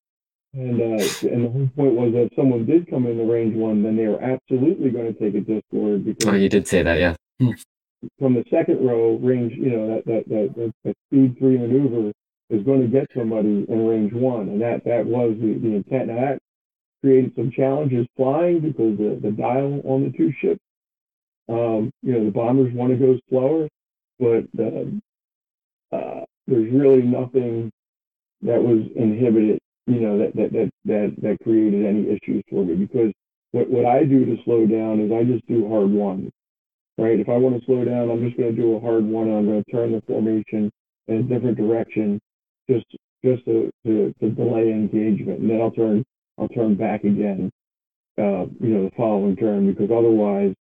and, 0.54 0.82
uh, 0.82 1.06
and 1.30 1.46
the 1.46 1.50
whole 1.50 1.70
point 1.76 1.94
was 1.94 2.12
that 2.14 2.24
if 2.24 2.36
someone 2.36 2.66
did 2.66 2.90
come 2.90 3.06
in 3.06 3.20
the 3.20 3.24
range 3.24 3.56
one, 3.56 3.84
then 3.84 3.96
they 3.96 4.08
were 4.08 4.20
absolutely 4.20 4.90
going 4.90 5.14
to 5.14 5.20
take 5.20 5.36
a 5.36 5.42
discord 5.42 6.06
because. 6.06 6.26
Oh, 6.26 6.36
you 6.36 6.50
did 6.50 6.68
say 6.68 6.82
that, 6.82 6.98
yeah. 6.98 7.16
Hmm. 7.40 7.52
From 8.18 8.34
the 8.34 8.44
second 8.50 8.84
row 8.84 9.18
range, 9.18 9.54
you 9.54 9.70
know 9.70 9.96
that 9.96 10.06
that 10.06 10.28
that, 10.28 10.54
that, 10.56 10.74
that 10.86 10.96
speed 11.08 11.38
three 11.38 11.58
maneuver 11.58 12.12
is 12.50 12.64
going 12.64 12.82
to 12.82 12.88
get 12.88 13.08
somebody 13.16 13.66
in 13.70 13.88
range 13.88 14.14
one, 14.14 14.50
and 14.50 14.62
that 14.62 14.84
that 14.86 15.06
was 15.06 15.36
the, 15.40 15.60
the 15.62 15.76
intent. 15.76 16.08
Now 16.08 16.16
that 16.16 16.40
created 17.02 17.34
some 17.36 17.52
challenges 17.52 18.08
flying 18.18 18.62
because 18.62 18.98
the 18.98 19.20
the 19.22 19.32
dial 19.32 19.82
on 19.86 20.04
the 20.04 20.18
two 20.18 20.34
ships 20.42 20.62
um, 21.50 21.92
you 22.04 22.14
know, 22.14 22.26
the 22.26 22.32
bombers 22.32 22.72
want 22.74 22.92
to 22.92 22.98
go 22.98 23.20
slower, 23.28 23.68
but 24.20 24.46
uh, 24.64 25.96
uh, 25.96 26.26
there's 26.50 26.72
really 26.74 27.04
nothing 27.04 27.72
that 28.42 28.62
was 28.62 28.88
inhibited, 28.96 29.60
you 29.88 30.02
know, 30.02 30.18
that, 30.20 30.36
that, 30.36 30.52
that, 30.54 30.72
that, 30.86 31.16
that 31.22 31.38
created 31.44 31.86
any 31.86 32.04
issues 32.10 32.44
for 32.50 32.66
me 32.66 32.76
because 32.76 33.12
what, 33.52 33.70
what 33.70 33.86
I 33.86 34.04
do 34.06 34.26
to 34.26 34.38
slow 34.46 34.66
down 34.68 35.00
is 35.02 35.12
I 35.12 35.24
just 35.24 35.48
do 35.48 35.70
hard 35.70 35.90
ones. 35.90 36.30
right? 36.98 37.20
If 37.20 37.30
I 37.30 37.38
want 37.38 37.60
to 37.60 37.66
slow 37.66 37.86
down, 37.86 38.10
I'm 38.12 38.26
just 38.26 38.38
going 38.38 38.56
to 38.56 38.62
do 38.62 38.76
a 38.76 38.80
hard 38.80 39.06
one. 39.06 39.28
and 39.28 39.38
I'm 39.38 39.46
going 39.46 39.64
to 39.64 39.72
turn 39.72 39.92
the 39.92 40.02
formation 40.08 40.72
in 41.08 41.16
a 41.18 41.24
different 41.24 41.58
direction, 41.58 42.20
just 42.70 42.86
just 43.26 43.44
to, 43.46 43.70
to, 43.86 44.14
to 44.22 44.30
delay 44.30 44.72
engagement, 44.72 45.42
and 45.42 45.50
then 45.50 45.62
I'll 45.62 45.72
turn 45.72 46.06
I'll 46.38 46.48
turn 46.50 46.76
back 46.76 47.04
again, 47.04 47.52
uh, 48.18 48.46
you 48.62 48.70
know, 48.70 48.86
the 48.86 48.92
following 48.96 49.36
turn 49.36 49.68
because 49.74 49.90
otherwise, 49.92 50.54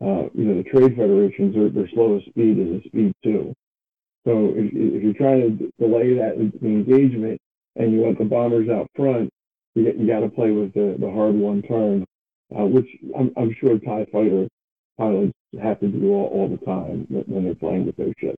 uh, 0.00 0.30
you 0.34 0.44
know, 0.44 0.62
the 0.62 0.68
trade 0.70 0.96
federations 0.96 1.56
are 1.56 1.70
their 1.70 1.88
slowest 1.92 2.26
speed 2.26 2.58
is 2.58 2.80
a 2.84 2.88
speed 2.88 3.12
two. 3.24 3.52
So 4.28 4.52
if, 4.54 4.66
if 4.74 5.02
you're 5.02 5.14
trying 5.14 5.40
to 5.40 5.70
delay 5.80 6.12
that 6.12 6.34
engagement 6.60 7.40
and 7.76 7.92
you 7.94 8.00
want 8.00 8.18
the 8.18 8.26
bombers 8.26 8.68
out 8.68 8.86
front, 8.94 9.30
you, 9.74 9.90
you 9.98 10.06
got 10.06 10.20
to 10.20 10.28
play 10.28 10.50
with 10.50 10.74
the, 10.74 10.96
the 11.00 11.10
hard 11.10 11.34
one 11.34 11.62
turn, 11.62 12.04
uh, 12.54 12.66
which 12.66 12.86
I'm, 13.18 13.32
I'm 13.38 13.56
sure 13.58 13.78
TIE 13.78 14.06
fighter 14.12 14.46
pilots 14.98 15.32
have 15.62 15.80
to 15.80 15.88
do 15.88 16.12
all, 16.12 16.26
all 16.26 16.48
the 16.48 16.62
time 16.66 17.06
when 17.08 17.44
they're 17.44 17.54
playing 17.54 17.86
with 17.86 17.96
those 17.96 18.12
ships. 18.18 18.36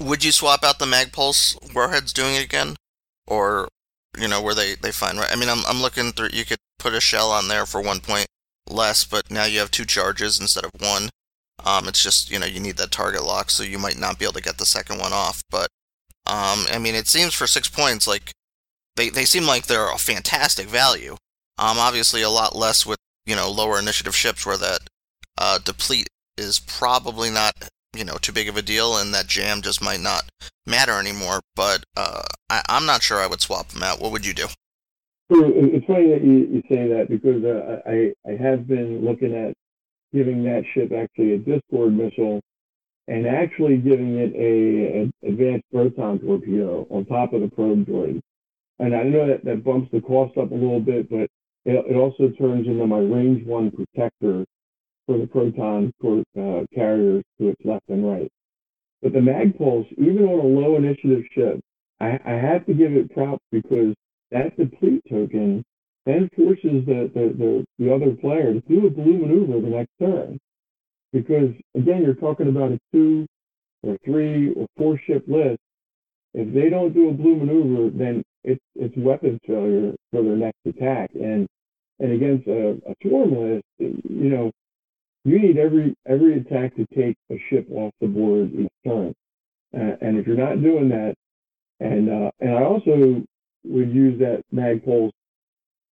Would 0.00 0.24
you 0.24 0.32
swap 0.32 0.64
out 0.64 0.80
the 0.80 0.84
Magpulse 0.84 1.72
warheads 1.72 2.12
doing 2.12 2.34
it 2.34 2.44
again? 2.44 2.74
Or, 3.28 3.68
you 4.18 4.26
know, 4.26 4.42
where 4.42 4.54
they, 4.54 4.74
they 4.74 4.90
find 4.90 5.16
right? 5.16 5.30
I 5.30 5.36
mean, 5.36 5.48
I'm, 5.48 5.64
I'm 5.68 5.80
looking 5.80 6.10
through, 6.10 6.30
you 6.32 6.44
could 6.44 6.58
put 6.80 6.92
a 6.92 7.00
shell 7.00 7.30
on 7.30 7.46
there 7.46 7.66
for 7.66 7.80
one 7.80 8.00
point 8.00 8.26
less, 8.68 9.04
but 9.04 9.30
now 9.30 9.44
you 9.44 9.60
have 9.60 9.70
two 9.70 9.84
charges 9.84 10.40
instead 10.40 10.64
of 10.64 10.72
one. 10.80 11.10
Um, 11.64 11.88
it's 11.88 12.02
just, 12.02 12.30
you 12.30 12.38
know, 12.38 12.46
you 12.46 12.60
need 12.60 12.76
that 12.76 12.90
target 12.90 13.24
lock, 13.24 13.50
so 13.50 13.62
you 13.62 13.78
might 13.78 13.98
not 13.98 14.18
be 14.18 14.24
able 14.24 14.34
to 14.34 14.42
get 14.42 14.58
the 14.58 14.66
second 14.66 14.98
one 14.98 15.12
off. 15.12 15.42
But, 15.50 15.68
um, 16.26 16.66
I 16.70 16.78
mean, 16.78 16.94
it 16.94 17.08
seems 17.08 17.34
for 17.34 17.46
six 17.46 17.68
points, 17.68 18.06
like, 18.06 18.32
they, 18.96 19.08
they 19.08 19.24
seem 19.24 19.44
like 19.44 19.66
they're 19.66 19.90
a 19.90 19.98
fantastic 19.98 20.66
value. 20.66 21.12
Um, 21.58 21.78
obviously 21.78 22.22
a 22.22 22.30
lot 22.30 22.54
less 22.54 22.84
with, 22.84 22.98
you 23.24 23.34
know, 23.34 23.50
lower 23.50 23.78
initiative 23.78 24.14
ships 24.14 24.44
where 24.44 24.58
that, 24.58 24.80
uh, 25.38 25.58
deplete 25.58 26.08
is 26.36 26.60
probably 26.60 27.30
not, 27.30 27.52
you 27.96 28.04
know, 28.04 28.16
too 28.20 28.32
big 28.32 28.48
of 28.48 28.56
a 28.56 28.62
deal 28.62 28.96
and 28.96 29.14
that 29.14 29.26
jam 29.26 29.62
just 29.62 29.82
might 29.82 30.00
not 30.00 30.24
matter 30.66 30.98
anymore. 31.00 31.40
But, 31.54 31.84
uh, 31.96 32.22
I, 32.50 32.62
I'm 32.68 32.86
not 32.86 33.02
sure 33.02 33.18
I 33.18 33.26
would 33.26 33.40
swap 33.40 33.68
them 33.68 33.82
out. 33.82 34.00
What 34.00 34.12
would 34.12 34.26
you 34.26 34.34
do? 34.34 34.46
It's 35.28 35.86
funny 35.86 36.10
that 36.10 36.22
you, 36.22 36.46
you 36.52 36.62
say 36.70 36.86
that 36.86 37.08
because 37.08 37.42
uh, 37.42 37.80
I, 37.84 38.12
I 38.30 38.36
have 38.40 38.68
been 38.68 39.04
looking 39.04 39.34
at 39.34 39.54
giving 40.12 40.44
that 40.44 40.62
ship 40.74 40.92
actually 40.92 41.34
a 41.34 41.38
Discord 41.38 41.96
missile 41.96 42.40
and 43.08 43.26
actually 43.26 43.76
giving 43.76 44.16
it 44.16 44.32
a, 44.34 45.26
a 45.26 45.28
advanced 45.28 45.64
proton 45.72 46.18
torpedo 46.18 46.86
on 46.90 47.04
top 47.04 47.32
of 47.32 47.40
the 47.40 47.48
probe 47.48 47.86
droid. 47.86 48.20
And 48.78 48.94
I 48.94 49.04
know 49.04 49.26
that 49.28 49.44
that 49.44 49.64
bumps 49.64 49.90
the 49.92 50.00
cost 50.00 50.36
up 50.36 50.50
a 50.50 50.54
little 50.54 50.80
bit, 50.80 51.08
but 51.08 51.28
it, 51.64 51.84
it 51.90 51.96
also 51.96 52.30
turns 52.38 52.66
into 52.66 52.86
my 52.86 52.98
range 52.98 53.46
one 53.46 53.70
protector 53.70 54.44
for 55.06 55.18
the 55.18 55.26
proton 55.26 55.92
uh, 56.04 56.66
carriers 56.74 57.24
to 57.38 57.48
its 57.48 57.60
left 57.64 57.88
and 57.88 58.06
right. 58.08 58.30
But 59.02 59.12
the 59.12 59.20
Magpulse, 59.20 59.86
even 59.92 60.24
on 60.24 60.40
a 60.40 60.60
low 60.60 60.76
initiative 60.76 61.24
ship, 61.32 61.60
I, 62.00 62.18
I 62.24 62.32
have 62.32 62.66
to 62.66 62.74
give 62.74 62.92
it 62.92 63.12
props 63.14 63.44
because 63.52 63.94
that 64.30 64.56
deplete 64.56 65.02
token 65.08 65.64
then 66.06 66.30
forces 66.36 66.86
the, 66.86 67.10
the, 67.12 67.34
the, 67.36 67.66
the 67.78 67.92
other 67.92 68.12
player 68.12 68.54
to 68.54 68.60
do 68.60 68.86
a 68.86 68.90
blue 68.90 69.18
maneuver 69.18 69.60
the 69.60 69.76
next 69.76 69.90
turn. 70.00 70.38
Because 71.12 71.50
again, 71.74 72.02
you're 72.02 72.14
talking 72.14 72.48
about 72.48 72.72
a 72.72 72.78
two 72.92 73.26
or 73.82 73.98
three 74.04 74.52
or 74.54 74.66
four 74.78 75.00
ship 75.06 75.24
list. 75.26 75.58
If 76.32 76.54
they 76.54 76.70
don't 76.70 76.94
do 76.94 77.08
a 77.08 77.12
blue 77.12 77.36
maneuver, 77.36 77.90
then 77.96 78.22
it's 78.44 78.62
it's 78.74 78.96
weapons 78.96 79.40
failure 79.46 79.94
for 80.12 80.22
their 80.22 80.36
next 80.36 80.58
attack. 80.66 81.10
And 81.14 81.46
and 81.98 82.12
against 82.12 82.46
a, 82.46 82.72
a 82.88 82.94
swarm 83.02 83.34
list, 83.34 83.64
you 83.78 84.30
know, 84.30 84.52
you 85.24 85.38
need 85.38 85.58
every 85.58 85.94
every 86.06 86.38
attack 86.38 86.76
to 86.76 86.86
take 86.94 87.16
a 87.32 87.42
ship 87.50 87.66
off 87.70 87.92
the 88.00 88.06
board 88.06 88.52
each 88.52 88.68
turn. 88.86 89.14
Uh, 89.74 89.96
and 90.00 90.18
if 90.18 90.26
you're 90.26 90.36
not 90.36 90.62
doing 90.62 90.88
that, 90.90 91.14
and 91.80 92.08
uh, 92.10 92.30
and 92.40 92.54
I 92.56 92.62
also 92.62 93.24
would 93.64 93.92
use 93.92 94.18
that 94.20 94.44
Magpulse 94.54 95.10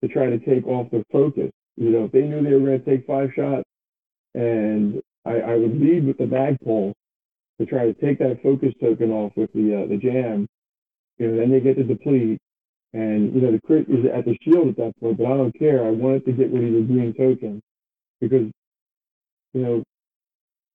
to 0.03 0.09
try 0.09 0.25
to 0.25 0.37
take 0.39 0.67
off 0.67 0.91
the 0.91 1.03
focus. 1.11 1.49
You 1.77 1.89
know, 1.89 2.05
if 2.05 2.11
they 2.11 2.21
knew 2.21 2.43
they 2.43 2.53
were 2.53 2.77
going 2.77 2.83
to 2.83 2.85
take 2.85 3.07
five 3.07 3.29
shots, 3.35 3.63
and 4.35 5.01
I, 5.25 5.35
I 5.39 5.55
would 5.55 5.79
lead 5.79 6.05
with 6.05 6.17
the 6.17 6.25
Magpulse 6.25 6.93
to 7.59 7.65
try 7.65 7.85
to 7.85 7.93
take 7.93 8.19
that 8.19 8.41
focus 8.43 8.73
token 8.81 9.11
off 9.11 9.31
with 9.35 9.51
the 9.53 9.83
uh, 9.83 9.87
the 9.87 9.97
jam. 9.97 10.47
You 11.17 11.27
know, 11.27 11.37
then 11.37 11.51
they 11.51 11.61
get 11.61 11.77
to 11.77 11.83
deplete, 11.83 12.39
and 12.93 13.33
you 13.33 13.41
know 13.41 13.51
the 13.51 13.61
crit 13.65 13.87
is 13.89 14.05
at 14.13 14.25
the 14.25 14.37
shield 14.43 14.67
at 14.69 14.77
that 14.77 14.93
point. 14.99 15.17
But 15.17 15.27
I 15.27 15.37
don't 15.37 15.57
care. 15.57 15.85
I 15.85 15.89
wanted 15.91 16.25
to 16.25 16.33
get 16.33 16.51
rid 16.51 16.65
of 16.65 16.73
the 16.73 16.93
green 16.93 17.13
token 17.13 17.61
because 18.19 18.51
you 19.53 19.61
know 19.61 19.83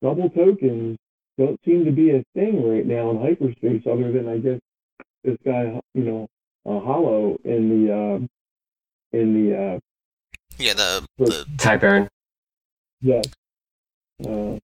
double 0.02 0.30
tokens 0.30 0.96
don't 1.36 1.60
seem 1.64 1.84
to 1.84 1.92
be 1.92 2.10
a 2.10 2.24
thing 2.34 2.68
right 2.68 2.86
now 2.86 3.10
in 3.10 3.20
hyperspace, 3.20 3.82
other 3.86 4.10
than 4.10 4.28
I 4.28 4.38
guess 4.38 4.58
this 5.22 5.36
guy, 5.44 5.80
you 5.94 6.02
know, 6.02 6.28
uh, 6.66 6.80
Holo 6.80 7.36
in 7.44 7.86
the 7.86 7.92
uh, 7.92 8.26
in 9.12 9.34
the 9.34 9.56
uh, 9.56 9.78
yeah 10.58 10.74
the 10.74 11.06
the 11.18 11.46
TIE 11.56 11.76
Baron. 11.76 12.08
Yes. 13.00 13.24
Uh, 14.26 14.58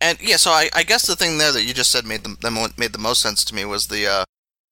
and 0.00 0.18
yeah, 0.20 0.36
so 0.36 0.50
I, 0.50 0.70
I 0.74 0.84
guess 0.84 1.06
the 1.06 1.16
thing 1.16 1.38
there 1.38 1.52
that 1.52 1.64
you 1.64 1.74
just 1.74 1.90
said 1.90 2.06
made 2.06 2.22
the 2.22 2.72
made 2.76 2.92
the 2.92 2.98
most 2.98 3.20
sense 3.20 3.44
to 3.44 3.54
me 3.54 3.64
was 3.64 3.88
the 3.88 4.06
uh, 4.06 4.24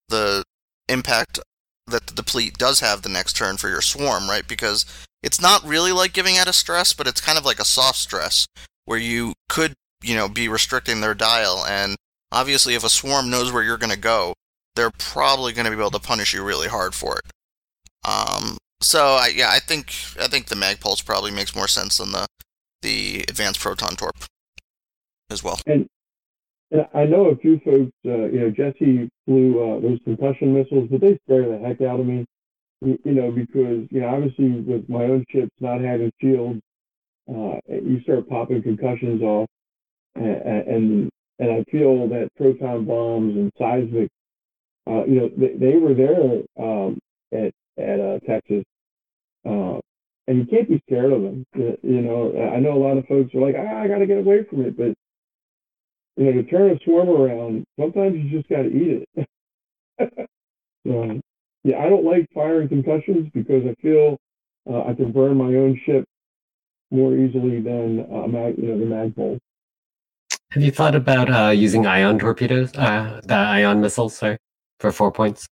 the 0.08 0.44
impact 0.88 1.40
that 1.86 2.06
the 2.06 2.14
deplete 2.14 2.58
does 2.58 2.80
have 2.80 3.02
the 3.02 3.08
next 3.08 3.36
turn 3.36 3.56
for 3.56 3.68
your 3.68 3.82
swarm, 3.82 4.28
right? 4.28 4.46
Because 4.46 4.84
it's 5.22 5.40
not 5.40 5.64
really 5.64 5.92
like 5.92 6.12
giving 6.12 6.36
out 6.38 6.48
a 6.48 6.52
stress, 6.52 6.92
but 6.92 7.06
it's 7.06 7.20
kind 7.20 7.38
of 7.38 7.44
like 7.44 7.58
a 7.60 7.64
soft 7.64 7.98
stress 7.98 8.46
where 8.84 8.98
you 8.98 9.34
could, 9.48 9.74
you 10.02 10.14
know, 10.14 10.28
be 10.28 10.48
restricting 10.48 11.00
their 11.00 11.14
dial. 11.14 11.64
And 11.68 11.96
obviously, 12.32 12.74
if 12.74 12.84
a 12.84 12.88
swarm 12.88 13.30
knows 13.30 13.52
where 13.52 13.62
you're 13.62 13.78
going 13.78 13.92
to 13.92 13.98
go, 13.98 14.34
they're 14.74 14.90
probably 14.90 15.52
going 15.52 15.64
to 15.64 15.70
be 15.70 15.78
able 15.78 15.90
to 15.90 15.98
punish 15.98 16.34
you 16.34 16.44
really 16.44 16.68
hard 16.68 16.94
for 16.94 17.18
it. 17.18 17.24
Um, 18.06 18.56
so 18.80 19.16
I, 19.16 19.32
yeah, 19.34 19.50
I 19.50 19.58
think 19.58 19.88
I 20.20 20.28
think 20.28 20.46
the 20.46 20.54
Magpulse 20.54 21.04
probably 21.04 21.32
makes 21.32 21.56
more 21.56 21.68
sense 21.68 21.98
than 21.98 22.12
the 22.12 22.26
the 22.82 23.24
advanced 23.28 23.60
proton 23.60 23.96
torp 23.96 24.16
as 25.30 25.42
well. 25.42 25.58
And, 25.66 25.88
and 26.70 26.86
I 26.94 27.04
know 27.04 27.26
a 27.26 27.36
few 27.36 27.58
folks, 27.64 27.92
uh, 28.04 28.26
you 28.26 28.40
know, 28.40 28.50
Jesse 28.50 29.08
flew 29.24 29.60
uh, 29.60 29.80
those 29.80 29.98
concussion 30.04 30.54
missiles, 30.54 30.88
but 30.90 31.00
they 31.00 31.18
scare 31.24 31.48
the 31.48 31.58
heck 31.58 31.80
out 31.80 32.00
of 32.00 32.06
me. 32.06 32.24
You, 32.82 32.98
know, 33.04 33.30
because 33.30 33.88
you 33.90 34.00
know, 34.02 34.08
obviously 34.08 34.50
with 34.50 34.86
my 34.88 35.04
own 35.04 35.24
ships 35.30 35.50
not 35.60 35.80
having 35.80 36.12
shields, 36.20 36.60
uh, 37.28 37.56
you 37.68 38.00
start 38.02 38.28
popping 38.28 38.62
concussions 38.62 39.22
off, 39.22 39.48
and, 40.14 40.26
and 40.26 41.10
and 41.38 41.50
I 41.50 41.64
feel 41.70 42.06
that 42.08 42.28
proton 42.36 42.84
bombs 42.84 43.36
and 43.36 43.52
seismic, 43.58 44.10
uh, 44.86 45.04
you 45.06 45.20
know, 45.20 45.30
they, 45.36 45.54
they 45.54 45.76
were 45.76 45.94
there 45.94 46.42
um, 46.58 46.98
at 47.32 47.52
at 47.78 48.00
uh, 48.00 48.18
Texas. 48.26 48.64
Uh, 49.44 49.80
and 50.28 50.38
you 50.38 50.46
can't 50.46 50.68
be 50.68 50.82
scared 50.88 51.12
of 51.12 51.22
them. 51.22 51.46
You 51.54 52.02
know, 52.02 52.50
I 52.54 52.58
know 52.58 52.72
a 52.72 52.82
lot 52.82 52.98
of 52.98 53.06
folks 53.06 53.34
are 53.34 53.40
like, 53.40 53.54
ah, 53.56 53.82
I 53.82 53.88
got 53.88 53.98
to 53.98 54.06
get 54.06 54.18
away 54.18 54.44
from 54.48 54.62
it, 54.62 54.76
but 54.76 54.94
you 56.16 56.24
know, 56.24 56.32
to 56.32 56.42
turn 56.44 56.70
a 56.70 56.78
swarm 56.84 57.08
around, 57.08 57.64
sometimes 57.78 58.16
you 58.16 58.30
just 58.30 58.48
got 58.48 58.62
to 58.62 58.68
eat 58.68 59.06
it. 59.16 59.28
so, 60.86 61.20
yeah, 61.62 61.78
I 61.78 61.88
don't 61.88 62.04
like 62.04 62.26
firing 62.34 62.68
concussions 62.68 63.30
because 63.34 63.62
I 63.66 63.74
feel 63.82 64.16
uh, 64.68 64.84
I 64.84 64.94
can 64.94 65.12
burn 65.12 65.36
my 65.36 65.44
own 65.44 65.80
ship 65.84 66.04
more 66.90 67.16
easily 67.16 67.60
than 67.60 68.06
uh, 68.10 68.26
mag, 68.26 68.56
you 68.56 68.68
know, 68.68 68.78
the 68.78 68.84
Magpulse. 68.84 69.38
Have 70.50 70.62
you 70.62 70.70
thought 70.70 70.94
about 70.94 71.30
uh, 71.30 71.50
using 71.50 71.86
ion 71.86 72.18
torpedoes, 72.18 72.74
uh, 72.76 73.20
the 73.24 73.34
ion 73.34 73.80
missiles, 73.80 74.16
sorry, 74.16 74.38
for 74.80 74.90
four 74.90 75.12
points? 75.12 75.46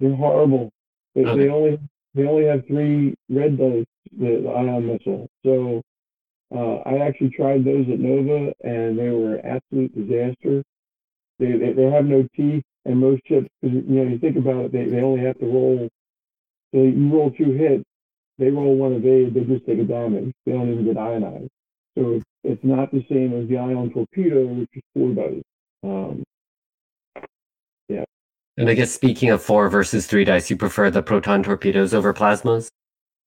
They're 0.00 0.14
horrible. 0.14 0.70
They, 1.18 1.24
okay. 1.24 1.42
they 1.42 1.48
only 1.48 1.78
they 2.14 2.26
only 2.26 2.44
have 2.46 2.64
three 2.68 3.12
red 3.28 3.58
dice, 3.58 3.84
the, 4.16 4.40
the 4.40 4.50
ion 4.50 4.86
missile. 4.86 5.28
So 5.44 5.82
uh, 6.54 6.76
I 6.88 6.98
actually 7.04 7.30
tried 7.30 7.64
those 7.64 7.86
at 7.92 7.98
Nova, 7.98 8.52
and 8.62 8.96
they 8.96 9.10
were 9.10 9.40
absolute 9.44 9.92
disaster. 9.96 10.62
They, 11.40 11.52
they, 11.58 11.72
they 11.72 11.90
have 11.90 12.04
no 12.04 12.26
teeth, 12.36 12.62
and 12.84 13.00
most 13.00 13.22
ships, 13.26 13.48
because 13.60 13.78
you 13.88 13.96
know, 13.96 14.04
you 14.04 14.18
think 14.18 14.36
about 14.36 14.66
it, 14.66 14.72
they, 14.72 14.84
they 14.84 15.00
only 15.00 15.24
have 15.24 15.38
to 15.40 15.46
roll. 15.46 15.88
So 16.72 16.82
you 16.82 17.10
roll 17.12 17.32
two 17.32 17.50
hits, 17.50 17.84
they 18.38 18.50
roll 18.50 18.76
one 18.76 18.92
evade, 18.92 19.34
they 19.34 19.40
just 19.40 19.66
take 19.66 19.80
a 19.80 19.84
damage. 19.84 20.32
They 20.46 20.52
don't 20.52 20.70
even 20.70 20.84
get 20.84 20.98
ionized. 20.98 21.50
So 21.96 22.12
it's, 22.12 22.24
it's 22.44 22.64
not 22.64 22.92
the 22.92 23.04
same 23.10 23.34
as 23.42 23.48
the 23.48 23.58
ion 23.58 23.90
torpedo, 23.92 24.46
which 24.46 24.70
is 24.72 24.82
four 24.94 25.10
dice. 25.14 25.42
Um, 25.82 26.22
and 28.58 28.68
I 28.68 28.74
guess 28.74 28.90
speaking 28.90 29.30
of 29.30 29.40
four 29.40 29.68
versus 29.68 30.06
three 30.06 30.24
dice, 30.24 30.50
you 30.50 30.56
prefer 30.56 30.90
the 30.90 31.02
proton 31.02 31.42
torpedoes 31.44 31.94
over 31.94 32.12
plasmas? 32.12 32.68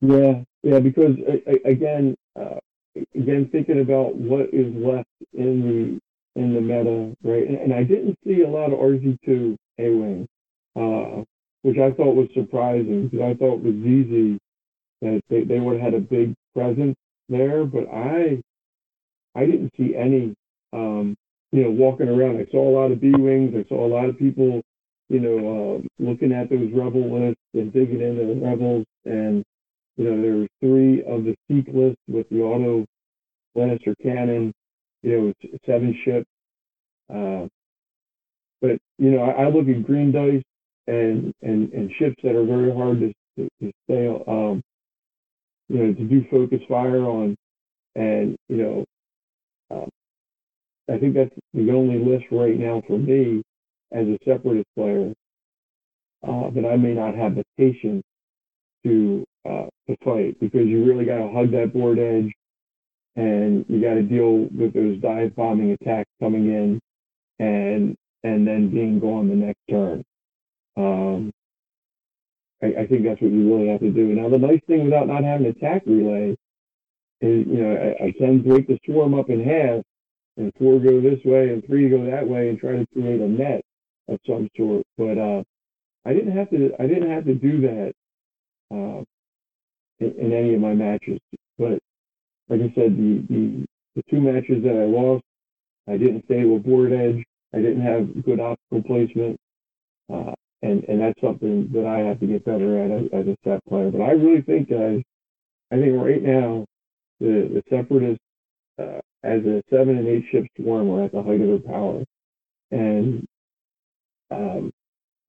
Yeah, 0.02 0.44
yeah, 0.62 0.80
because 0.80 1.16
again, 1.64 2.16
uh, 2.40 2.60
again, 3.16 3.48
thinking 3.52 3.80
about 3.80 4.16
what 4.16 4.54
is 4.54 4.74
left 4.76 5.08
in 5.34 6.00
the 6.36 6.42
in 6.42 6.54
the 6.54 6.62
meta, 6.62 7.16
right? 7.24 7.48
And, 7.48 7.58
and 7.58 7.74
I 7.74 7.84
didn't 7.84 8.18
see 8.26 8.42
a 8.42 8.50
lot 8.50 8.74
of 8.74 8.80
RZ2 8.80 9.56
A 9.80 9.90
wing, 9.90 10.28
uh, 10.76 11.24
which 11.62 11.78
I 11.78 11.92
thought 11.92 12.16
was 12.16 12.28
surprising 12.34 13.08
because 13.08 13.26
I 13.26 13.34
thought 13.36 13.60
with 13.60 13.82
Zizi 13.84 14.38
that 15.02 15.22
they, 15.30 15.44
they 15.44 15.60
would 15.60 15.80
have 15.80 15.94
had 15.94 15.94
a 15.94 16.00
big 16.00 16.34
presence 16.54 16.96
there, 17.30 17.64
but 17.64 17.88
I 17.90 18.42
I 19.36 19.46
didn't 19.46 19.72
see 19.78 19.96
any, 19.96 20.36
um, 20.74 21.16
you 21.54 21.64
know, 21.64 21.72
walking 21.72 22.10
around. 22.10 22.38
I 22.38 22.52
saw 22.52 22.68
a 22.68 22.76
lot 22.78 22.92
of 22.92 23.00
B 23.00 23.12
wings. 23.12 23.56
I 23.56 23.68
saw 23.70 23.86
a 23.86 23.88
lot 23.88 24.10
of 24.10 24.20
people, 24.20 24.62
you 25.12 25.20
know, 25.20 25.76
um, 25.76 25.88
looking 26.00 26.32
at 26.32 26.50
those 26.50 26.72
rebel 26.74 27.20
lists 27.20 27.42
and 27.54 27.74
digging 27.74 28.02
into 28.02 28.34
the 28.34 28.40
rebels. 28.40 28.86
And 29.04 29.44
you 29.98 30.06
know, 30.06 30.22
there 30.22 30.36
were 30.38 30.48
three 30.62 31.04
of 31.04 31.26
the 31.26 31.36
seek 31.50 31.68
list 31.74 31.98
with 32.08 32.30
the 32.30 32.42
auto 32.42 32.86
Lannister 33.58 33.94
cannon. 34.02 34.54
You 35.04 35.34
know, 35.44 35.50
seven 35.66 36.00
ships. 36.06 36.28
Uh, 37.14 37.48
but 38.62 38.78
you 38.98 39.12
know, 39.12 39.24
I, 39.24 39.44
I 39.44 39.50
look 39.50 39.68
at 39.68 39.86
green 39.86 40.14
dice 40.14 40.44
and 40.88 41.34
and 41.42 41.74
and 41.74 41.92
ships 42.00 42.16
that 42.24 42.36
are 42.36 42.46
very 42.46 42.74
hard 42.74 43.02
to 43.02 43.14
to, 43.38 43.50
to 43.62 43.72
stay, 43.84 44.08
um, 44.08 44.62
you 45.68 45.78
know, 45.78 45.94
to 45.94 46.04
do 46.04 46.24
focus 46.32 46.62
fire 46.70 47.04
on, 47.04 47.36
and 47.96 48.38
you 48.48 48.58
know, 48.58 48.86
um, 49.72 49.90
I 50.90 50.98
think 51.00 51.16
that's 51.16 51.36
the 51.54 51.70
only 51.72 52.00
list 52.00 52.28
right 52.32 52.58
now 52.58 52.82
for 52.88 52.98
me 52.98 53.44
as 53.92 54.08
a 54.08 54.18
separatist 54.26 54.68
player 54.76 55.14
uh, 56.28 56.50
that 56.52 56.66
I 56.66 56.78
may 56.78 56.94
not 56.94 57.16
have 57.16 57.36
the 57.36 57.44
patience 57.58 58.04
to 58.86 59.26
uh, 59.46 59.66
to 59.88 59.98
fight 60.04 60.40
because 60.40 60.68
you 60.68 60.86
really 60.86 61.06
got 61.06 61.18
to 61.18 61.32
hug 61.32 61.52
that 61.52 61.74
board 61.74 62.00
edge 62.00 62.32
and 63.16 63.66
you 63.68 63.82
got 63.82 63.96
to 63.96 64.04
deal 64.04 64.48
with 64.56 64.74
those 64.74 65.00
dive 65.02 65.36
bombing 65.36 65.72
attacks 65.72 66.10
coming 66.20 66.48
in 66.48 66.80
and 67.40 67.96
and 68.24 68.48
then 68.48 68.70
being 68.70 69.00
gone 69.00 69.30
the 69.30 69.36
next 69.36 69.60
turn. 69.70 70.04
Um, 70.78 71.32
I, 72.62 72.82
I, 72.82 72.88
think 72.88 73.04
that's 73.04 73.20
what 73.20 73.32
you 73.32 73.54
really 73.54 73.70
have 73.70 73.82
to 73.82 73.90
do. 73.90 74.14
Now, 74.14 74.30
the 74.30 74.38
nice 74.38 74.62
thing 74.68 74.86
without 74.86 75.08
not 75.08 75.24
having 75.24 75.48
attack 75.48 75.82
relay 75.86 76.36
is, 77.20 77.48
you 77.48 77.62
know, 77.62 77.96
I, 78.00 78.06
I 78.06 78.12
can 78.12 78.42
break 78.42 78.68
the 78.68 78.80
swarm 78.86 79.16
up 79.16 79.30
in 79.30 79.44
half 79.44 79.84
and 80.38 80.54
four 80.58 80.80
go 80.80 81.02
this 81.02 81.20
way 81.26 81.50
and 81.50 81.66
three 81.66 81.90
go 81.90 82.06
that 82.06 82.28
way 82.28 82.50
and 82.50 82.60
try 82.60 82.74
to 82.74 82.86
create 82.94 83.20
a 83.20 83.28
net 83.28 83.66
of 84.12 84.20
some 84.28 84.50
sort. 84.58 84.86
But 84.98 85.18
uh, 85.18 85.44
I 86.06 86.14
didn't 86.14 86.36
have 86.38 86.50
to. 86.52 86.72
I 86.80 86.88
didn't 86.88 87.12
have 87.12 87.26
to 87.26 87.36
do 87.36 87.62
that 87.62 87.94
uh, 88.72 89.04
in, 90.00 90.14
in, 90.20 90.34
any 90.34 90.54
of 90.54 90.62
my 90.62 90.74
matches. 90.74 91.20
But 91.58 91.80
like 92.50 92.62
I 92.62 92.74
said, 92.76 92.98
the, 92.98 93.26
the 93.30 93.66
the 93.96 94.04
two 94.10 94.22
matches 94.22 94.64
that 94.64 94.76
I 94.76 94.86
lost, 94.86 95.24
I 95.88 95.98
didn't 95.98 96.26
stay 96.26 96.46
with 96.46 96.64
board 96.64 96.94
edge. 96.94 97.24
I 97.54 97.58
didn't 97.58 97.82
have 97.82 98.24
good 98.24 98.40
obstacle 98.40 98.84
placement. 98.84 99.38
Uh, 100.12 100.34
and 100.64 100.84
and 100.86 101.02
that's 101.02 101.20
something 101.22 101.70
that 101.74 101.86
I 101.86 102.00
have 102.00 102.20
to 102.20 102.28
get 102.28 102.46
better 102.46 102.84
at 102.84 102.92
as, 102.92 103.04
as 103.14 103.28
a 103.28 103.38
set 103.44 103.64
player. 103.66 103.92
But 103.92 104.02
I 104.02 104.12
really 104.12 104.42
think, 104.42 104.70
guys, 104.70 105.02
I 105.72 105.76
think 105.76 105.94
right 106.00 106.22
now 106.22 106.66
the 107.20 107.50
the 107.54 107.64
separatists 107.70 108.24
uh, 108.80 109.00
as 109.24 109.42
a 109.46 109.62
seven 109.70 109.98
and 109.98 110.08
eight 110.08 110.26
ship 110.32 110.46
swarm 110.60 110.90
are 110.92 111.06
at 111.06 111.12
the 111.12 111.22
height 111.22 111.42
of 111.42 111.48
their 111.48 111.60
power, 111.60 112.04
and 112.72 113.26
um, 114.32 114.72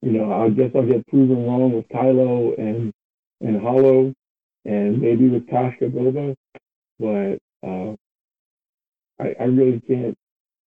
you 0.01 0.13
know 0.13 0.33
I 0.33 0.49
guess 0.51 0.71
I'll 0.75 0.87
get 0.87 1.07
proven 1.09 1.47
wrong 1.47 1.73
with 1.73 1.89
Kylo 1.89 2.59
and 2.59 2.93
and 3.41 3.61
Hollow, 3.61 4.15
and 4.65 5.01
maybe 5.01 5.29
with 5.29 5.47
Koshka 5.47 5.91
Boba, 5.91 6.35
but 6.99 7.39
uh, 7.67 7.97
I, 9.21 9.35
I 9.41 9.45
really 9.45 9.81
can't 9.81 10.17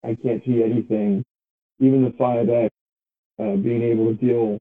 I 0.04 0.16
can't 0.22 0.42
see 0.44 0.62
anything, 0.62 1.24
even 1.78 2.04
the 2.04 2.14
five 2.18 2.48
X 2.48 2.74
uh, 3.38 3.56
being 3.56 3.82
able 3.82 4.06
to 4.06 4.14
deal 4.14 4.58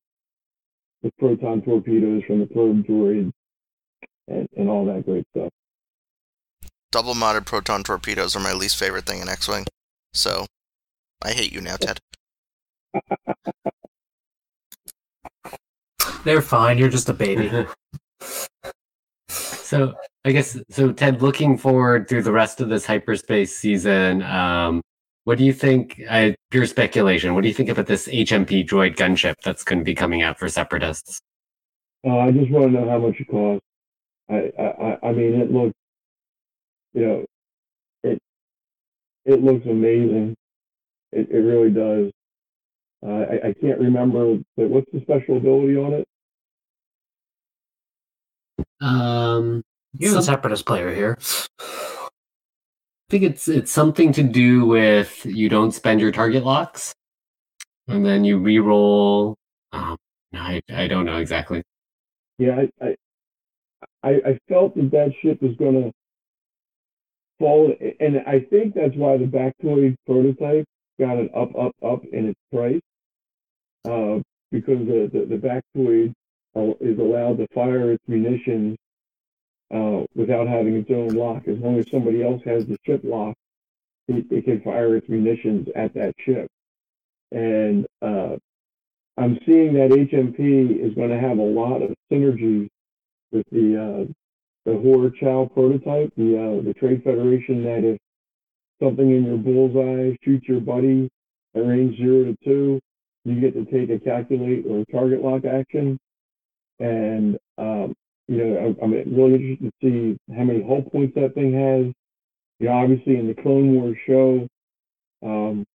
with 1.01 1.13
proton 1.17 1.61
torpedoes 1.61 2.23
from 2.27 2.39
the 2.39 2.45
probe 2.45 2.85
droid 2.85 3.31
and, 4.27 4.47
and 4.55 4.69
all 4.69 4.85
that 4.85 5.05
great 5.05 5.25
stuff. 5.35 5.49
Double 6.91 7.13
modded 7.13 7.45
proton 7.45 7.83
torpedoes 7.83 8.35
are 8.35 8.39
my 8.39 8.53
least 8.53 8.77
favorite 8.77 9.05
thing 9.05 9.21
in 9.21 9.29
X 9.29 9.47
Wing. 9.47 9.65
So 10.13 10.45
I 11.23 11.31
hate 11.31 11.53
you 11.53 11.61
now, 11.61 11.77
Ted. 11.77 11.99
They're 16.23 16.41
fine. 16.41 16.77
You're 16.77 16.89
just 16.89 17.09
a 17.09 17.13
baby. 17.13 17.49
so 19.29 19.95
I 20.23 20.31
guess 20.31 20.57
so. 20.69 20.91
Ted, 20.91 21.21
looking 21.21 21.57
forward 21.57 22.07
through 22.07 22.23
the 22.23 22.31
rest 22.31 22.61
of 22.61 22.69
this 22.69 22.85
hyperspace 22.85 23.55
season, 23.55 24.21
um, 24.23 24.81
what 25.23 25.37
do 25.37 25.43
you 25.43 25.53
think? 25.53 26.01
Uh, 26.09 26.31
pure 26.49 26.65
speculation. 26.65 27.33
What 27.33 27.41
do 27.41 27.47
you 27.47 27.53
think 27.53 27.69
about 27.69 27.87
this 27.87 28.07
HMP 28.07 28.67
droid 28.67 28.95
gunship 28.95 29.35
that's 29.43 29.63
going 29.63 29.79
to 29.79 29.85
be 29.85 29.95
coming 29.95 30.21
out 30.21 30.37
for 30.37 30.47
Separatists? 30.49 31.19
Uh, 32.05 32.17
I 32.17 32.31
just 32.31 32.51
want 32.51 32.71
to 32.71 32.71
know 32.71 32.89
how 32.89 32.99
much 32.99 33.19
it 33.19 33.27
costs. 33.27 33.65
I, 34.29 34.51
I, 34.59 35.09
I 35.09 35.11
mean, 35.11 35.39
it 35.39 35.51
looks, 35.51 35.75
you 36.93 37.05
know, 37.05 37.25
it, 38.03 38.19
it 39.25 39.43
looks 39.43 39.65
amazing. 39.65 40.35
It, 41.11 41.29
it 41.29 41.39
really 41.39 41.69
does. 41.69 42.11
Uh, 43.05 43.09
I, 43.09 43.47
I 43.47 43.53
can't 43.59 43.79
remember, 43.79 44.37
but 44.55 44.69
what's 44.69 44.91
the 44.91 45.01
special 45.01 45.37
ability 45.37 45.75
on 45.75 45.93
it? 45.93 46.07
Um, 48.79 49.63
you're 49.93 50.11
some, 50.11 50.17
the 50.17 50.23
separatist 50.23 50.65
player 50.65 50.93
here 50.93 51.17
I 51.59 53.11
think 53.11 53.23
it's 53.23 53.47
it's 53.47 53.71
something 53.71 54.13
to 54.13 54.23
do 54.23 54.65
with 54.65 55.25
you 55.25 55.49
don't 55.49 55.73
spend 55.73 55.99
your 55.99 56.11
target 56.11 56.45
locks, 56.45 56.93
and 57.87 58.05
then 58.05 58.23
you 58.23 58.37
re-roll. 58.37 59.35
Um, 59.73 59.97
I 60.33 60.61
I 60.73 60.87
don't 60.87 61.05
know 61.05 61.17
exactly. 61.17 61.61
Yeah, 62.37 62.61
I 62.81 62.95
I, 64.03 64.09
I 64.09 64.39
felt 64.47 64.75
that 64.75 64.91
that 64.91 65.13
ship 65.21 65.41
was 65.41 65.55
going 65.57 65.83
to 65.83 65.91
fall, 67.39 67.73
and 67.99 68.21
I 68.25 68.39
think 68.49 68.75
that's 68.75 68.95
why 68.95 69.17
the 69.17 69.25
Baktoid 69.25 69.95
prototype 70.05 70.65
got 70.99 71.17
an 71.17 71.29
up, 71.35 71.49
up, 71.57 71.73
up 71.83 72.05
in 72.13 72.29
its 72.29 72.39
price, 72.53 72.81
uh, 73.85 74.19
because 74.51 74.79
the 74.87 75.09
the, 75.11 75.25
the 75.25 75.37
Baktoid 75.37 76.13
is 76.81 76.99
allowed 76.99 77.37
to 77.37 77.47
fire 77.53 77.91
its 77.91 78.03
munitions 78.07 78.77
uh, 79.73 80.03
without 80.15 80.47
having 80.47 80.75
its 80.75 80.91
own 80.91 81.09
lock. 81.09 81.47
As 81.47 81.57
long 81.59 81.79
as 81.79 81.89
somebody 81.89 82.23
else 82.23 82.41
has 82.45 82.65
the 82.65 82.77
ship 82.85 83.01
lock, 83.03 83.35
it, 84.07 84.25
it 84.29 84.45
can 84.45 84.61
fire 84.61 84.95
its 84.95 85.07
munitions 85.07 85.67
at 85.75 85.93
that 85.93 86.13
ship. 86.19 86.47
And 87.31 87.85
uh, 88.01 88.35
I'm 89.17 89.39
seeing 89.45 89.73
that 89.73 89.91
HMP 89.91 90.85
is 90.85 90.93
going 90.95 91.09
to 91.09 91.19
have 91.19 91.37
a 91.37 91.41
lot 91.41 91.81
of 91.81 91.93
synergies 92.11 92.67
with 93.31 93.45
the 93.51 93.77
uh, 93.77 94.11
the 94.65 94.71
Haor 94.73 95.15
Chall 95.15 95.47
prototype, 95.47 96.11
the 96.17 96.37
uh, 96.37 96.63
the 96.63 96.73
Trade 96.73 97.03
Federation. 97.03 97.63
That 97.63 97.83
if 97.83 97.97
something 98.83 99.09
in 99.09 99.25
your 99.25 99.37
bullseye 99.37 100.17
shoots 100.23 100.47
your 100.47 100.59
buddy 100.59 101.09
at 101.55 101.65
range 101.65 101.97
zero 101.97 102.25
to 102.25 102.37
two, 102.43 102.79
you 103.23 103.39
get 103.39 103.53
to 103.53 103.65
take 103.65 103.89
a 103.89 103.99
calculate 103.99 104.65
or 104.67 104.83
target 104.91 105.21
lock 105.21 105.45
action. 105.45 105.99
And 106.79 107.37
um, 107.57 107.93
you 108.27 108.37
know, 108.37 108.75
I'm, 108.81 108.91
really 108.91 109.35
interested 109.35 109.71
to 109.81 110.15
see 110.17 110.33
how 110.33 110.43
many 110.43 110.63
hull 110.63 110.83
points 110.83 111.15
that 111.15 111.33
thing 111.35 111.53
has. 111.53 111.93
You 112.59 112.67
know, 112.67 112.73
obviously 112.73 113.17
in 113.17 113.27
the 113.27 113.33
Clone 113.33 113.73
Wars 113.73 113.97
show, 114.07 114.47
um, 115.23 115.65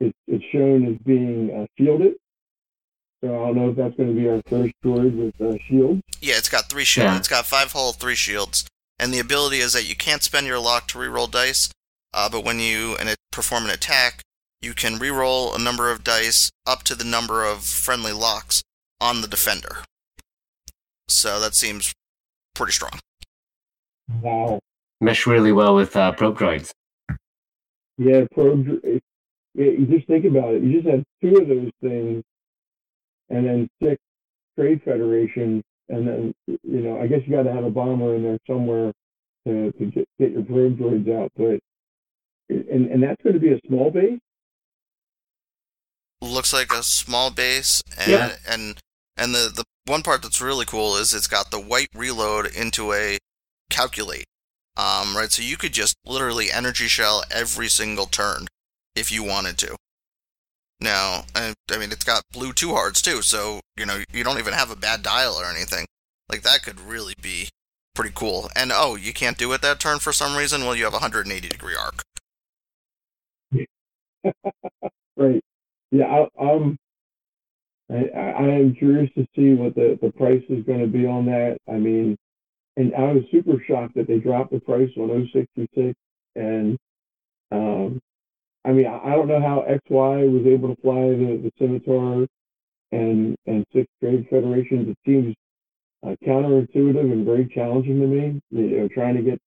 it's, 0.00 0.16
it's 0.26 0.44
shown 0.52 0.86
as 0.86 0.98
being 1.04 1.50
uh, 1.54 1.66
shielded. 1.78 2.14
So 3.22 3.42
I 3.42 3.46
don't 3.46 3.56
know 3.56 3.70
if 3.70 3.76
that's 3.76 3.96
going 3.96 4.14
to 4.14 4.20
be 4.20 4.28
our 4.28 4.42
first 4.48 4.74
droid 4.84 5.16
with 5.16 5.40
uh, 5.40 5.56
shields. 5.68 6.02
Yeah, 6.20 6.34
it's 6.36 6.48
got 6.48 6.68
three 6.68 6.84
shields. 6.84 7.12
Yeah. 7.12 7.18
It's 7.18 7.28
got 7.28 7.46
five 7.46 7.72
hull, 7.72 7.92
three 7.92 8.14
shields, 8.14 8.66
and 8.98 9.12
the 9.12 9.18
ability 9.18 9.58
is 9.58 9.72
that 9.72 9.88
you 9.88 9.96
can't 9.96 10.22
spend 10.22 10.46
your 10.46 10.58
lock 10.58 10.88
to 10.88 10.98
reroll 10.98 11.30
dice, 11.30 11.70
uh, 12.12 12.28
but 12.28 12.44
when 12.44 12.60
you 12.60 12.96
and 12.96 13.08
it 13.08 13.16
perform 13.32 13.64
an 13.64 13.70
attack, 13.70 14.22
you 14.64 14.74
can 14.74 14.98
reroll 14.98 15.54
a 15.54 15.58
number 15.58 15.90
of 15.90 16.02
dice 16.02 16.50
up 16.66 16.82
to 16.84 16.94
the 16.94 17.04
number 17.04 17.44
of 17.44 17.64
friendly 17.64 18.12
locks 18.12 18.62
on 19.00 19.20
the 19.20 19.28
defender. 19.28 19.84
So 21.08 21.38
that 21.38 21.54
seems 21.54 21.92
pretty 22.54 22.72
strong. 22.72 22.98
Wow. 24.22 24.60
Mesh 25.00 25.26
really 25.26 25.52
well 25.52 25.74
with 25.74 25.94
uh, 25.96 26.12
probe 26.12 26.38
droids. 26.38 26.72
Yeah, 27.98 28.22
probe. 28.32 28.66
Yeah, 29.54 29.70
you 29.70 29.86
just 29.86 30.06
think 30.06 30.24
about 30.24 30.54
it. 30.54 30.62
You 30.62 30.80
just 30.80 30.88
have 30.88 31.04
two 31.22 31.40
of 31.40 31.48
those 31.48 31.70
things, 31.80 32.24
and 33.28 33.46
then 33.46 33.68
six 33.82 34.00
trade 34.58 34.80
federations, 34.84 35.62
and 35.88 36.08
then 36.08 36.34
you 36.46 36.80
know, 36.80 37.00
I 37.00 37.06
guess 37.06 37.20
you 37.26 37.36
got 37.36 37.44
to 37.44 37.52
have 37.52 37.64
a 37.64 37.70
bomber 37.70 38.16
in 38.16 38.22
there 38.22 38.38
somewhere 38.48 38.92
to, 39.46 39.70
to 39.72 39.86
get, 39.86 40.08
get 40.18 40.32
your 40.32 40.42
probe 40.42 40.78
droids 40.78 41.22
out. 41.22 41.30
But 41.36 41.60
and 42.48 42.90
and 42.90 43.02
that's 43.02 43.22
going 43.22 43.34
to 43.34 43.40
be 43.40 43.52
a 43.52 43.60
small 43.68 43.90
base. 43.90 44.18
Looks 46.24 46.52
like 46.52 46.72
a 46.72 46.82
small 46.82 47.30
base, 47.30 47.82
and 47.98 48.10
yeah. 48.10 48.32
and 48.48 48.78
and 49.16 49.34
the 49.34 49.52
the 49.54 49.64
one 49.86 50.02
part 50.02 50.22
that's 50.22 50.40
really 50.40 50.64
cool 50.64 50.96
is 50.96 51.12
it's 51.12 51.26
got 51.26 51.50
the 51.50 51.60
white 51.60 51.88
reload 51.94 52.46
into 52.46 52.92
a 52.92 53.18
calculate. 53.70 54.24
Um, 54.76 55.16
right, 55.16 55.30
so 55.30 55.42
you 55.42 55.56
could 55.56 55.72
just 55.72 55.96
literally 56.04 56.50
energy 56.50 56.88
shell 56.88 57.22
every 57.30 57.68
single 57.68 58.06
turn 58.06 58.46
if 58.96 59.12
you 59.12 59.22
wanted 59.22 59.58
to. 59.58 59.76
Now, 60.80 61.24
I, 61.34 61.54
I 61.70 61.78
mean, 61.78 61.92
it's 61.92 62.04
got 62.04 62.22
blue 62.32 62.52
two 62.52 62.70
hearts 62.70 63.00
too, 63.02 63.22
so 63.22 63.60
you 63.76 63.86
know 63.86 64.02
you 64.12 64.24
don't 64.24 64.38
even 64.38 64.54
have 64.54 64.70
a 64.70 64.76
bad 64.76 65.02
dial 65.02 65.34
or 65.34 65.44
anything. 65.44 65.86
Like 66.28 66.42
that 66.42 66.62
could 66.62 66.80
really 66.80 67.14
be 67.20 67.50
pretty 67.94 68.12
cool. 68.14 68.48
And 68.56 68.72
oh, 68.74 68.96
you 68.96 69.12
can't 69.12 69.38
do 69.38 69.52
it 69.52 69.62
that 69.62 69.78
turn 69.78 69.98
for 69.98 70.12
some 70.12 70.36
reason. 70.36 70.62
Well, 70.64 70.74
you 70.74 70.84
have 70.84 70.94
a 70.94 71.04
180 71.04 71.48
degree 71.48 71.76
arc, 71.76 72.02
right. 75.16 75.42
Yeah, 75.94 76.06
I, 76.06 76.44
I'm. 76.44 76.76
I, 77.88 78.08
I 78.16 78.42
am 78.48 78.74
curious 78.74 79.10
to 79.14 79.26
see 79.36 79.54
what 79.54 79.76
the, 79.76 79.96
the 80.02 80.10
price 80.12 80.42
is 80.48 80.64
going 80.64 80.80
to 80.80 80.88
be 80.88 81.06
on 81.06 81.26
that. 81.26 81.58
I 81.68 81.74
mean, 81.74 82.16
and 82.76 82.92
I 82.96 83.12
was 83.12 83.22
super 83.30 83.62
shocked 83.68 83.94
that 83.94 84.08
they 84.08 84.18
dropped 84.18 84.52
the 84.52 84.60
price 84.60 84.90
on 84.96 85.30
066. 85.32 85.94
And 86.34 86.76
um, 87.52 88.00
I 88.64 88.72
mean, 88.72 88.86
I, 88.86 88.98
I 88.98 89.10
don't 89.14 89.28
know 89.28 89.40
how 89.40 89.64
XY 89.68 90.32
was 90.32 90.46
able 90.46 90.74
to 90.74 90.82
fly 90.82 90.94
the, 90.94 91.40
the 91.44 91.52
Scimitar 91.60 92.26
and 92.90 93.36
and 93.46 93.64
sixth 93.72 93.92
grade 94.00 94.26
federations. 94.28 94.88
It 94.88 94.98
seems 95.06 95.36
uh, 96.04 96.16
counterintuitive 96.26 97.12
and 97.12 97.24
very 97.24 97.48
challenging 97.54 98.00
to 98.00 98.06
me. 98.08 98.40
You 98.50 98.80
know, 98.80 98.88
trying 98.92 99.16
to 99.16 99.22
get 99.22 99.38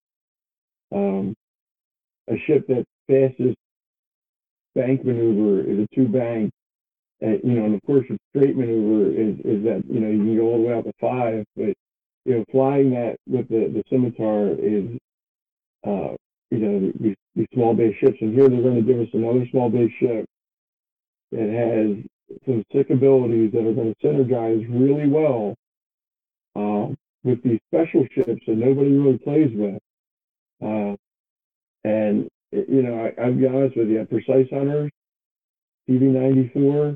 um, 0.95 1.36
a 2.30 2.38
ship 2.48 2.68
that 2.68 2.86
fastest 3.10 3.58
bank 4.78 5.04
maneuver 5.04 5.62
is 5.70 5.80
a 5.80 5.96
two 5.96 6.08
bank. 6.08 6.52
And, 7.20 7.42
you 7.44 7.54
know, 7.54 7.66
and 7.66 7.76
of 7.76 7.82
course, 7.82 8.06
a 8.12 8.18
straight 8.30 8.56
maneuver 8.56 9.10
is, 9.10 9.36
is 9.40 9.64
that, 9.66 9.84
you 9.90 10.00
know, 10.00 10.10
you 10.10 10.20
can 10.20 10.38
go 10.38 10.44
all 10.44 10.62
the 10.62 10.68
way 10.68 10.74
out 10.74 10.86
to 10.86 10.94
five, 11.02 11.44
but, 11.56 11.74
you 12.26 12.36
know, 12.36 12.46
flying 12.52 12.92
that 12.92 13.18
with 13.28 13.50
the, 13.50 13.74
the 13.74 13.84
scimitar 13.90 14.50
is, 14.54 14.86
uh, 15.86 16.14
you 16.52 16.60
know, 16.60 16.92
these, 17.00 17.16
these 17.36 17.48
small 17.54 17.74
base 17.74 17.96
ships. 18.00 18.18
And 18.22 18.36
here 18.36 18.48
they're 18.48 18.62
going 18.62 18.76
to 18.76 18.82
give 18.82 19.02
us 19.02 19.08
another 19.14 19.48
small 19.50 19.70
base 19.70 19.92
ship 20.00 20.26
that 21.32 21.50
has 21.50 22.38
some 22.46 22.64
sick 22.72 22.92
abilities 22.92 23.52
that 23.54 23.66
are 23.66 23.74
going 23.74 23.96
to 23.96 24.08
synergize 24.08 24.68
really 24.70 25.10
well 25.10 25.56
uh, 26.56 26.94
with 27.24 27.42
these 27.44 27.60
special 27.74 28.06
ships 28.14 28.42
that 28.46 28.58
nobody 28.58 28.92
really 28.92 29.18
plays 29.18 29.52
with. 29.56 29.82
Uh, 30.62 30.96
and 31.84 32.30
you 32.52 32.82
know, 32.84 33.06
I, 33.06 33.22
I'll 33.22 33.34
be 33.34 33.48
honest 33.48 33.78
with 33.78 33.89
you, 33.89 34.06
Precise 34.10 34.48
Hunter, 34.52 34.89
TV94, 35.89 36.95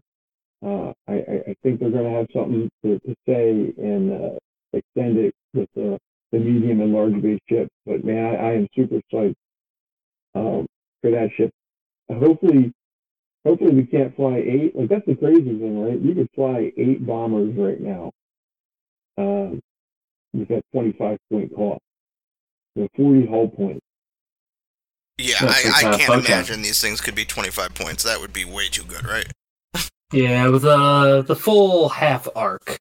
uh, 0.65 0.93
I, 1.07 1.13
I 1.13 1.55
think 1.63 1.79
they're 1.79 1.89
going 1.89 2.11
to 2.11 2.17
have 2.17 2.27
something 2.33 2.69
to, 2.85 2.99
to 2.99 3.15
say 3.27 3.73
and 3.77 4.11
uh, 4.11 4.37
extend 4.73 5.17
it 5.17 5.33
with 5.53 5.69
the, 5.75 5.97
the 6.31 6.39
medium 6.39 6.81
and 6.81 6.93
large 6.93 7.19
base 7.21 7.39
ship. 7.49 7.67
But 7.85 8.05
man, 8.05 8.35
I, 8.35 8.49
I 8.49 8.51
am 8.53 8.67
super 8.75 9.01
psyched 9.11 9.33
um, 10.35 10.67
for 11.01 11.11
that 11.11 11.29
ship. 11.35 11.51
Hopefully, 12.09 12.71
hopefully 13.45 13.73
we 13.73 13.85
can't 13.85 14.15
fly 14.15 14.37
eight. 14.37 14.75
Like 14.75 14.89
that's 14.89 15.05
the 15.07 15.15
crazy 15.15 15.43
thing, 15.43 15.81
right? 15.83 15.99
You 15.99 16.13
could 16.13 16.29
fly 16.35 16.71
eight 16.77 17.05
bombers 17.05 17.55
right 17.57 17.81
now 17.81 18.11
um, 19.17 19.59
with 20.33 20.47
that 20.49 20.63
25 20.73 21.17
point 21.31 21.55
cost, 21.55 21.81
the 22.75 22.89
40 22.95 23.27
hull 23.27 23.47
points. 23.49 23.81
Yeah, 25.21 25.35
That's 25.41 25.83
I, 25.83 25.89
I 25.89 25.97
can't 25.97 26.11
Bowcat. 26.11 26.25
imagine 26.29 26.61
these 26.61 26.81
things 26.81 27.01
could 27.01 27.15
be 27.15 27.25
25 27.25 27.73
points. 27.75 28.03
That 28.03 28.19
would 28.19 28.33
be 28.33 28.45
way 28.45 28.67
too 28.67 28.83
good, 28.83 29.05
right? 29.05 29.31
Yeah, 30.13 30.47
with 30.49 30.65
uh, 30.65 31.21
the 31.21 31.35
full 31.35 31.89
half 31.89 32.27
arc. 32.35 32.71
I 32.71 32.77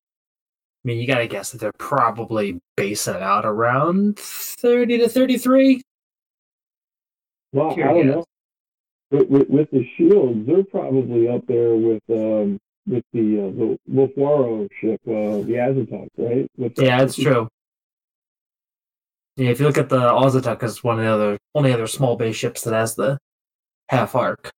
mean, 0.85 0.99
you 0.99 1.07
gotta 1.07 1.27
guess 1.27 1.53
that 1.53 1.59
they're 1.61 1.73
probably 1.79 2.61
basing 2.77 3.15
it 3.15 3.23
out 3.23 3.45
around 3.45 4.19
30 4.19 4.99
to 4.99 5.09
33. 5.09 5.83
Well, 7.53 7.71
I 7.71 7.75
Pure 7.75 7.87
don't 7.87 8.07
know. 8.07 8.25
With, 9.11 9.29
with, 9.29 9.49
with 9.51 9.71
the 9.73 9.85
shields, 9.97 10.47
they're 10.47 10.63
probably 10.65 11.29
up 11.29 11.45
there 11.47 11.75
with 11.75 12.03
um, 12.11 12.59
with 12.87 13.05
the 13.13 13.41
uh, 13.41 13.51
the 13.59 13.79
Wullffwarro 13.93 14.69
ship, 14.81 15.01
uh, 15.07 15.45
the 15.47 15.55
Auzituck, 15.59 16.09
right? 16.17 16.49
With 16.57 16.75
the- 16.77 16.85
Yeah, 16.85 16.99
that's 16.99 17.17
true. 17.17 17.49
Yeah, 19.41 19.49
if 19.49 19.59
you 19.59 19.65
look 19.65 19.79
at 19.79 19.89
the 19.89 19.99
Auzituck 19.99 20.63
as 20.63 20.85
one 20.85 20.99
of 20.99 21.05
the 21.07 21.11
other 21.11 21.39
only 21.55 21.73
other 21.73 21.87
small 21.87 22.15
base 22.15 22.37
ships 22.37 22.61
that 22.61 22.75
has 22.75 22.95
the 22.95 23.17
half 23.89 24.15
arc. 24.15 24.51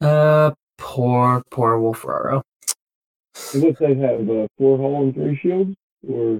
Uh, 0.00 0.52
poor, 0.78 1.42
poor 1.50 1.76
Wullffwarro. 1.76 2.42
And 3.54 3.62
what 3.64 3.76
they 3.80 3.96
have 3.96 4.30
uh, 4.30 4.46
four 4.56 4.78
hull 4.78 5.02
and 5.02 5.12
three 5.12 5.36
shields, 5.36 5.74
or 6.08 6.38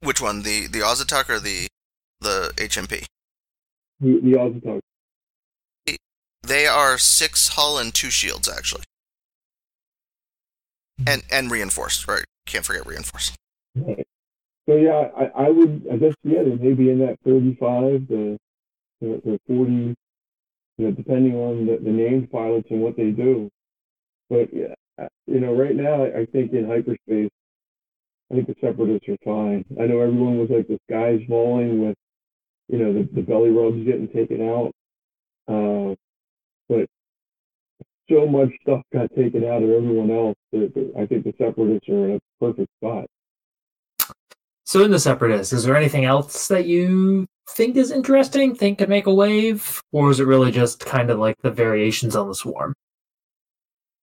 Which 0.00 0.22
one? 0.22 0.42
The 0.42 0.68
the 0.68 0.78
Auzituck 0.78 1.28
or 1.28 1.40
the 1.40 1.66
the 2.20 2.52
HMP? 2.54 3.04
the, 3.98 4.20
the 4.20 4.32
Auzituck. 4.34 4.80
They 6.44 6.68
are 6.68 6.98
six 6.98 7.48
hull 7.48 7.78
and 7.78 7.92
two 7.92 8.10
shields 8.10 8.48
actually, 8.48 8.84
and 11.04 11.24
and 11.32 11.50
reinforced. 11.50 12.06
Right? 12.06 12.24
Can't 12.46 12.64
forget 12.64 12.86
reinforced. 12.86 13.34
So 14.68 14.76
yeah, 14.76 15.08
I, 15.16 15.46
I 15.46 15.50
would 15.50 15.86
I 15.92 15.96
guess 15.96 16.14
yeah, 16.22 16.42
they 16.44 16.54
may 16.56 16.74
be 16.74 16.90
in 16.90 17.00
that 17.00 17.18
thirty-five 17.24 18.08
to 18.08 18.38
to, 19.02 19.20
to 19.22 19.38
forty, 19.46 19.94
you 20.78 20.86
know, 20.86 20.92
depending 20.92 21.34
on 21.34 21.66
the, 21.66 21.78
the 21.82 21.90
named 21.90 22.30
pilots 22.30 22.68
and 22.70 22.80
what 22.80 22.96
they 22.96 23.10
do. 23.10 23.50
But 24.30 24.52
yeah, 24.52 24.74
you 25.26 25.40
know, 25.40 25.54
right 25.54 25.74
now 25.74 26.04
I 26.04 26.26
think 26.26 26.52
in 26.52 26.66
hyperspace, 26.68 27.30
I 28.30 28.34
think 28.34 28.46
the 28.46 28.56
separatists 28.60 29.08
are 29.08 29.18
fine. 29.24 29.64
I 29.80 29.86
know 29.86 30.00
everyone 30.00 30.38
was 30.38 30.50
like 30.50 30.68
the 30.68 30.78
sky's 30.90 31.20
falling 31.28 31.86
with, 31.86 31.96
you 32.68 32.78
know, 32.78 32.92
the, 32.92 33.08
the 33.14 33.22
belly 33.22 33.50
rubs 33.50 33.84
getting 33.84 34.08
taken 34.08 34.48
out, 34.48 34.72
uh, 35.48 35.94
but 36.68 36.86
so 38.10 38.26
much 38.26 38.50
stuff 38.62 38.82
got 38.92 39.14
taken 39.16 39.44
out 39.44 39.62
of 39.62 39.70
everyone 39.70 40.10
else 40.10 40.36
that 40.52 40.72
that 40.74 40.92
I 40.98 41.06
think 41.06 41.24
the 41.24 41.34
separatists 41.38 41.88
are 41.88 42.10
in 42.10 42.16
a 42.16 42.20
perfect 42.40 42.70
spot. 42.78 43.06
So 44.64 44.84
in 44.84 44.90
the 44.90 44.98
Separatists, 44.98 45.52
is 45.52 45.64
there 45.64 45.76
anything 45.76 46.04
else 46.04 46.48
that 46.48 46.66
you 46.66 47.26
think 47.48 47.76
is 47.76 47.90
interesting, 47.90 48.54
think 48.54 48.78
could 48.78 48.88
make 48.88 49.06
a 49.06 49.14
wave? 49.14 49.80
Or 49.92 50.10
is 50.10 50.20
it 50.20 50.26
really 50.26 50.50
just 50.50 50.84
kind 50.84 51.10
of 51.10 51.18
like 51.18 51.36
the 51.42 51.50
variations 51.50 52.14
on 52.16 52.28
the 52.28 52.34
swarm? 52.34 52.74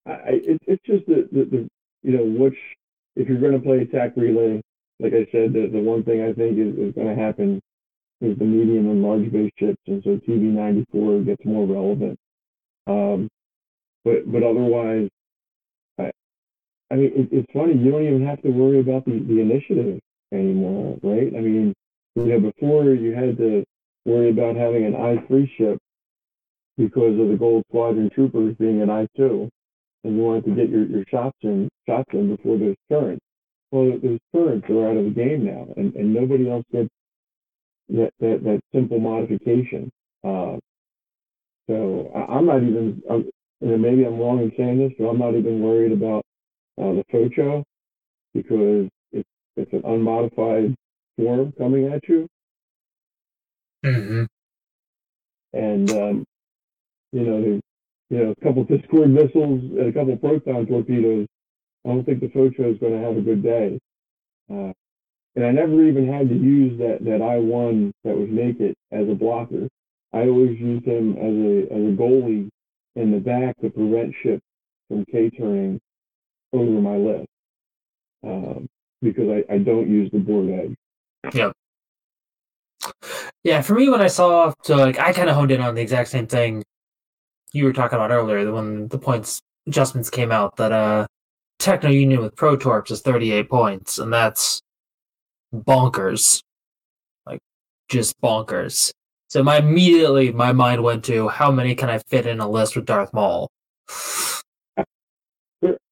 I, 0.05 0.13
it, 0.27 0.61
it's 0.67 0.83
just 0.85 1.05
the, 1.07 1.27
the, 1.31 1.45
the, 1.45 1.67
you 2.03 2.17
know, 2.17 2.23
which, 2.23 2.57
if 3.15 3.27
you're 3.27 3.39
going 3.39 3.53
to 3.53 3.59
play 3.59 3.79
attack 3.79 4.13
relay, 4.15 4.61
like 4.99 5.13
I 5.13 5.27
said, 5.31 5.53
the, 5.53 5.69
the 5.71 5.79
one 5.79 6.03
thing 6.03 6.21
I 6.21 6.33
think 6.33 6.57
is, 6.57 6.77
is 6.77 6.93
going 6.93 7.15
to 7.15 7.21
happen 7.21 7.61
is 8.21 8.37
the 8.37 8.45
medium 8.45 8.89
and 8.89 9.01
large 9.01 9.31
base 9.31 9.51
ships, 9.57 9.81
and 9.87 10.03
so 10.03 10.19
TV94 10.27 11.25
gets 11.25 11.45
more 11.45 11.65
relevant. 11.65 12.17
Um, 12.85 13.29
but, 14.03 14.29
but 14.29 14.43
otherwise, 14.43 15.09
I, 15.97 16.11
I 16.91 16.95
mean, 16.95 17.11
it, 17.15 17.29
it's 17.31 17.51
funny, 17.53 17.77
you 17.77 17.91
don't 17.91 18.03
even 18.03 18.25
have 18.25 18.41
to 18.41 18.49
worry 18.49 18.79
about 18.79 19.05
the, 19.05 19.19
the 19.19 19.39
initiative 19.39 19.99
anymore, 20.33 20.97
right? 21.03 21.33
I 21.35 21.41
mean, 21.41 21.73
you 22.15 22.25
know, 22.25 22.39
before 22.39 22.93
you 22.93 23.13
had 23.13 23.37
to 23.37 23.63
worry 24.05 24.29
about 24.29 24.55
having 24.55 24.85
an 24.85 24.95
I-3 24.95 25.49
ship 25.57 25.77
because 26.77 27.19
of 27.19 27.29
the 27.29 27.37
Gold 27.37 27.63
Squadron 27.69 28.09
troopers 28.13 28.55
being 28.57 28.81
an 28.81 28.89
I-2 28.89 29.49
and 30.03 30.15
you 30.15 30.21
wanted 30.21 30.45
to 30.45 30.55
get 30.55 30.69
your, 30.69 30.85
your 30.85 31.03
shots 31.09 31.37
in 31.41 31.69
shots 31.87 32.09
in 32.13 32.35
before 32.35 32.57
those 32.57 32.75
turrets. 32.89 33.21
Well, 33.71 33.99
those 34.01 34.19
turrets 34.33 34.65
are 34.69 34.89
out 34.89 34.97
of 34.97 35.05
the 35.05 35.11
game 35.11 35.45
now, 35.45 35.67
and, 35.77 35.93
and 35.95 36.13
nobody 36.13 36.49
else 36.49 36.65
gets 36.71 36.89
that 37.89 38.11
that, 38.19 38.43
that 38.43 38.61
simple 38.73 38.99
modification. 38.99 39.91
Uh, 40.23 40.57
so 41.67 42.11
I, 42.15 42.35
I'm 42.35 42.45
not 42.45 42.63
even. 42.63 43.01
I'm, 43.09 43.29
you 43.61 43.71
know, 43.71 43.77
maybe 43.77 44.05
I'm 44.05 44.17
wrong 44.17 44.39
in 44.39 44.53
saying 44.57 44.79
this, 44.79 44.93
but 44.97 45.05
I'm 45.05 45.19
not 45.19 45.35
even 45.35 45.59
worried 45.61 45.91
about 45.91 46.23
uh, 46.81 46.93
the 46.93 47.03
Focho 47.11 47.63
because 48.33 48.87
it's 49.57 49.71
an 49.73 49.81
unmodified 49.85 50.75
form 51.17 51.53
coming 51.57 51.91
at 51.93 52.07
you, 52.07 52.27
Mm-hmm. 53.85 54.23
and 55.53 55.91
um, 55.91 56.25
you 57.11 57.21
know, 57.23 57.37
you 58.09 58.17
know 58.17 58.31
a 58.31 58.43
couple 58.43 58.63
Discord 58.65 59.09
missiles 59.09 59.61
and 59.61 59.87
a 59.87 59.93
couple 59.93 60.17
proton 60.17 60.65
torpedoes. 60.67 61.27
I 61.85 61.89
don't 61.89 62.03
think 62.05 62.19
the 62.19 62.27
Focho 62.27 62.71
is 62.73 62.77
going 62.79 62.93
to 62.93 63.07
have 63.07 63.17
a 63.17 63.21
good 63.21 63.41
day. 63.41 63.79
Uh, 64.51 64.73
and 65.35 65.45
I 65.45 65.51
never 65.51 65.83
even 65.85 66.11
had 66.11 66.27
to 66.29 66.35
use 66.35 66.77
that 66.79 66.99
that 67.05 67.21
I 67.21 67.37
one 67.37 67.91
that 68.03 68.17
was 68.17 68.27
naked 68.29 68.75
as 68.91 69.07
a 69.07 69.15
blocker. 69.15 69.67
I 70.11 70.27
always 70.27 70.59
used 70.59 70.85
him 70.85 71.13
as 71.13 71.23
a 71.23 71.73
as 71.73 71.93
a 71.93 71.95
goalie 71.95 72.49
in 72.95 73.11
the 73.11 73.19
back 73.19 73.55
to 73.61 73.69
prevent 73.69 74.13
ships 74.21 74.43
from 74.89 75.05
K 75.05 75.29
turning 75.29 75.79
over 76.51 76.81
my 76.81 76.97
list 76.97 77.27
um, 78.25 78.67
because 79.01 79.29
I, 79.29 79.53
I 79.53 79.57
don't 79.59 79.89
use 79.89 80.09
the 80.11 80.19
board 80.19 80.49
edge. 80.49 80.75
Yeah, 81.33 81.51
Yeah, 83.43 83.61
for 83.61 83.73
me, 83.73 83.89
when 83.89 84.01
I 84.01 84.07
saw, 84.07 84.53
so 84.63 84.77
like 84.77 84.99
I 84.99 85.13
kind 85.13 85.29
of 85.29 85.35
honed 85.35 85.51
in 85.51 85.61
on 85.61 85.75
the 85.75 85.81
exact 85.81 86.09
same 86.09 86.27
thing 86.27 86.63
you 87.53 87.65
were 87.65 87.73
talking 87.73 87.95
about 87.95 88.11
earlier. 88.11 88.45
the 88.45 88.51
When 88.53 88.87
the 88.87 88.99
points 88.99 89.41
adjustments 89.67 90.09
came 90.09 90.31
out, 90.31 90.57
that 90.57 90.71
uh, 90.71 91.07
Techno 91.59 91.89
Union 91.89 92.21
with 92.21 92.35
Pro 92.35 92.55
Torps 92.55 92.91
is 92.91 93.01
38 93.01 93.49
points, 93.49 93.99
and 93.99 94.11
that's 94.11 94.61
bonkers, 95.53 96.41
like 97.25 97.39
just 97.89 98.19
bonkers. 98.21 98.91
So 99.29 99.43
my 99.43 99.57
immediately 99.57 100.31
my 100.31 100.53
mind 100.53 100.83
went 100.83 101.03
to 101.05 101.27
how 101.27 101.51
many 101.51 101.75
can 101.75 101.89
I 101.89 101.99
fit 101.99 102.25
in 102.25 102.39
a 102.39 102.49
list 102.49 102.75
with 102.75 102.85
Darth 102.85 103.13
Maul? 103.13 103.49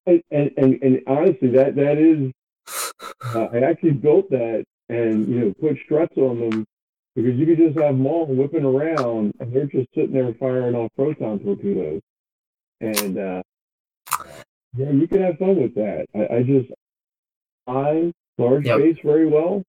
And, 0.09 0.23
and, 0.31 0.51
and, 0.55 0.81
and 0.81 1.01
honestly, 1.05 1.49
that 1.49 1.75
that 1.75 1.97
is, 1.97 2.31
uh, 3.33 3.47
I 3.53 3.59
actually 3.59 3.91
built 3.91 4.29
that 4.31 4.63
and 4.89 5.27
you 5.27 5.39
know 5.39 5.53
put 5.59 5.77
struts 5.83 6.17
on 6.17 6.39
them 6.39 6.65
because 7.15 7.35
you 7.35 7.45
could 7.45 7.57
just 7.57 7.77
have 7.79 7.95
Maul 7.95 8.27
whipping 8.27 8.63
around 8.63 9.33
and 9.39 9.53
they're 9.53 9.65
just 9.65 9.87
sitting 9.95 10.13
there 10.13 10.33
firing 10.35 10.75
off 10.75 10.91
proton 10.95 11.39
torpedoes. 11.39 12.01
And 12.79 13.17
uh, 13.17 13.41
yeah, 14.75 14.91
you 14.91 15.07
can 15.07 15.23
have 15.23 15.37
fun 15.37 15.59
with 15.61 15.75
that. 15.75 16.05
I, 16.15 16.35
I 16.37 16.43
just 16.43 16.69
I 17.67 18.13
large 18.37 18.65
Yep. 18.65 18.77
base 18.79 18.97
very 19.03 19.25
well. 19.25 19.63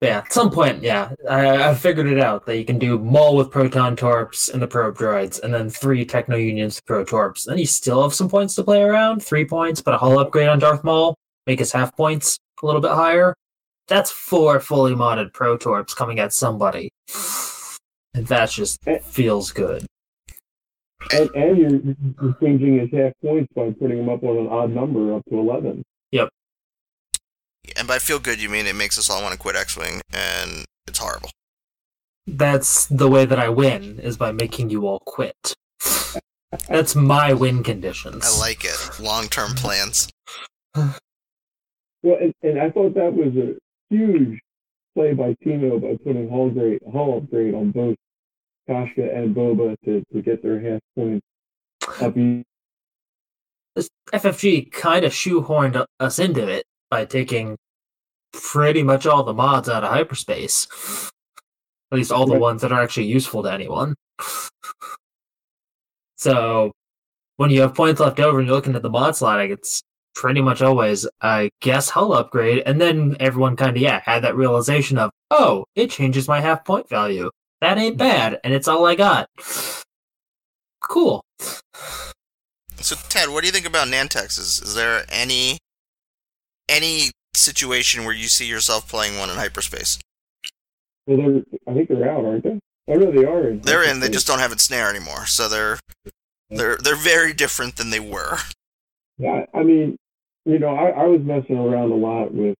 Yeah, 0.00 0.18
at 0.18 0.32
some 0.34 0.50
point, 0.50 0.82
yeah, 0.82 1.12
I, 1.28 1.70
I 1.70 1.74
figured 1.74 2.06
it 2.08 2.18
out 2.20 2.44
that 2.44 2.58
you 2.58 2.64
can 2.66 2.78
do 2.78 2.98
Maul 2.98 3.36
with 3.36 3.50
Proton 3.50 3.96
Torps 3.96 4.50
and 4.50 4.60
the 4.60 4.66
Probe 4.66 4.98
Droids, 4.98 5.42
and 5.42 5.54
then 5.54 5.70
three 5.70 6.04
Techno 6.04 6.36
Unions 6.36 6.76
with 6.76 6.84
Pro 6.84 7.04
Torps. 7.04 7.44
Then 7.44 7.56
you 7.56 7.64
still 7.64 8.02
have 8.02 8.12
some 8.12 8.28
points 8.28 8.54
to 8.56 8.64
play 8.64 8.82
around, 8.82 9.24
three 9.24 9.46
points, 9.46 9.80
but 9.80 9.94
a 9.94 9.98
hull 9.98 10.18
upgrade 10.18 10.48
on 10.48 10.58
Darth 10.58 10.84
Maul, 10.84 11.16
make 11.46 11.58
his 11.58 11.72
half 11.72 11.96
points 11.96 12.38
a 12.62 12.66
little 12.66 12.80
bit 12.80 12.92
higher. 12.92 13.34
That's 13.88 14.10
four 14.10 14.60
fully 14.60 14.94
modded 14.94 15.32
Pro 15.32 15.56
Torps 15.56 15.94
coming 15.94 16.18
at 16.18 16.32
somebody. 16.32 16.90
And 18.14 18.26
that 18.28 18.50
just 18.50 18.78
eh. 18.86 18.98
feels 18.98 19.50
good. 19.50 19.86
And, 21.12 21.30
and 21.34 21.58
you're, 21.58 21.94
you're 22.22 22.36
changing 22.40 22.78
his 22.78 22.90
half 22.92 23.12
points 23.22 23.52
by 23.54 23.70
putting 23.78 23.98
him 23.98 24.08
up 24.08 24.22
on 24.22 24.38
an 24.38 24.48
odd 24.48 24.70
number 24.70 25.14
up 25.14 25.22
to 25.28 25.38
11. 25.38 25.82
Yep. 26.12 26.28
And 27.76 27.88
by 27.88 27.98
feel 27.98 28.18
good, 28.18 28.40
you 28.40 28.48
mean 28.48 28.66
it 28.66 28.74
makes 28.74 28.98
us 28.98 29.10
all 29.10 29.22
want 29.22 29.32
to 29.32 29.38
quit 29.38 29.56
X-wing, 29.56 30.00
and 30.12 30.64
it's 30.86 30.98
horrible. 30.98 31.30
That's 32.26 32.86
the 32.86 33.08
way 33.08 33.26
that 33.26 33.38
I 33.38 33.48
win, 33.48 33.98
is 34.00 34.16
by 34.16 34.32
making 34.32 34.70
you 34.70 34.86
all 34.86 35.00
quit. 35.00 35.54
That's 36.68 36.94
my 36.94 37.32
win 37.32 37.62
conditions. 37.62 38.24
I 38.24 38.38
like 38.38 38.64
it. 38.64 39.00
Long-term 39.00 39.54
plans. 39.56 40.08
Well, 42.04 42.18
and, 42.20 42.34
and 42.42 42.60
I 42.60 42.70
thought 42.70 42.94
that 42.96 43.14
was 43.14 43.34
a 43.34 43.54
huge 43.88 44.38
play 44.94 45.14
by 45.14 45.34
Timo 45.42 45.80
by 45.80 45.96
putting 46.04 46.28
hull, 46.28 46.50
grade, 46.50 46.80
hull 46.92 47.16
upgrade 47.16 47.54
on 47.54 47.70
both 47.70 47.96
Koshka 48.68 49.16
and 49.16 49.34
Boba 49.34 49.74
to, 49.86 50.04
to 50.12 50.20
get 50.20 50.42
their 50.42 50.60
half 50.60 50.80
points 50.94 51.26
up. 52.02 52.14
FFG 54.12 54.70
kind 54.70 55.06
of 55.06 55.12
shoehorned 55.12 55.82
us 55.98 56.18
into 56.18 56.46
it 56.46 56.66
by 56.90 57.06
taking 57.06 57.56
pretty 58.34 58.82
much 58.82 59.06
all 59.06 59.24
the 59.24 59.32
mods 59.32 59.70
out 59.70 59.82
of 59.82 59.90
hyperspace. 59.90 60.68
At 61.90 61.96
least 61.96 62.12
all 62.12 62.26
the 62.26 62.38
ones 62.38 62.60
that 62.60 62.70
are 62.70 62.82
actually 62.82 63.06
useful 63.06 63.42
to 63.44 63.50
anyone. 63.50 63.94
So 66.16 66.72
when 67.36 67.48
you 67.48 67.62
have 67.62 67.74
points 67.74 68.00
left 68.00 68.20
over 68.20 68.40
and 68.40 68.46
you're 68.46 68.56
looking 68.56 68.76
at 68.76 68.82
the 68.82 68.90
mod 68.90 69.14
slotting, 69.14 69.50
it's 69.50 69.82
pretty 70.14 70.40
much 70.40 70.62
always, 70.62 71.06
I 71.20 71.50
guess, 71.60 71.90
hull 71.90 72.12
upgrade. 72.12 72.62
And 72.66 72.80
then 72.80 73.16
everyone 73.20 73.56
kind 73.56 73.76
of, 73.76 73.82
yeah, 73.82 74.00
had 74.04 74.22
that 74.22 74.36
realization 74.36 74.98
of, 74.98 75.10
oh, 75.30 75.64
it 75.74 75.90
changes 75.90 76.28
my 76.28 76.40
half 76.40 76.64
point 76.64 76.88
value. 76.88 77.30
That 77.60 77.78
ain't 77.78 77.96
mm-hmm. 77.96 78.08
bad. 78.08 78.40
And 78.44 78.54
it's 78.54 78.68
all 78.68 78.86
I 78.86 78.94
got. 78.94 79.28
Cool. 80.80 81.22
So, 82.76 82.96
Ted, 83.08 83.30
what 83.30 83.40
do 83.40 83.46
you 83.46 83.52
think 83.52 83.66
about 83.66 83.88
Nantex? 83.88 84.38
Is, 84.38 84.60
is 84.60 84.74
there 84.74 85.04
any 85.08 85.58
any 86.68 87.10
situation 87.34 88.04
where 88.04 88.14
you 88.14 88.28
see 88.28 88.46
yourself 88.46 88.88
playing 88.88 89.18
one 89.18 89.30
in 89.30 89.36
hyperspace? 89.36 89.98
Well, 91.06 91.16
they're, 91.16 91.42
I 91.66 91.74
think 91.74 91.88
they're 91.88 92.10
out, 92.10 92.24
aren't 92.24 92.44
they? 92.44 92.58
Oh, 92.88 92.94
no, 92.94 93.10
they 93.10 93.24
are 93.24 93.48
in. 93.48 93.60
They're 93.60 93.82
in. 93.82 94.00
They 94.00 94.10
just 94.10 94.26
don't 94.26 94.38
have 94.38 94.52
ensnare 94.52 94.90
anymore. 94.90 95.24
So 95.26 95.48
they're 95.48 95.78
they're 96.50 96.76
they're 96.76 96.96
very 96.96 97.32
different 97.32 97.76
than 97.76 97.90
they 97.90 98.00
were. 98.00 98.36
Yeah, 99.16 99.46
I 99.54 99.62
mean, 99.62 99.96
you 100.44 100.58
know, 100.58 100.74
I, 100.76 100.90
I 100.90 101.06
was 101.06 101.20
messing 101.22 101.58
around 101.58 101.92
a 101.92 101.96
lot 101.96 102.32
with 102.34 102.56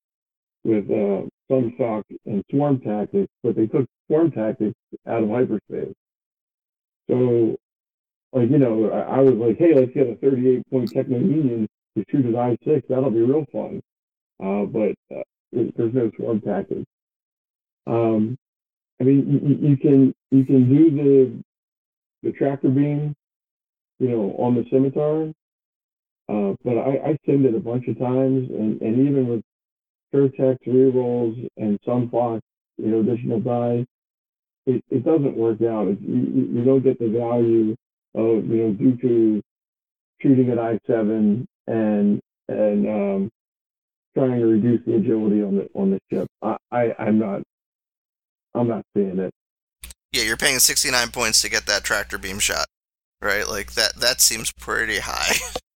with 0.65 0.91
uh, 0.91 1.23
Sun 1.51 1.75
Fac 1.79 2.05
and 2.27 2.45
Swarm 2.51 2.81
Tactics, 2.81 3.33
but 3.43 3.57
they 3.57 3.67
took 3.67 3.87
Swarm 4.09 4.31
Tactics 4.31 4.77
out 5.07 5.23
of 5.23 5.29
hyperspace. 5.31 5.95
So, 7.11 7.57
like, 8.33 8.51
you 8.51 8.59
know, 8.59 8.91
I, 8.91 9.19
I 9.19 9.21
was 9.21 9.35
like, 9.35 9.59
hey, 9.59 9.75
let's 9.75 9.93
get 9.93 10.09
a 10.09 10.17
38 10.17 10.63
point 10.71 10.93
Techno 10.93 11.19
Union 11.19 11.69
to 11.97 12.05
shoot 12.11 12.27
at 12.27 12.35
I 12.35 12.57
6. 12.65 12.87
That'll 12.89 13.11
be 13.11 13.21
real 13.23 13.47
fun. 13.53 13.83
Uh, 14.43 14.65
but 14.67 14.95
uh, 15.15 15.23
there- 15.53 15.71
there's 15.77 15.95
no 15.95 16.11
Swarm 16.17 16.41
Tactics. 16.41 16.87
Um, 17.87 18.37
I 19.01 19.05
mean, 19.05 19.29
you- 19.31 19.71
you 19.71 19.77
can 19.77 20.15
you 20.31 20.45
can 20.45 20.69
do 20.69 20.91
the 20.91 21.45
the 22.23 22.33
tractor 22.33 22.71
beam, 22.71 23.15
you 24.01 24.09
know, 24.11 24.35
on 24.39 24.55
the 24.55 24.65
scimitar, 24.71 25.33
uh, 26.29 26.55
but 26.65 26.79
I, 26.79 27.11
I 27.11 27.19
simmed 27.29 27.45
it 27.45 27.55
a 27.55 27.61
bunch 27.61 27.87
of 27.89 27.99
times, 27.99 28.49
and, 28.51 28.81
and 28.81 29.09
even 29.09 29.29
with 29.29 29.43
Surtex 30.15 30.59
rerolls 30.67 31.49
and 31.57 31.79
Sun 31.85 32.09
Fac's, 32.11 32.43
you 32.79 32.87
know, 32.87 33.01
additional 33.01 33.41
die, 33.41 33.87
it, 34.67 34.83
it 34.91 35.05
doesn't 35.05 35.37
work 35.37 35.61
out. 35.63 35.89
It, 35.89 35.99
you, 36.01 36.15
you 36.15 36.49
you 36.53 36.65
don't 36.65 36.83
get 36.83 36.99
the 36.99 37.09
value 37.09 37.77
of, 38.15 38.47
you 38.47 38.57
know, 38.57 38.73
due 38.73 38.97
to 38.97 39.43
shooting 40.21 40.51
at 40.51 40.59
I-7 40.59 41.47
and, 41.67 42.21
and, 42.49 42.89
um, 42.89 43.31
trying 44.17 44.39
to 44.39 44.47
reduce 44.47 44.81
the 44.87 44.95
agility 44.95 45.43
on 45.43 45.57
the, 45.57 45.69
on 45.75 45.91
the 45.91 45.99
ship. 46.11 46.29
I, 46.41 46.57
I, 46.71 46.95
I'm 46.99 47.19
not, 47.19 47.43
I'm 48.55 48.69
not 48.69 48.85
seeing 48.97 49.19
it. 49.19 49.33
Yeah, 50.13 50.23
you're 50.23 50.37
paying 50.37 50.61
69 50.61 51.11
points 51.11 51.43
to 51.43 51.51
get 51.51 51.67
that 51.67 51.83
tractor 51.83 52.19
beam 52.19 52.39
shot, 52.39 52.67
right? 53.21 53.49
Like 53.49 53.73
that 53.73 53.97
that 53.97 54.21
seems 54.21 54.53
pretty 54.53 55.01
high. 55.01 55.35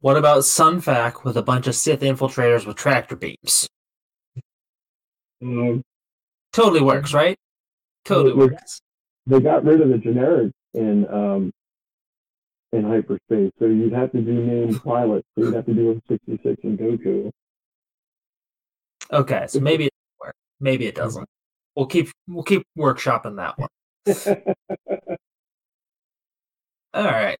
What 0.00 0.16
about 0.16 0.44
Sun 0.44 0.80
Fac 0.80 1.24
with 1.24 1.36
a 1.36 1.42
bunch 1.42 1.66
of 1.66 1.74
Sith 1.74 2.00
infiltrators 2.00 2.66
with 2.66 2.76
tractor 2.76 3.16
beams? 3.16 3.68
Um, 5.42 5.82
Totally 6.52 6.80
works, 6.80 7.12
right? 7.12 7.36
Totally 8.04 8.34
Look- 8.34 8.52
works. 8.52 8.80
they 9.26 9.40
got 9.40 9.64
rid 9.64 9.80
of 9.80 9.88
the 9.90 9.98
generic 9.98 10.52
in 10.74 11.06
um, 11.12 11.50
in 12.72 12.84
hyperspace, 12.84 13.52
so 13.58 13.66
you'd 13.66 13.92
have 13.92 14.12
to 14.12 14.20
do 14.20 14.32
named 14.32 14.82
pilots. 14.82 15.26
So 15.36 15.44
you'd 15.44 15.54
have 15.54 15.66
to 15.66 15.74
do 15.74 15.90
a 15.92 16.00
66 16.12 16.60
in 16.64 16.76
Dooku. 16.78 17.30
Okay, 19.12 19.46
so 19.48 19.60
maybe 19.60 19.86
it 19.86 19.92
doesn't 19.92 20.26
work. 20.26 20.34
Maybe 20.60 20.86
it 20.86 20.94
doesn't. 20.94 21.28
We'll 21.74 21.86
keep 21.86 22.08
we'll 22.26 22.42
keep 22.44 22.62
workshopping 22.78 23.36
that 23.36 23.58
one. 23.58 23.68
All 26.94 27.04
right. 27.04 27.38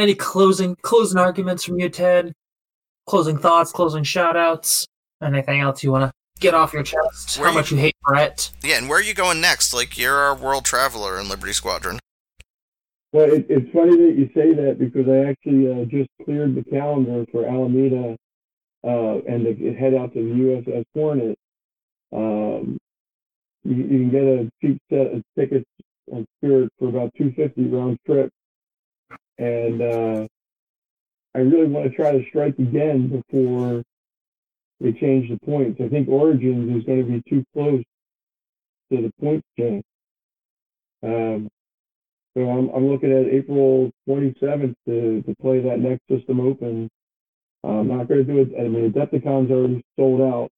Any 0.00 0.14
closing 0.14 0.76
closing 0.76 1.18
arguments 1.18 1.62
from 1.62 1.78
you, 1.78 1.90
Ted? 1.90 2.32
Closing 3.06 3.36
thoughts, 3.36 3.70
closing 3.70 4.02
shout 4.02 4.34
outs? 4.34 4.86
Anything 5.22 5.60
else 5.60 5.84
you 5.84 5.92
want 5.92 6.04
to 6.04 6.12
get 6.40 6.54
off 6.54 6.72
your 6.72 6.82
chest? 6.82 7.38
Where 7.38 7.50
How 7.50 7.54
much 7.54 7.70
you 7.70 7.76
hate 7.76 7.94
Brett? 8.06 8.50
yeah, 8.64 8.78
and 8.78 8.88
where 8.88 8.98
are 8.98 9.02
you 9.02 9.12
going 9.12 9.42
next? 9.42 9.74
Like 9.74 9.98
you're 9.98 10.16
our 10.16 10.34
world 10.34 10.64
traveler 10.64 11.20
in 11.20 11.28
Liberty 11.28 11.52
Squadron. 11.52 11.98
well, 13.12 13.30
it, 13.30 13.44
it's 13.50 13.70
funny 13.74 13.94
that 13.94 14.14
you 14.16 14.30
say 14.34 14.54
that 14.54 14.78
because 14.78 15.06
I 15.06 15.28
actually 15.28 15.70
uh, 15.70 15.84
just 15.84 16.08
cleared 16.24 16.54
the 16.54 16.64
calendar 16.70 17.26
for 17.30 17.44
Alameda 17.44 18.16
uh, 18.82 19.18
and 19.28 19.44
to 19.44 19.74
head 19.74 19.92
out 19.92 20.14
to 20.14 20.18
the 20.18 20.72
USS 20.72 20.84
Hornet. 20.94 21.36
Um, 22.10 22.78
you, 23.64 23.74
you 23.74 23.98
can 23.98 24.10
get 24.10 24.22
a 24.22 24.50
cheap 24.62 24.78
set 24.88 25.12
of 25.12 25.22
tickets 25.38 25.68
on 26.10 26.24
Spirit 26.38 26.70
for 26.78 26.88
about 26.88 27.10
250 27.18 27.68
round 27.68 27.98
trip, 28.06 28.30
and 29.40 29.80
uh, 29.80 30.26
I 31.34 31.38
really 31.38 31.66
want 31.66 31.90
to 31.90 31.96
try 31.96 32.12
to 32.12 32.24
strike 32.28 32.58
again 32.58 33.08
before 33.08 33.82
they 34.80 34.92
change 34.92 35.30
the 35.30 35.38
points. 35.44 35.80
I 35.82 35.88
think 35.88 36.08
Origins 36.08 36.76
is 36.76 36.84
going 36.84 37.04
to 37.04 37.10
be 37.10 37.22
too 37.28 37.44
close 37.54 37.82
to 38.92 39.02
the 39.02 39.12
point 39.20 39.42
change. 39.58 39.84
Um, 41.02 41.48
so 42.36 42.48
I'm, 42.48 42.68
I'm 42.68 42.88
looking 42.88 43.12
at 43.12 43.32
April 43.32 43.90
27th 44.08 44.74
to, 44.86 45.22
to 45.22 45.34
play 45.40 45.60
that 45.60 45.78
next 45.78 46.02
system 46.10 46.40
open. 46.40 46.90
I'm 47.64 47.88
not 47.88 48.08
going 48.08 48.24
to 48.26 48.32
do 48.32 48.38
it. 48.40 48.52
I 48.58 48.68
mean, 48.68 48.92
Adepticon's 48.92 49.50
already 49.50 49.82
sold 49.98 50.20
out. 50.20 50.50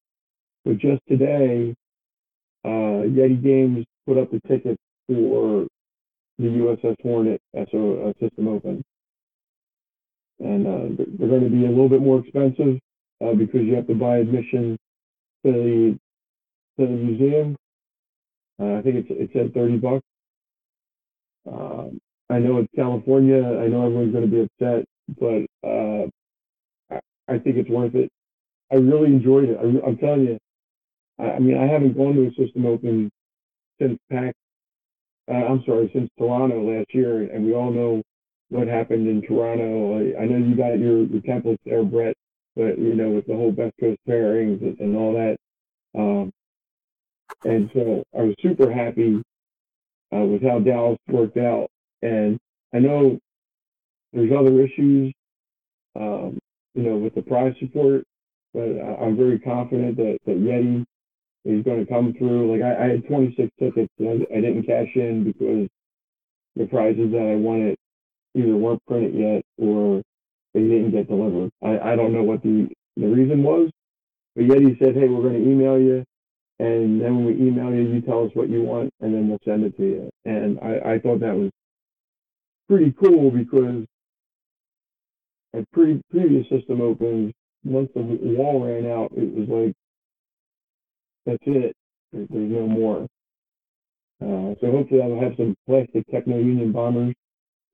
But 0.65 0.77
just 0.77 1.01
today, 1.07 1.73
uh, 2.65 3.07
Yeti 3.07 3.41
Games 3.41 3.85
put 4.05 4.17
up 4.17 4.31
the 4.31 4.41
tickets 4.47 4.81
for 5.07 5.67
the 6.43 6.49
USS 6.49 6.97
Hornet 7.03 7.41
SO 7.71 8.09
a 8.09 8.13
system 8.25 8.49
open. 8.49 8.83
And 10.39 10.67
uh, 10.67 11.03
they're- 11.19 11.29
going 11.29 11.43
to 11.43 11.49
be 11.49 11.65
a 11.65 11.69
little 11.69 11.89
bit 11.89 12.01
more 12.01 12.19
expensive 12.19 12.79
uh, 13.25 13.33
because 13.33 13.61
you 13.63 13.75
have 13.75 13.87
to 13.87 13.95
buy 13.95 14.17
admission 14.17 14.77
to 15.45 15.51
the 15.51 15.99
to 16.79 16.87
the 16.87 16.93
museum. 16.93 17.55
Uh, 18.59 18.75
I 18.75 18.81
think 18.83 18.95
it's 18.97 19.09
it's 19.11 19.35
at 19.35 19.53
30 19.53 19.77
bucks. 19.77 20.05
Um, 21.51 21.99
I 22.29 22.39
know 22.39 22.59
it's 22.59 22.69
California. 22.75 23.37
I 23.43 23.67
know 23.67 23.85
everyone's 23.85 24.13
going 24.13 24.29
to 24.29 24.31
be 24.31 24.41
upset, 24.41 24.85
but 25.19 25.67
uh, 25.67 26.07
I, 26.91 26.99
I 27.35 27.39
think 27.39 27.57
it's 27.57 27.69
worth 27.69 27.95
it. 27.95 28.09
I 28.71 28.75
really 28.75 29.07
enjoyed 29.07 29.49
it. 29.49 29.57
I, 29.59 29.87
I'm 29.87 29.97
telling 29.97 30.25
you. 30.25 30.39
I, 31.19 31.31
I 31.31 31.39
mean, 31.39 31.57
I 31.57 31.67
haven't 31.67 31.97
gone 31.97 32.15
to 32.15 32.27
a 32.27 32.31
system 32.45 32.65
open 32.65 33.11
since 33.81 33.99
PAX. 34.11 34.33
Uh, 35.29 35.35
I'm 35.35 35.63
sorry, 35.65 35.89
since 35.93 36.09
Toronto 36.17 36.61
last 36.61 36.93
year, 36.93 37.31
and 37.31 37.45
we 37.45 37.53
all 37.53 37.71
know 37.71 38.01
what 38.49 38.67
happened 38.67 39.07
in 39.07 39.21
Toronto. 39.21 39.97
I, 39.97 40.23
I 40.23 40.25
know 40.25 40.37
you 40.37 40.55
got 40.55 40.79
your, 40.79 41.03
your 41.03 41.21
templates 41.21 41.59
there, 41.65 41.83
Brett, 41.83 42.15
but 42.55 42.77
you 42.77 42.93
know 42.93 43.09
with 43.09 43.25
the 43.25 43.33
whole 43.33 43.51
Best 43.51 43.73
Coast 43.79 43.99
pairings 44.07 44.61
and, 44.61 44.79
and 44.79 44.95
all 44.97 45.13
that. 45.13 45.37
Um, 45.97 46.31
and 47.45 47.69
so 47.73 48.03
I 48.17 48.23
was 48.23 48.35
super 48.41 48.71
happy 48.71 49.21
uh, 50.13 50.19
with 50.19 50.43
how 50.43 50.59
Dallas 50.59 50.99
worked 51.07 51.37
out. 51.37 51.69
And 52.01 52.37
I 52.73 52.79
know 52.79 53.19
there's 54.11 54.31
other 54.31 54.61
issues, 54.61 55.13
um, 55.95 56.37
you 56.75 56.83
know, 56.83 56.97
with 56.97 57.15
the 57.15 57.21
prize 57.21 57.55
support, 57.59 58.03
but 58.53 58.61
I'm 58.61 59.17
very 59.17 59.39
confident 59.39 59.97
that, 59.97 60.17
that 60.25 60.37
Yeti 60.37 60.85
is 61.45 61.63
going 61.63 61.85
to 61.85 61.91
come 61.91 62.13
through. 62.17 62.53
Like 62.53 62.63
I, 62.63 62.85
I 62.85 62.89
had 62.89 63.07
26 63.07 63.49
tickets 63.59 63.93
and 63.99 64.25
I, 64.31 64.37
I 64.37 64.41
didn't 64.41 64.63
cash 64.65 64.89
in 64.95 65.23
because 65.23 65.67
the 66.55 66.65
prizes 66.67 67.11
that 67.11 67.29
I 67.31 67.35
wanted 67.35 67.75
either 68.35 68.55
weren't 68.55 68.85
printed 68.87 69.13
yet 69.15 69.43
or 69.57 70.01
they 70.53 70.61
didn't 70.61 70.91
get 70.91 71.07
delivered. 71.07 71.51
I, 71.63 71.93
I 71.93 71.95
don't 71.95 72.13
know 72.13 72.23
what 72.23 72.43
the, 72.43 72.69
the 72.97 73.07
reason 73.07 73.43
was, 73.43 73.69
but 74.35 74.45
yet 74.45 74.59
he 74.59 74.75
said, 74.79 74.95
hey, 74.95 75.07
we're 75.07 75.21
going 75.29 75.43
to 75.43 75.49
email 75.51 75.79
you. 75.79 76.03
And 76.59 77.01
then 77.01 77.17
when 77.17 77.25
we 77.25 77.33
email 77.33 77.73
you, 77.73 77.81
you 77.93 78.01
tell 78.01 78.25
us 78.25 78.31
what 78.35 78.49
you 78.49 78.61
want, 78.61 78.93
and 79.01 79.13
then 79.13 79.27
we'll 79.27 79.39
send 79.43 79.65
it 79.65 79.75
to 79.77 79.83
you. 79.83 80.09
And 80.25 80.59
I, 80.59 80.93
I 80.93 80.99
thought 80.99 81.19
that 81.21 81.35
was 81.35 81.49
pretty 82.69 82.93
cool 83.03 83.31
because 83.31 83.85
a 85.53 85.65
pre- 85.73 86.01
previous 86.11 86.47
system 86.49 86.81
opens, 86.81 87.33
once 87.63 87.89
the 87.95 88.01
wall 88.01 88.65
ran 88.65 88.89
out, 88.91 89.11
it 89.15 89.33
was 89.33 89.49
like, 89.49 89.73
that's 91.25 91.37
it. 91.45 91.75
There- 92.11 92.27
There's 92.29 92.51
no 92.51 92.67
more. 92.67 93.07
Uh, 94.21 94.55
so 94.61 94.71
hopefully 94.71 95.01
I'll 95.01 95.19
have 95.19 95.33
some 95.37 95.55
plastic 95.67 96.05
Techno 96.07 96.37
Union 96.37 96.71
bombers 96.71 97.13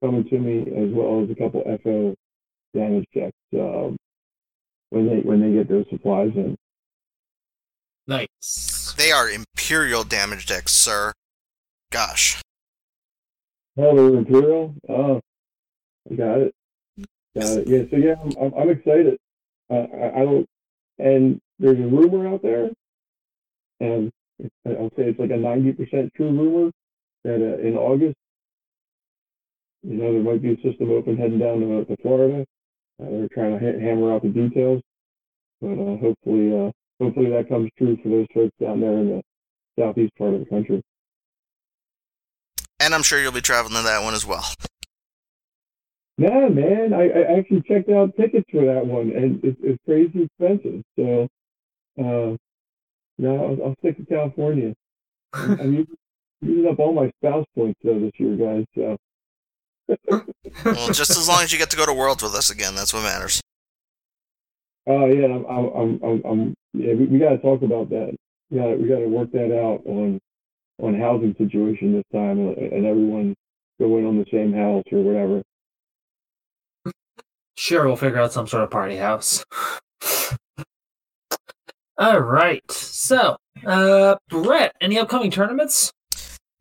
coming 0.04 0.24
to 0.30 0.40
me, 0.40 0.62
as 0.62 0.92
well 0.94 1.24
as 1.24 1.30
a 1.30 1.36
couple 1.36 1.62
FO 1.84 2.16
damage 2.74 3.06
checks 3.14 3.36
um, 3.54 3.98
when 4.90 5.06
they 5.08 5.18
when 5.20 5.42
they 5.42 5.52
get 5.58 5.68
those 5.70 5.86
supplies 5.92 6.32
in. 6.36 6.56
Nice. 8.08 8.96
They 8.98 9.12
are 9.12 9.30
Imperial 9.30 10.04
damage 10.04 10.48
decks, 10.48 10.72
sir. 10.72 11.14
Gosh. 11.92 12.42
Oh, 13.78 13.96
they're 13.96 14.18
Imperial. 14.20 14.74
Oh, 14.90 15.22
I 16.12 16.16
got 16.16 16.40
it. 16.40 16.56
Got 17.38 17.58
it. 17.60 17.68
Yeah. 17.68 17.84
So 17.92 17.98
yeah, 17.98 18.16
I'm, 18.24 18.32
I'm, 18.42 18.54
I'm 18.62 18.70
excited. 18.70 19.18
Uh, 19.70 19.86
I, 19.96 20.22
I 20.22 20.26
don't. 20.26 20.46
And 20.98 21.40
there's 21.60 21.78
a 21.78 21.84
rumor 21.88 22.28
out 22.28 22.42
there, 22.42 22.72
and 23.80 24.12
I'll 24.66 24.92
say 24.96 25.10
it's 25.10 25.20
like 25.20 25.32
a 25.32 25.34
90% 25.34 26.14
true 26.16 26.32
rumor 26.32 26.72
that 27.24 27.36
uh, 27.36 27.68
in 27.68 27.76
August, 27.76 28.16
you 29.84 29.96
know, 29.96 30.14
there 30.14 30.24
might 30.24 30.42
be 30.42 30.54
a 30.54 30.56
system 30.62 30.92
open 30.92 31.18
heading 31.18 31.40
down 31.40 31.60
to, 31.62 31.86
to 31.86 32.02
Florida. 32.02 32.46
Uh, 33.02 33.06
they're 33.10 33.30
trying 33.34 33.58
to 33.58 33.66
ha- 33.66 33.80
hammer 33.80 34.14
out 34.14 34.24
the 34.24 34.30
details, 34.30 34.82
but 35.62 35.72
uh, 35.72 35.98
hopefully, 35.98 36.52
uh, 36.52 36.72
hopefully 37.02 37.30
that 37.30 37.48
comes 37.48 37.70
true 37.78 37.98
for 38.04 38.10
those 38.10 38.28
folks 38.34 38.56
down 38.60 38.82
there 38.82 38.98
in 38.98 39.10
the 39.10 39.22
southeast 39.78 40.12
part 40.18 40.34
of 40.34 40.42
the 40.42 40.46
country. 40.46 40.82
And 42.82 42.94
I'm 42.94 43.04
sure 43.04 43.20
you'll 43.20 43.32
be 43.32 43.42
traveling 43.42 43.76
to 43.76 43.84
that 43.84 44.04
one 44.04 44.14
as 44.14 44.26
well. 44.26 44.46
Nah, 46.18 46.50
man, 46.50 46.94
I, 46.94 47.08
I 47.08 47.38
actually 47.38 47.62
checked 47.62 47.90
out 47.90 48.16
tickets 48.18 48.46
for 48.52 48.66
that 48.66 48.86
one, 48.86 49.12
and 49.12 49.42
it's, 49.44 49.58
it's 49.64 49.80
crazy 49.86 50.24
expensive. 50.24 50.84
So, 50.98 51.28
uh, 51.98 52.36
no, 53.20 53.36
I'll, 53.36 53.68
I'll 53.68 53.76
stick 53.80 53.98
to 53.98 54.06
California. 54.06 54.74
I'm, 55.34 55.60
I'm 55.60 55.74
using, 55.74 55.98
using 56.42 56.72
up 56.72 56.80
all 56.80 56.94
my 56.94 57.12
spouse 57.18 57.46
points 57.56 57.80
though 57.84 58.00
this 58.00 58.12
year, 58.18 58.36
guys. 58.36 58.66
So, 58.76 58.98
Well, 60.66 60.88
just 60.88 61.12
as 61.12 61.28
long 61.28 61.44
as 61.44 61.52
you 61.52 61.60
get 61.60 61.70
to 61.72 61.78
go 61.78 61.86
to 61.86 61.94
Worlds 61.94 62.24
with 62.24 62.34
us 62.34 62.50
again, 62.50 62.76
that's 62.76 62.94
what 62.94 63.04
matters. 63.04 63.42
oh 64.88 65.06
yeah, 65.08 65.26
I'm, 65.26 65.46
I'm, 65.46 65.66
I'm, 65.76 66.00
I'm, 66.04 66.22
I'm 66.26 66.54
yeah, 66.74 66.94
we, 66.94 67.06
we 67.08 67.20
got 67.20 67.32
to 67.32 67.38
talk 67.40 67.62
about 67.62 67.90
that. 67.90 68.16
We 68.50 68.60
got, 68.60 68.80
we 68.80 68.88
got 68.88 69.00
to 69.00 69.08
work 69.08 69.32
that 69.34 69.54
out 69.54 69.82
on, 69.86 70.20
on 70.82 71.00
housing 71.00 71.36
situation 71.38 71.94
this 71.94 72.06
time, 72.14 72.40
and, 72.40 72.58
and 72.58 72.86
everyone 72.86 73.36
go 73.80 73.98
in 73.98 74.06
on 74.06 74.18
the 74.18 74.26
same 74.32 74.54
house 74.54 74.84
or 74.92 75.04
whatever. 75.04 75.42
Sure, 77.58 77.86
we'll 77.86 77.98
figure 77.98 78.20
out 78.20 78.32
some 78.32 78.48
sort 78.48 78.64
of 78.64 78.72
party 78.72 78.96
house. 78.96 79.44
All 82.00 82.22
right. 82.22 82.64
So, 82.72 83.36
uh, 83.66 84.16
Brett, 84.30 84.74
any 84.80 84.98
upcoming 84.98 85.32
tournaments? 85.32 85.92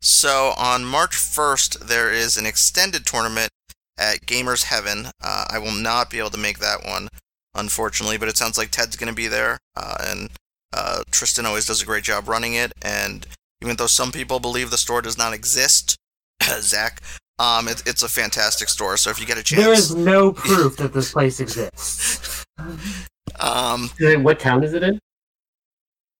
So 0.01 0.51
on 0.57 0.83
March 0.83 1.11
1st, 1.15 1.87
there 1.87 2.11
is 2.11 2.35
an 2.35 2.45
extended 2.45 3.05
tournament 3.05 3.49
at 3.97 4.25
Gamers 4.25 4.65
Heaven. 4.65 5.07
Uh, 5.23 5.45
I 5.49 5.57
will 5.57 5.71
not 5.71 6.09
be 6.09 6.19
able 6.19 6.29
to 6.31 6.37
make 6.37 6.59
that 6.59 6.85
one, 6.85 7.07
unfortunately, 7.55 8.17
but 8.17 8.27
it 8.27 8.35
sounds 8.35 8.57
like 8.57 8.69
Ted's 8.69 8.97
going 8.97 9.09
to 9.09 9.15
be 9.15 9.27
there, 9.27 9.59
uh, 9.77 9.95
and 10.07 10.29
uh, 10.73 11.03
Tristan 11.09 11.45
always 11.45 11.65
does 11.65 11.81
a 11.81 11.85
great 11.85 12.03
job 12.03 12.27
running 12.27 12.53
it. 12.55 12.73
And 12.81 13.25
even 13.61 13.77
though 13.77 13.87
some 13.87 14.11
people 14.11 14.41
believe 14.41 14.71
the 14.71 14.77
store 14.77 15.01
does 15.01 15.17
not 15.17 15.33
exist, 15.33 15.95
Zach, 16.43 17.01
um, 17.39 17.69
it, 17.69 17.81
it's 17.85 18.03
a 18.03 18.09
fantastic 18.09 18.67
store. 18.67 18.97
So 18.97 19.09
if 19.09 19.21
you 19.21 19.25
get 19.25 19.37
a 19.37 19.43
chance, 19.43 19.63
There 19.63 19.73
is 19.73 19.95
no 19.95 20.33
proof 20.33 20.75
that 20.77 20.91
this 20.91 21.13
place 21.13 21.39
exists. 21.39 22.45
um, 23.39 23.89
What 23.99 24.39
town 24.39 24.65
is 24.65 24.73
it 24.73 24.83
in? 24.83 24.99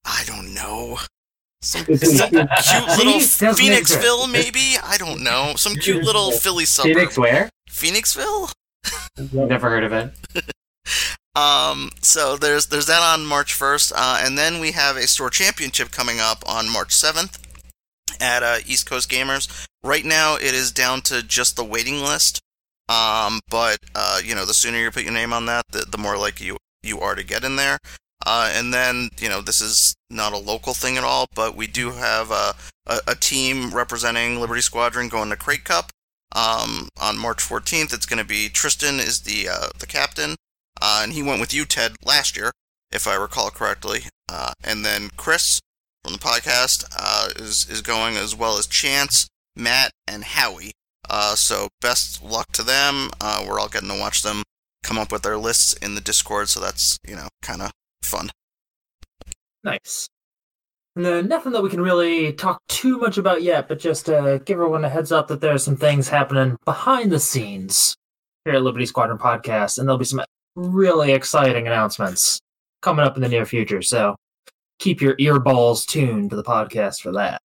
I 0.06 0.24
don't 0.26 0.54
know. 0.54 1.00
Some 1.62 1.84
some 1.98 2.30
cute 2.30 2.88
little? 2.88 3.20
Phoenixville, 3.20 4.32
maybe? 4.32 4.78
I 4.82 4.98
don't 4.98 5.24
know. 5.24 5.54
Some 5.56 5.76
cute 5.76 6.04
little 6.04 6.32
Philly 6.32 6.66
suburb. 6.66 6.96
Phoenix 6.96 7.18
where? 7.18 7.50
Phoenixville? 7.70 8.52
Never 9.34 9.70
heard 9.70 9.84
of 9.84 9.94
it. 9.94 10.14
Um, 11.36 11.92
so 12.02 12.36
there's 12.36 12.68
there's 12.68 12.88
that 12.88 13.02
on 13.02 13.26
March 13.26 13.54
1st, 13.58 13.94
uh, 13.96 14.20
and 14.24 14.38
then 14.38 14.60
we 14.60 14.72
have 14.72 14.98
a 14.98 15.08
store 15.08 15.30
championship 15.30 15.92
coming 15.92 16.20
up 16.20 16.44
on 16.46 16.70
March 16.70 16.90
7th 16.90 17.40
at 18.20 18.44
uh, 18.44 18.58
East 18.66 18.90
Coast 18.90 19.10
Gamers. 19.10 19.68
Right 19.84 20.04
now, 20.04 20.36
it 20.36 20.54
is 20.54 20.72
down 20.72 21.02
to 21.04 21.24
just 21.24 21.56
the 21.56 21.64
waiting 21.64 22.02
list. 22.02 22.42
Um, 22.90 23.40
but 23.50 23.78
uh, 23.96 24.20
you 24.24 24.36
know, 24.36 24.46
the 24.46 24.54
sooner 24.54 24.80
you 24.80 24.92
put 24.92 25.04
your 25.04 25.14
name 25.14 25.32
on 25.32 25.46
that, 25.46 25.64
the, 25.72 25.86
the 25.90 25.98
more 25.98 26.18
likely 26.18 26.48
you 26.48 26.58
you 26.82 27.00
are 27.00 27.16
to 27.16 27.24
get 27.24 27.44
in 27.44 27.56
there. 27.56 27.78
Uh, 28.26 28.52
and 28.54 28.74
then 28.74 29.10
you 29.20 29.30
know, 29.30 29.42
this 29.42 29.62
is 29.62 29.96
not 30.10 30.34
a 30.34 30.38
local 30.38 30.74
thing 30.74 30.98
at 30.98 31.04
all, 31.04 31.28
but 31.34 31.56
we 31.56 31.68
do 31.68 31.92
have 31.92 32.32
a 32.32 32.54
a, 32.90 33.00
a 33.08 33.16
team 33.16 33.72
representing 33.72 34.40
Liberty 34.40 34.62
Squadron 34.62 35.08
going 35.08 35.30
to 35.30 35.38
Crate 35.38 35.64
Cup. 35.64 35.92
Um, 36.36 36.90
on 37.02 37.18
March 37.18 37.40
14th, 37.40 37.94
it's 37.94 38.06
going 38.06 38.20
to 38.20 38.28
be 38.28 38.50
Tristan 38.50 39.00
is 39.00 39.22
the 39.22 39.48
uh, 39.50 39.70
the 39.80 39.88
captain. 39.88 40.36
Uh, 40.82 41.02
and 41.04 41.14
he 41.14 41.24
went 41.24 41.42
with 41.42 41.54
you, 41.54 41.66
Ted, 41.66 41.96
last 42.06 42.38
year, 42.38 42.52
if 42.92 43.08
I 43.08 43.16
recall 43.16 43.50
correctly. 43.50 44.02
Uh, 44.32 44.54
and 44.64 44.86
then 44.86 45.10
Chris 45.18 45.60
from 46.04 46.14
the 46.14 46.20
podcast 46.20 46.86
uh, 46.98 47.30
is 47.36 47.68
is 47.70 47.82
going 47.82 48.16
as 48.16 48.36
well 48.36 48.58
as 48.58 48.68
Chance, 48.68 49.28
Matt, 49.56 49.92
and 50.08 50.24
Howie. 50.24 50.72
Uh, 51.10 51.34
so 51.36 51.70
best 51.82 52.24
luck 52.24 52.52
to 52.54 52.64
them. 52.64 53.10
We're 53.22 53.60
all 53.60 53.70
getting 53.70 53.90
to 53.90 54.00
watch 54.00 54.22
them 54.22 54.44
come 54.84 54.98
up 54.98 55.12
with 55.12 55.24
their 55.24 55.38
lists 55.38 55.74
in 55.74 55.96
the 55.96 56.02
Discord, 56.02 56.50
so 56.50 56.60
that's 56.60 57.00
you 57.08 57.16
know 57.16 57.28
kind 57.42 57.62
of 57.62 57.72
fun. 58.10 58.30
Nice. 59.64 60.10
And 60.96 61.06
then 61.06 61.28
nothing 61.28 61.52
that 61.54 61.64
we 61.64 61.70
can 61.70 61.82
really 61.82 62.34
talk 62.34 62.62
too 62.68 62.98
much 62.98 63.18
about 63.18 63.42
yet, 63.42 63.68
but 63.68 63.80
just 63.80 64.10
uh, 64.10 64.40
give 64.40 64.56
everyone 64.56 64.84
a 64.84 64.90
heads 64.90 65.12
up 65.12 65.28
that 65.28 65.40
there's 65.40 65.64
some 65.64 65.78
things 65.78 66.10
happening 66.10 66.58
behind 66.66 67.12
the 67.12 67.20
scenes 67.20 67.96
here 68.44 68.56
at 68.56 68.64
Liberty 68.64 68.86
Squadron 68.86 69.18
Podcast, 69.18 69.78
and 69.78 69.88
there'll 69.88 69.98
be 69.98 70.06
some 70.06 70.22
really 70.56 71.12
exciting 71.12 71.68
announcements 71.68 72.40
coming 72.82 73.06
up 73.06 73.16
in 73.16 73.22
the 73.22 73.30
near 73.30 73.46
future. 73.46 73.82
So 73.82 74.16
keep 74.80 75.02
your 75.02 75.16
earballs 75.18 75.86
tuned 75.86 76.32
to 76.32 76.36
the 76.36 76.44
podcast 76.44 77.02
for 77.02 77.12
that. 77.14 77.40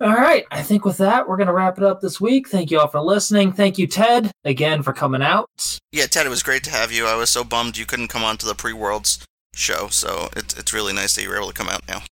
All 0.00 0.14
right, 0.14 0.44
I 0.50 0.62
think 0.62 0.84
with 0.84 0.98
that, 0.98 1.28
we're 1.28 1.36
going 1.36 1.46
to 1.46 1.52
wrap 1.52 1.78
it 1.78 1.84
up 1.84 2.00
this 2.00 2.20
week. 2.20 2.48
Thank 2.48 2.70
you 2.70 2.80
all 2.80 2.88
for 2.88 3.00
listening. 3.00 3.52
Thank 3.52 3.78
you, 3.78 3.86
Ted, 3.86 4.30
again 4.44 4.82
for 4.82 4.92
coming 4.92 5.22
out. 5.22 5.78
Yeah, 5.90 6.06
Ted, 6.06 6.26
it 6.26 6.30
was 6.30 6.42
great 6.42 6.62
to 6.64 6.70
have 6.70 6.92
you. 6.92 7.06
I 7.06 7.16
was 7.16 7.30
so 7.30 7.44
bummed 7.44 7.76
you 7.76 7.86
couldn't 7.86 8.08
come 8.08 8.22
on 8.24 8.36
to 8.38 8.46
the 8.46 8.54
pre 8.54 8.72
Worlds 8.72 9.24
show, 9.54 9.88
so 9.88 10.28
it's 10.36 10.54
it's 10.54 10.72
really 10.72 10.92
nice 10.92 11.14
that 11.16 11.22
you 11.22 11.28
were 11.28 11.36
able 11.36 11.48
to 11.48 11.54
come 11.54 11.68
out 11.68 11.86
now. 11.88 12.02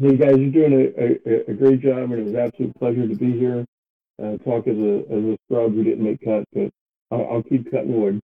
Hey 0.00 0.16
guys, 0.16 0.36
you're 0.36 0.50
doing 0.50 0.72
a, 0.96 1.30
a, 1.30 1.50
a 1.50 1.54
great 1.54 1.80
job, 1.80 1.98
and 1.98 2.12
it 2.14 2.24
was 2.24 2.32
an 2.34 2.40
absolute 2.40 2.74
pleasure 2.78 3.08
to 3.08 3.14
be 3.16 3.38
here. 3.38 3.64
Uh, 4.22 4.36
talk 4.38 4.66
as 4.66 4.76
a 4.76 4.98
as 5.10 5.24
a 5.24 5.36
scrub 5.46 5.74
who 5.74 5.84
didn't 5.84 6.04
make 6.04 6.20
cut, 6.24 6.44
but 6.52 6.70
I'll, 7.10 7.28
I'll 7.32 7.42
keep 7.42 7.70
cutting 7.70 8.00
wood. 8.00 8.20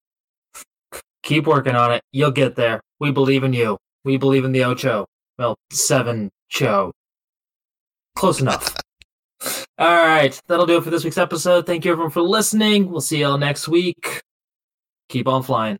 Keep 1.22 1.46
working 1.46 1.74
on 1.74 1.92
it. 1.92 2.02
You'll 2.12 2.30
get 2.30 2.54
there. 2.54 2.80
We 3.00 3.10
believe 3.10 3.44
in 3.44 3.52
you. 3.52 3.78
We 4.04 4.16
believe 4.16 4.44
in 4.44 4.52
the 4.52 4.64
Ocho. 4.64 5.06
Well, 5.38 5.56
seven 5.72 6.30
Cho. 6.48 6.92
Close 8.16 8.40
enough. 8.40 8.76
all 9.78 10.06
right, 10.06 10.40
that'll 10.46 10.66
do 10.66 10.78
it 10.78 10.84
for 10.84 10.90
this 10.90 11.04
week's 11.04 11.18
episode. 11.18 11.66
Thank 11.66 11.84
you 11.84 11.92
everyone 11.92 12.10
for 12.10 12.22
listening. 12.22 12.90
We'll 12.90 13.00
see 13.00 13.18
y'all 13.18 13.38
next 13.38 13.68
week. 13.68 14.22
Keep 15.08 15.28
on 15.28 15.42
flying. 15.42 15.78